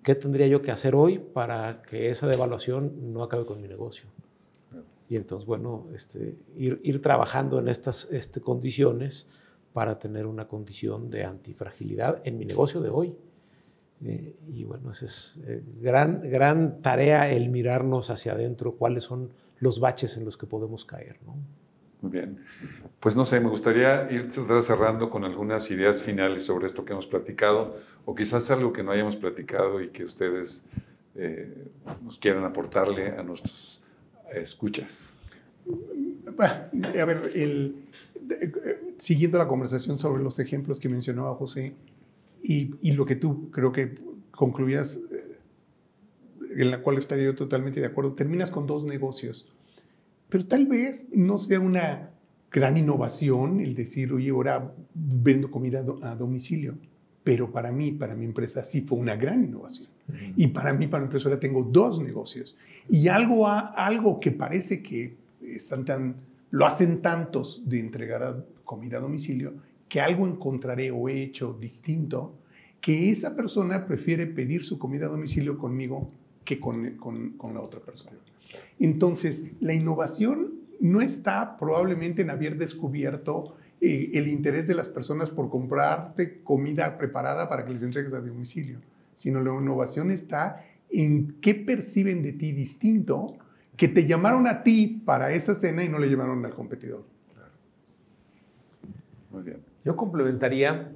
¿Qué 0.03 0.15
tendría 0.15 0.47
yo 0.47 0.61
que 0.61 0.71
hacer 0.71 0.95
hoy 0.95 1.19
para 1.19 1.81
que 1.81 2.11
esa 2.11 2.27
devaluación 2.27 3.15
no 3.15 3.23
acabe 3.23 3.47
con 3.47 3.61
mi 3.61 3.67
negocio? 3.67 4.09
Y 5.09 5.17
entonces, 5.17 5.47
bueno, 5.47 5.87
este, 5.95 6.37
ir, 6.55 7.01
trabajando 7.01 7.59
en 7.59 7.69
estas 7.69 8.09
este, 8.11 8.43
condiciones 8.43 9.27
para 9.73 9.99
tener 9.99 10.27
una 10.27 10.47
condición 10.47 11.09
de 11.09 11.25
antifragilidad 11.25 12.21
en 12.25 12.37
mi 12.37 12.45
negocio 12.45 12.83
de 12.83 12.91
hoy. 12.91 13.17
Eh, 14.05 14.37
y 14.53 14.65
bueno, 14.65 14.93
esa 14.93 15.07
es 15.07 15.41
eh, 15.47 15.63
gran, 15.81 16.29
gran 16.31 16.83
tarea 16.83 17.31
el 17.31 17.49
mirarnos 17.49 18.11
hacia 18.11 18.33
adentro, 18.33 18.75
cuáles 18.75 19.05
son 19.05 19.31
los 19.61 19.81
baches 19.81 20.19
en 20.19 20.27
los 20.27 20.37
que 20.37 20.47
podemos 20.47 20.85
caer. 20.85 21.19
¿no? 21.25 21.37
Muy 22.01 22.13
bien. 22.13 22.39
Pues 23.01 23.17
no 23.17 23.25
sé, 23.25 23.41
me 23.41 23.49
gustaría 23.49 24.11
ir 24.11 24.31
cerrando 24.31 25.11
con 25.11 25.25
algunas 25.25 25.71
ideas 25.71 26.01
finales 26.01 26.45
sobre 26.45 26.67
esto 26.67 26.85
que 26.85 26.93
hemos 26.93 27.07
platicado, 27.07 27.77
o 28.05 28.15
quizás 28.15 28.51
algo 28.51 28.73
que 28.73 28.83
no 28.83 28.93
hayamos 28.93 29.17
platicado 29.17 29.81
y 29.81 29.89
que 29.89 30.05
ustedes 30.05 30.65
eh, 31.17 31.69
nos 32.05 32.19
quieran 32.19 32.45
aportarle 32.45 33.09
a 33.09 33.23
nuestros 33.23 33.83
escuchas. 34.33 35.13
A 36.39 37.05
ver, 37.05 37.31
el, 37.35 37.75
siguiendo 38.99 39.39
la 39.39 39.49
conversación 39.49 39.99
sobre 39.99 40.23
los 40.23 40.39
ejemplos 40.39 40.79
que 40.79 40.89
mencionaba 40.89 41.35
José 41.35 41.75
y, 42.43 42.75
y 42.81 42.93
lo 42.93 43.07
que 43.07 43.17
tú 43.17 43.51
creo 43.51 43.73
que 43.73 43.97
concluías, 44.31 45.01
en 46.57 46.71
la 46.71 46.81
cual 46.81 46.99
estaría 46.99 47.25
yo 47.25 47.35
totalmente 47.35 47.81
de 47.81 47.87
acuerdo, 47.87 48.13
terminas 48.13 48.53
con 48.53 48.67
dos 48.67 48.85
negocios 48.85 49.53
pero 50.29 50.47
tal 50.47 50.67
vez 50.67 51.07
no 51.13 51.39
sea 51.39 51.61
una 51.61 52.11
gran 52.51 52.77
innovación 52.77 53.61
el 53.61 53.75
decir, 53.75 54.13
oye, 54.13 54.31
ahora 54.31 54.73
vendo 54.95 55.51
comida 55.51 55.85
a 56.03 56.15
domicilio. 56.15 56.75
Pero 57.25 57.51
para 57.53 57.73
mí, 57.73 57.93
para 57.93 58.15
mi 58.15 58.25
empresa, 58.25 58.65
sí 58.65 58.81
fue 58.81 58.99
una 58.99 59.17
gran 59.17 59.45
innovación. 59.45 59.89
Y 60.37 60.47
para 60.49 60.73
mí, 60.73 60.87
para 60.87 61.03
mi 61.03 61.07
empresa, 61.07 61.39
tengo 61.39 61.63
dos 61.63 62.01
negocios. 62.01 62.57
Y 62.89 63.09
algo, 63.09 63.47
algo 63.47 64.19
que 64.19 64.31
parece 64.31 64.83
que 64.83 65.15
están 65.43 65.85
tan, 65.85 66.17
lo 66.51 66.65
hacen 66.65 67.03
tantos 67.03 67.63
de 67.67 67.81
entregar 67.81 68.47
comida 68.65 68.97
a 68.97 69.01
domicilio, 69.01 69.55
que 69.89 70.01
algo 70.01 70.27
encontraré 70.27 70.91
o 70.91 71.09
he 71.09 71.23
hecho 71.23 71.57
distinto, 71.61 72.35
que 72.81 73.11
esa 73.11 73.35
persona 73.35 73.87
prefiere 73.87 74.27
pedir 74.27 74.65
su 74.65 74.79
comida 74.79 75.07
a 75.07 75.09
domicilio 75.11 75.59
conmigo 75.59 76.09
que 76.45 76.59
con, 76.59 76.97
con, 76.97 77.31
con 77.31 77.53
la 77.53 77.61
otra 77.61 77.81
persona. 77.81 78.17
Entonces, 78.79 79.43
la 79.61 79.75
innovación 79.75 80.55
no 80.81 81.01
está 81.01 81.57
probablemente 81.59 82.23
en 82.23 82.31
haber 82.31 82.57
descubierto 82.57 83.57
eh, 83.81 84.11
el 84.15 84.29
interés 84.29 84.67
de 84.69 84.75
las 84.75 84.89
personas 84.89 85.31
por 85.31 85.51
comprarte 85.51 86.41
comida 86.43 86.97
preparada 86.99 87.49
para 87.49 87.65
que 87.65 87.73
les 87.73 87.83
entregues 87.83 88.13
a 88.13 88.21
domicilio, 88.21 88.81
sino 89.15 89.41
la 89.43 89.53
innovación 89.53 90.11
está 90.11 90.65
en 90.91 91.37
qué 91.41 91.55
perciben 91.55 92.23
de 92.23 92.33
ti 92.33 92.53
distinto 92.53 93.37
que 93.77 93.89
te 93.89 94.07
llamaron 94.07 94.47
a 94.47 94.63
ti 94.63 95.03
para 95.05 95.33
esa 95.33 95.55
cena 95.55 95.85
y 95.85 95.89
no 95.89 95.99
le 95.99 96.09
llamaron 96.09 96.45
al 96.45 96.55
competidor. 96.55 97.05
Muy 99.31 99.43
bien. 99.43 99.59
Yo 99.85 99.95
complementaría 99.95 100.93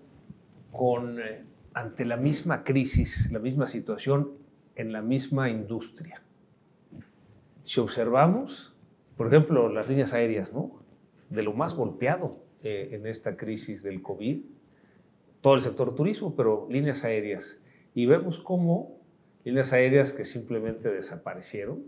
con, 0.73 1.21
eh, 1.21 1.45
ante 1.75 2.05
la 2.05 2.17
misma 2.17 2.65
crisis, 2.65 3.31
la 3.31 3.39
misma 3.39 3.67
situación 3.67 4.31
en 4.75 4.93
la 4.93 5.03
misma 5.03 5.51
industria 5.51 6.23
si 7.65 7.81
observamos, 7.81 8.75
por 9.17 9.29
ejemplo, 9.29 9.69
las 9.69 9.89
líneas 9.89 10.13
aéreas, 10.13 10.53
¿no? 10.53 10.83
de 11.31 11.43
lo 11.43 11.53
más 11.53 11.75
golpeado 11.75 12.45
eh, 12.63 12.91
en 12.93 13.07
esta 13.07 13.37
crisis 13.37 13.83
del 13.83 14.03
COVID, 14.03 14.43
todo 15.41 15.55
el 15.55 15.61
sector 15.61 15.95
turismo, 15.95 16.37
pero 16.37 16.69
líneas 16.71 17.05
aéreas. 17.05 17.63
Y 17.95 18.07
vemos 18.07 18.39
cómo 18.39 19.01
líneas 19.45 19.73
aéreas 19.73 20.13
que 20.13 20.25
simplemente 20.25 20.91
desaparecieron, 20.91 21.85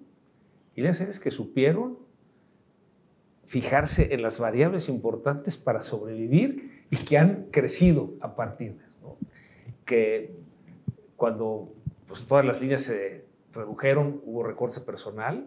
líneas 0.75 1.01
aéreas 1.01 1.21
que 1.21 1.31
supieron 1.31 1.99
fijarse 3.45 4.15
en 4.15 4.23
las 4.23 4.39
variables 4.39 4.89
importantes 4.89 5.57
para 5.57 5.83
sobrevivir 5.83 6.85
y 6.91 6.97
que 6.97 7.19
han 7.19 7.47
crecido 7.51 8.15
a 8.21 8.35
partir 8.35 8.77
de 8.77 8.85
eso. 8.85 9.19
Que 9.85 10.35
cuando 11.17 11.73
pues, 12.09 12.25
todas 12.25 12.45
las 12.45 12.61
líneas 12.61 12.83
se 12.83 13.25
redujeron, 13.53 14.21
hubo 14.25 14.43
recorte 14.43 14.81
personal, 14.81 15.47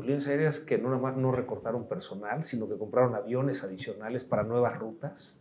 pues, 0.00 0.08
líneas 0.08 0.28
aéreas 0.28 0.60
que 0.60 0.78
no 0.78 0.88
nada 0.88 1.02
más 1.02 1.16
no 1.16 1.30
recortaron 1.30 1.86
personal, 1.86 2.44
sino 2.44 2.68
que 2.68 2.78
compraron 2.78 3.14
aviones 3.14 3.62
adicionales 3.64 4.24
para 4.24 4.44
nuevas 4.44 4.78
rutas. 4.78 5.38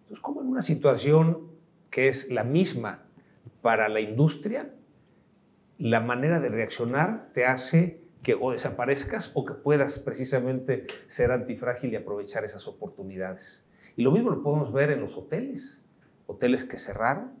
Entonces, 0.00 0.20
como 0.20 0.40
en 0.40 0.48
una 0.48 0.62
situación 0.62 1.48
que 1.90 2.08
es 2.08 2.30
la 2.30 2.42
misma 2.42 3.02
para 3.60 3.90
la 3.90 4.00
industria, 4.00 4.70
la 5.76 6.00
manera 6.00 6.40
de 6.40 6.48
reaccionar 6.48 7.28
te 7.34 7.44
hace 7.44 8.00
que 8.22 8.34
o 8.34 8.52
desaparezcas 8.52 9.32
o 9.34 9.44
que 9.44 9.52
puedas 9.52 9.98
precisamente 9.98 10.86
ser 11.08 11.30
antifrágil 11.30 11.92
y 11.92 11.96
aprovechar 11.96 12.44
esas 12.44 12.66
oportunidades. 12.66 13.66
Y 13.96 14.02
lo 14.02 14.12
mismo 14.12 14.30
lo 14.30 14.42
podemos 14.42 14.72
ver 14.72 14.90
en 14.90 15.00
los 15.00 15.16
hoteles, 15.16 15.82
hoteles 16.26 16.64
que 16.64 16.78
cerraron 16.78 17.32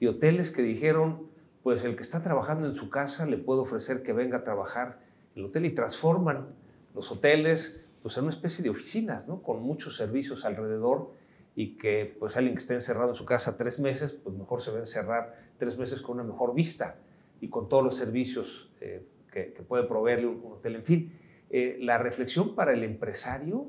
y 0.00 0.08
hoteles 0.08 0.50
que 0.50 0.62
dijeron, 0.62 1.28
pues 1.62 1.84
el 1.84 1.94
que 1.94 2.02
está 2.02 2.22
trabajando 2.22 2.66
en 2.66 2.74
su 2.74 2.90
casa 2.90 3.26
le 3.26 3.38
puedo 3.38 3.62
ofrecer 3.62 4.02
que 4.02 4.12
venga 4.12 4.38
a 4.38 4.44
trabajar 4.44 5.06
el 5.38 5.44
hotel 5.46 5.66
y 5.66 5.70
transforman 5.70 6.48
los 6.94 7.10
hoteles 7.10 7.84
pues, 8.02 8.16
en 8.16 8.24
una 8.24 8.30
especie 8.30 8.62
de 8.62 8.70
oficinas, 8.70 9.28
¿no? 9.28 9.42
con 9.42 9.62
muchos 9.62 9.96
servicios 9.96 10.44
alrededor 10.44 11.12
y 11.54 11.76
que 11.76 12.16
pues 12.18 12.36
alguien 12.36 12.54
que 12.54 12.60
esté 12.60 12.74
encerrado 12.74 13.10
en 13.10 13.14
su 13.14 13.24
casa 13.24 13.56
tres 13.56 13.78
meses, 13.78 14.12
pues 14.12 14.36
mejor 14.36 14.60
se 14.60 14.70
va 14.70 14.76
a 14.76 14.80
encerrar 14.80 15.34
tres 15.56 15.78
meses 15.78 16.00
con 16.00 16.18
una 16.18 16.24
mejor 16.24 16.54
vista 16.54 16.96
y 17.40 17.48
con 17.48 17.68
todos 17.68 17.84
los 17.84 17.96
servicios 17.96 18.70
eh, 18.80 19.04
que, 19.32 19.42
puede 19.66 19.84
proveerle 19.84 20.26
un, 20.26 20.52
hotel. 20.52 20.76
En 20.76 20.84
fin, 20.84 21.12
eh, 21.50 21.78
la 21.80 21.98
reflexión 21.98 22.54
para 22.54 22.72
el 22.72 22.82
empresario 22.82 23.68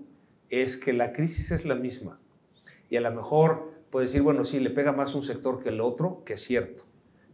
es 0.50 0.78
que 0.78 0.94
la 0.94 1.14
crisis 1.14 1.52
es 1.52 1.66
la 1.66 1.76
misma 1.76 2.20
y 2.90 2.96
a 2.96 3.02
lo 3.02 3.12
mejor 3.12 3.72
puede 3.92 4.06
decir, 4.06 4.22
bueno, 4.22 4.44
sí, 4.44 4.60
le 4.60 4.72
pega 4.72 4.92
más 4.92 5.14
un 5.14 5.24
sector 5.24 5.62
que 5.62 5.70
el 5.70 5.82
otro, 5.82 6.24
que 6.26 6.34
es 6.34 6.42
cierto, 6.42 6.84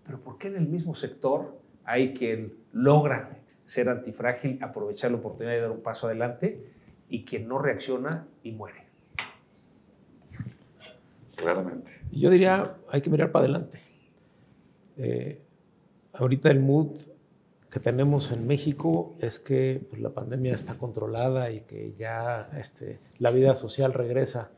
pero 0.05 0.19
¿por 0.21 0.37
qué 0.37 0.47
en 0.47 0.55
el 0.55 0.67
mismo 0.67 0.95
sector 0.95 1.57
hay 1.85 2.13
quien 2.13 2.53
logra 2.73 3.44
ser 3.65 3.89
antifrágil, 3.89 4.59
aprovechar 4.61 5.11
la 5.11 5.17
oportunidad 5.17 5.53
de 5.53 5.61
dar 5.61 5.71
un 5.71 5.81
paso 5.81 6.07
adelante 6.07 6.63
y 7.09 7.25
quien 7.25 7.47
no 7.47 7.59
reacciona 7.59 8.27
y 8.43 8.51
muere. 8.51 8.85
Claramente. 11.35 11.91
Yo 12.11 12.29
diría, 12.29 12.77
hay 12.89 13.01
que 13.01 13.09
mirar 13.09 13.31
para 13.31 13.45
adelante. 13.45 13.79
Eh, 14.97 15.41
ahorita 16.13 16.49
el 16.49 16.59
mood 16.59 16.97
que 17.69 17.79
tenemos 17.79 18.31
en 18.31 18.47
México 18.47 19.15
es 19.19 19.39
que 19.39 19.85
pues, 19.89 20.01
la 20.01 20.11
pandemia 20.11 20.53
está 20.53 20.77
controlada 20.77 21.51
y 21.51 21.61
que 21.61 21.93
ya 21.97 22.49
este, 22.57 22.99
la 23.19 23.31
vida 23.31 23.55
social 23.55 23.93
regresa. 23.93 24.51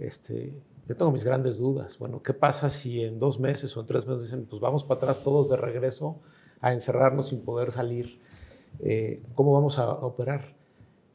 Este, 0.00 0.54
yo 0.86 0.96
tengo 0.96 1.12
mis 1.12 1.24
grandes 1.24 1.58
dudas. 1.58 1.98
Bueno, 1.98 2.22
¿qué 2.22 2.32
pasa 2.32 2.70
si 2.70 3.04
en 3.04 3.18
dos 3.18 3.38
meses 3.38 3.76
o 3.76 3.80
en 3.80 3.86
tres 3.86 4.06
meses 4.06 4.22
dicen, 4.22 4.46
pues 4.46 4.62
vamos 4.62 4.82
para 4.84 4.96
atrás 4.96 5.22
todos 5.22 5.50
de 5.50 5.58
regreso 5.58 6.20
a 6.60 6.72
encerrarnos 6.72 7.28
sin 7.28 7.42
poder 7.42 7.70
salir? 7.70 8.18
Eh, 8.80 9.22
cómo 9.34 9.52
vamos 9.52 9.78
a 9.78 9.90
operar. 9.90 10.54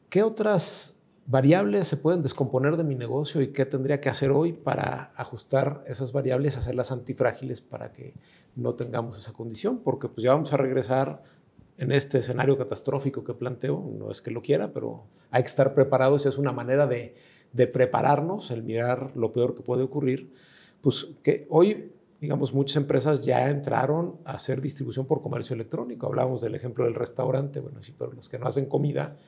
¿Qué 0.08 0.22
otras 0.22 0.94
variables 1.26 1.88
se 1.88 1.96
pueden 1.96 2.22
descomponer 2.22 2.76
de 2.76 2.84
mi 2.84 2.94
negocio 2.94 3.40
y 3.40 3.48
qué 3.48 3.64
tendría 3.64 4.00
que 4.00 4.08
hacer 4.08 4.30
hoy 4.30 4.52
para 4.52 5.12
ajustar 5.16 5.82
esas 5.86 6.12
variables, 6.12 6.56
hacerlas 6.56 6.92
antifrágiles 6.92 7.60
para 7.60 7.92
que 7.92 8.14
no 8.54 8.74
tengamos 8.74 9.18
esa 9.18 9.32
condición? 9.32 9.78
Porque 9.78 10.08
pues 10.08 10.24
ya 10.24 10.32
vamos 10.32 10.52
a 10.52 10.56
regresar 10.56 11.22
en 11.78 11.90
este 11.90 12.18
escenario 12.18 12.56
catastrófico 12.56 13.24
que 13.24 13.34
planteo, 13.34 13.84
no 13.98 14.10
es 14.10 14.22
que 14.22 14.30
lo 14.30 14.42
quiera, 14.42 14.72
pero 14.72 15.04
hay 15.30 15.42
que 15.42 15.48
estar 15.48 15.74
preparados 15.74 16.24
y 16.24 16.28
es 16.28 16.38
una 16.38 16.52
manera 16.52 16.86
de, 16.86 17.16
de 17.52 17.66
prepararnos, 17.66 18.50
el 18.50 18.62
mirar 18.62 19.16
lo 19.16 19.32
peor 19.32 19.54
que 19.54 19.62
puede 19.62 19.82
ocurrir, 19.82 20.32
pues 20.80 21.08
que 21.22 21.46
hoy 21.48 21.93
digamos, 22.24 22.54
muchas 22.54 22.76
empresas 22.76 23.22
ya 23.22 23.50
entraron 23.50 24.16
a 24.24 24.32
hacer 24.32 24.62
distribución 24.62 25.04
por 25.04 25.20
comercio 25.20 25.52
electrónico. 25.52 26.06
Hablábamos 26.06 26.40
del 26.40 26.54
ejemplo 26.54 26.86
del 26.86 26.94
restaurante, 26.94 27.60
bueno, 27.60 27.82
sí, 27.82 27.94
pero 27.98 28.12
los 28.12 28.30
que 28.30 28.38
no 28.38 28.46
hacen 28.46 28.64
comida, 28.64 29.18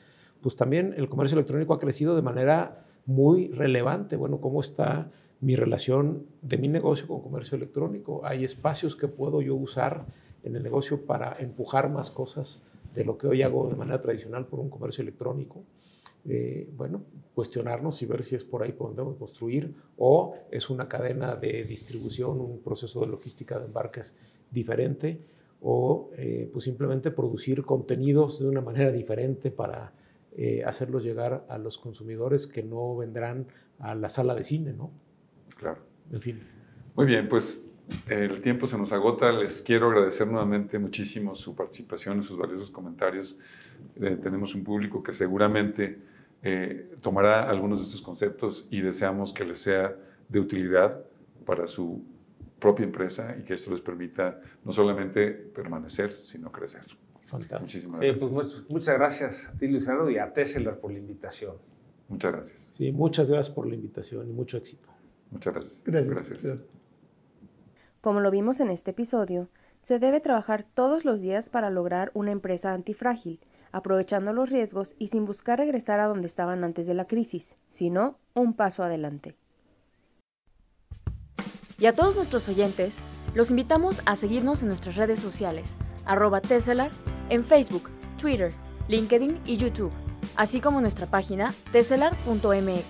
pues 0.40 0.56
también 0.56 0.94
el 0.96 1.06
comercio 1.10 1.36
electrónico 1.36 1.74
ha 1.74 1.78
crecido 1.78 2.16
de 2.16 2.22
manera 2.22 2.86
muy 3.04 3.48
relevante. 3.48 4.16
Bueno, 4.16 4.40
¿cómo 4.40 4.60
está 4.60 5.10
mi 5.40 5.56
relación 5.56 6.24
de 6.40 6.56
mi 6.56 6.68
negocio 6.68 7.06
con 7.06 7.20
comercio 7.20 7.56
electrónico? 7.56 8.22
Hay 8.24 8.44
espacios 8.44 8.96
que 8.96 9.08
puedo 9.08 9.42
yo 9.42 9.54
usar 9.54 10.06
en 10.42 10.56
el 10.56 10.62
negocio 10.62 11.04
para 11.04 11.36
empujar 11.38 11.90
más 11.90 12.10
cosas 12.10 12.62
de 12.94 13.04
lo 13.04 13.18
que 13.18 13.26
hoy 13.26 13.42
hago 13.42 13.68
de 13.68 13.76
manera 13.76 14.00
tradicional 14.00 14.46
por 14.46 14.58
un 14.58 14.70
comercio 14.70 15.02
electrónico. 15.02 15.64
Eh, 16.28 16.68
bueno, 16.76 17.04
cuestionarnos 17.34 18.02
y 18.02 18.06
ver 18.06 18.24
si 18.24 18.34
es 18.34 18.42
por 18.42 18.62
ahí 18.62 18.72
por 18.72 18.88
donde 18.88 19.02
podemos 19.02 19.18
construir 19.18 19.72
o 19.96 20.34
es 20.50 20.70
una 20.70 20.88
cadena 20.88 21.36
de 21.36 21.62
distribución, 21.62 22.40
un 22.40 22.60
proceso 22.62 23.00
de 23.02 23.06
logística 23.06 23.60
de 23.60 23.66
embarques 23.66 24.16
diferente 24.50 25.20
o 25.60 26.10
eh, 26.16 26.50
pues 26.52 26.64
simplemente 26.64 27.12
producir 27.12 27.62
contenidos 27.62 28.40
de 28.40 28.48
una 28.48 28.60
manera 28.60 28.90
diferente 28.90 29.52
para 29.52 29.92
eh, 30.36 30.64
hacerlos 30.64 31.04
llegar 31.04 31.46
a 31.48 31.58
los 31.58 31.78
consumidores 31.78 32.48
que 32.48 32.64
no 32.64 32.96
vendrán 32.96 33.46
a 33.78 33.94
la 33.94 34.08
sala 34.08 34.34
de 34.34 34.42
cine, 34.42 34.72
¿no? 34.72 34.90
Claro. 35.56 35.78
En 36.10 36.20
fin. 36.20 36.40
Muy 36.96 37.06
bien, 37.06 37.28
pues 37.28 37.68
el 38.08 38.40
tiempo 38.42 38.66
se 38.66 38.76
nos 38.76 38.92
agota. 38.92 39.30
Les 39.30 39.62
quiero 39.62 39.90
agradecer 39.90 40.26
nuevamente 40.26 40.78
muchísimo 40.78 41.36
su 41.36 41.54
participación, 41.54 42.20
sus 42.20 42.36
valiosos 42.36 42.70
comentarios. 42.70 43.38
tenemos 43.94 44.54
un 44.56 44.64
público 44.64 45.02
que 45.02 45.12
seguramente 45.12 46.15
eh, 46.42 46.94
tomará 47.00 47.48
algunos 47.48 47.78
de 47.80 47.84
estos 47.86 48.02
conceptos 48.02 48.68
y 48.70 48.80
deseamos 48.80 49.32
que 49.32 49.44
les 49.44 49.58
sea 49.58 49.96
de 50.28 50.40
utilidad 50.40 51.04
para 51.44 51.66
su 51.66 52.02
propia 52.58 52.84
empresa 52.84 53.36
y 53.38 53.42
que 53.44 53.54
esto 53.54 53.70
les 53.70 53.80
permita 53.80 54.40
no 54.64 54.72
solamente 54.72 55.30
permanecer, 55.30 56.12
sino 56.12 56.50
crecer. 56.50 56.82
Fantástico. 57.26 57.60
Muchísimas 57.62 58.00
Sí, 58.00 58.06
gracias. 58.06 58.30
pues 58.30 58.64
muchas, 58.68 58.94
gracias 58.96 59.48
a 59.48 59.58
ti, 59.58 59.66
Luis 59.68 59.84
Gerardo, 59.84 60.10
y 60.10 60.18
a 60.18 60.32
Tesseler 60.32 60.78
por 60.78 60.92
la 60.92 60.98
invitación. 60.98 61.56
Muchas 62.08 62.32
gracias. 62.32 62.68
Sí, 62.72 62.92
muchas 62.92 63.28
gracias 63.28 63.54
por 63.54 63.66
la 63.66 63.74
invitación 63.74 64.28
y 64.28 64.32
mucho 64.32 64.56
éxito. 64.56 64.88
Muchas 65.30 65.52
gracias. 65.54 65.82
Gracias. 65.84 66.46
Como 68.00 68.20
lo 68.20 68.30
vimos 68.30 68.60
en 68.60 68.70
este 68.70 68.92
episodio, 68.92 69.48
se 69.80 69.98
debe 69.98 70.20
trabajar 70.20 70.64
todos 70.74 71.04
los 71.04 71.20
días 71.20 71.48
para 71.50 71.70
lograr 71.70 72.10
una 72.14 72.30
empresa 72.30 72.72
antifrágil, 72.72 73.40
aprovechando 73.72 74.32
los 74.32 74.50
riesgos 74.50 74.94
y 74.98 75.08
sin 75.08 75.24
buscar 75.24 75.58
regresar 75.58 76.00
a 76.00 76.06
donde 76.06 76.26
estaban 76.26 76.64
antes 76.64 76.86
de 76.86 76.94
la 76.94 77.06
crisis, 77.06 77.56
sino 77.70 78.18
un 78.34 78.54
paso 78.54 78.82
adelante. 78.82 79.36
Y 81.78 81.86
a 81.86 81.92
todos 81.92 82.16
nuestros 82.16 82.48
oyentes, 82.48 82.98
los 83.34 83.50
invitamos 83.50 84.00
a 84.06 84.16
seguirnos 84.16 84.62
en 84.62 84.68
nuestras 84.68 84.96
redes 84.96 85.20
sociales, 85.20 85.74
arroba 86.06 86.40
Tesselar, 86.40 86.90
en 87.28 87.44
Facebook, 87.44 87.90
Twitter, 88.18 88.52
LinkedIn 88.88 89.40
y 89.44 89.58
YouTube, 89.58 89.92
así 90.36 90.60
como 90.60 90.80
nuestra 90.80 91.06
página 91.06 91.52
tesselar.mx, 91.72 92.86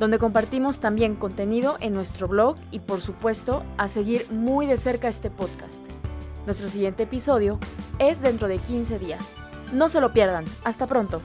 donde 0.00 0.18
compartimos 0.18 0.80
también 0.80 1.14
contenido 1.14 1.76
en 1.80 1.92
nuestro 1.92 2.26
blog 2.26 2.56
y 2.70 2.80
por 2.80 3.00
supuesto 3.00 3.62
a 3.76 3.88
seguir 3.88 4.26
muy 4.32 4.66
de 4.66 4.76
cerca 4.76 5.08
este 5.08 5.30
podcast. 5.30 5.84
Nuestro 6.46 6.68
siguiente 6.68 7.04
episodio 7.04 7.58
es 7.98 8.20
dentro 8.22 8.48
de 8.48 8.58
15 8.58 8.98
días. 8.98 9.34
No 9.72 9.88
se 9.88 10.00
lo 10.00 10.12
pierdan. 10.12 10.44
Hasta 10.64 10.86
pronto. 10.86 11.20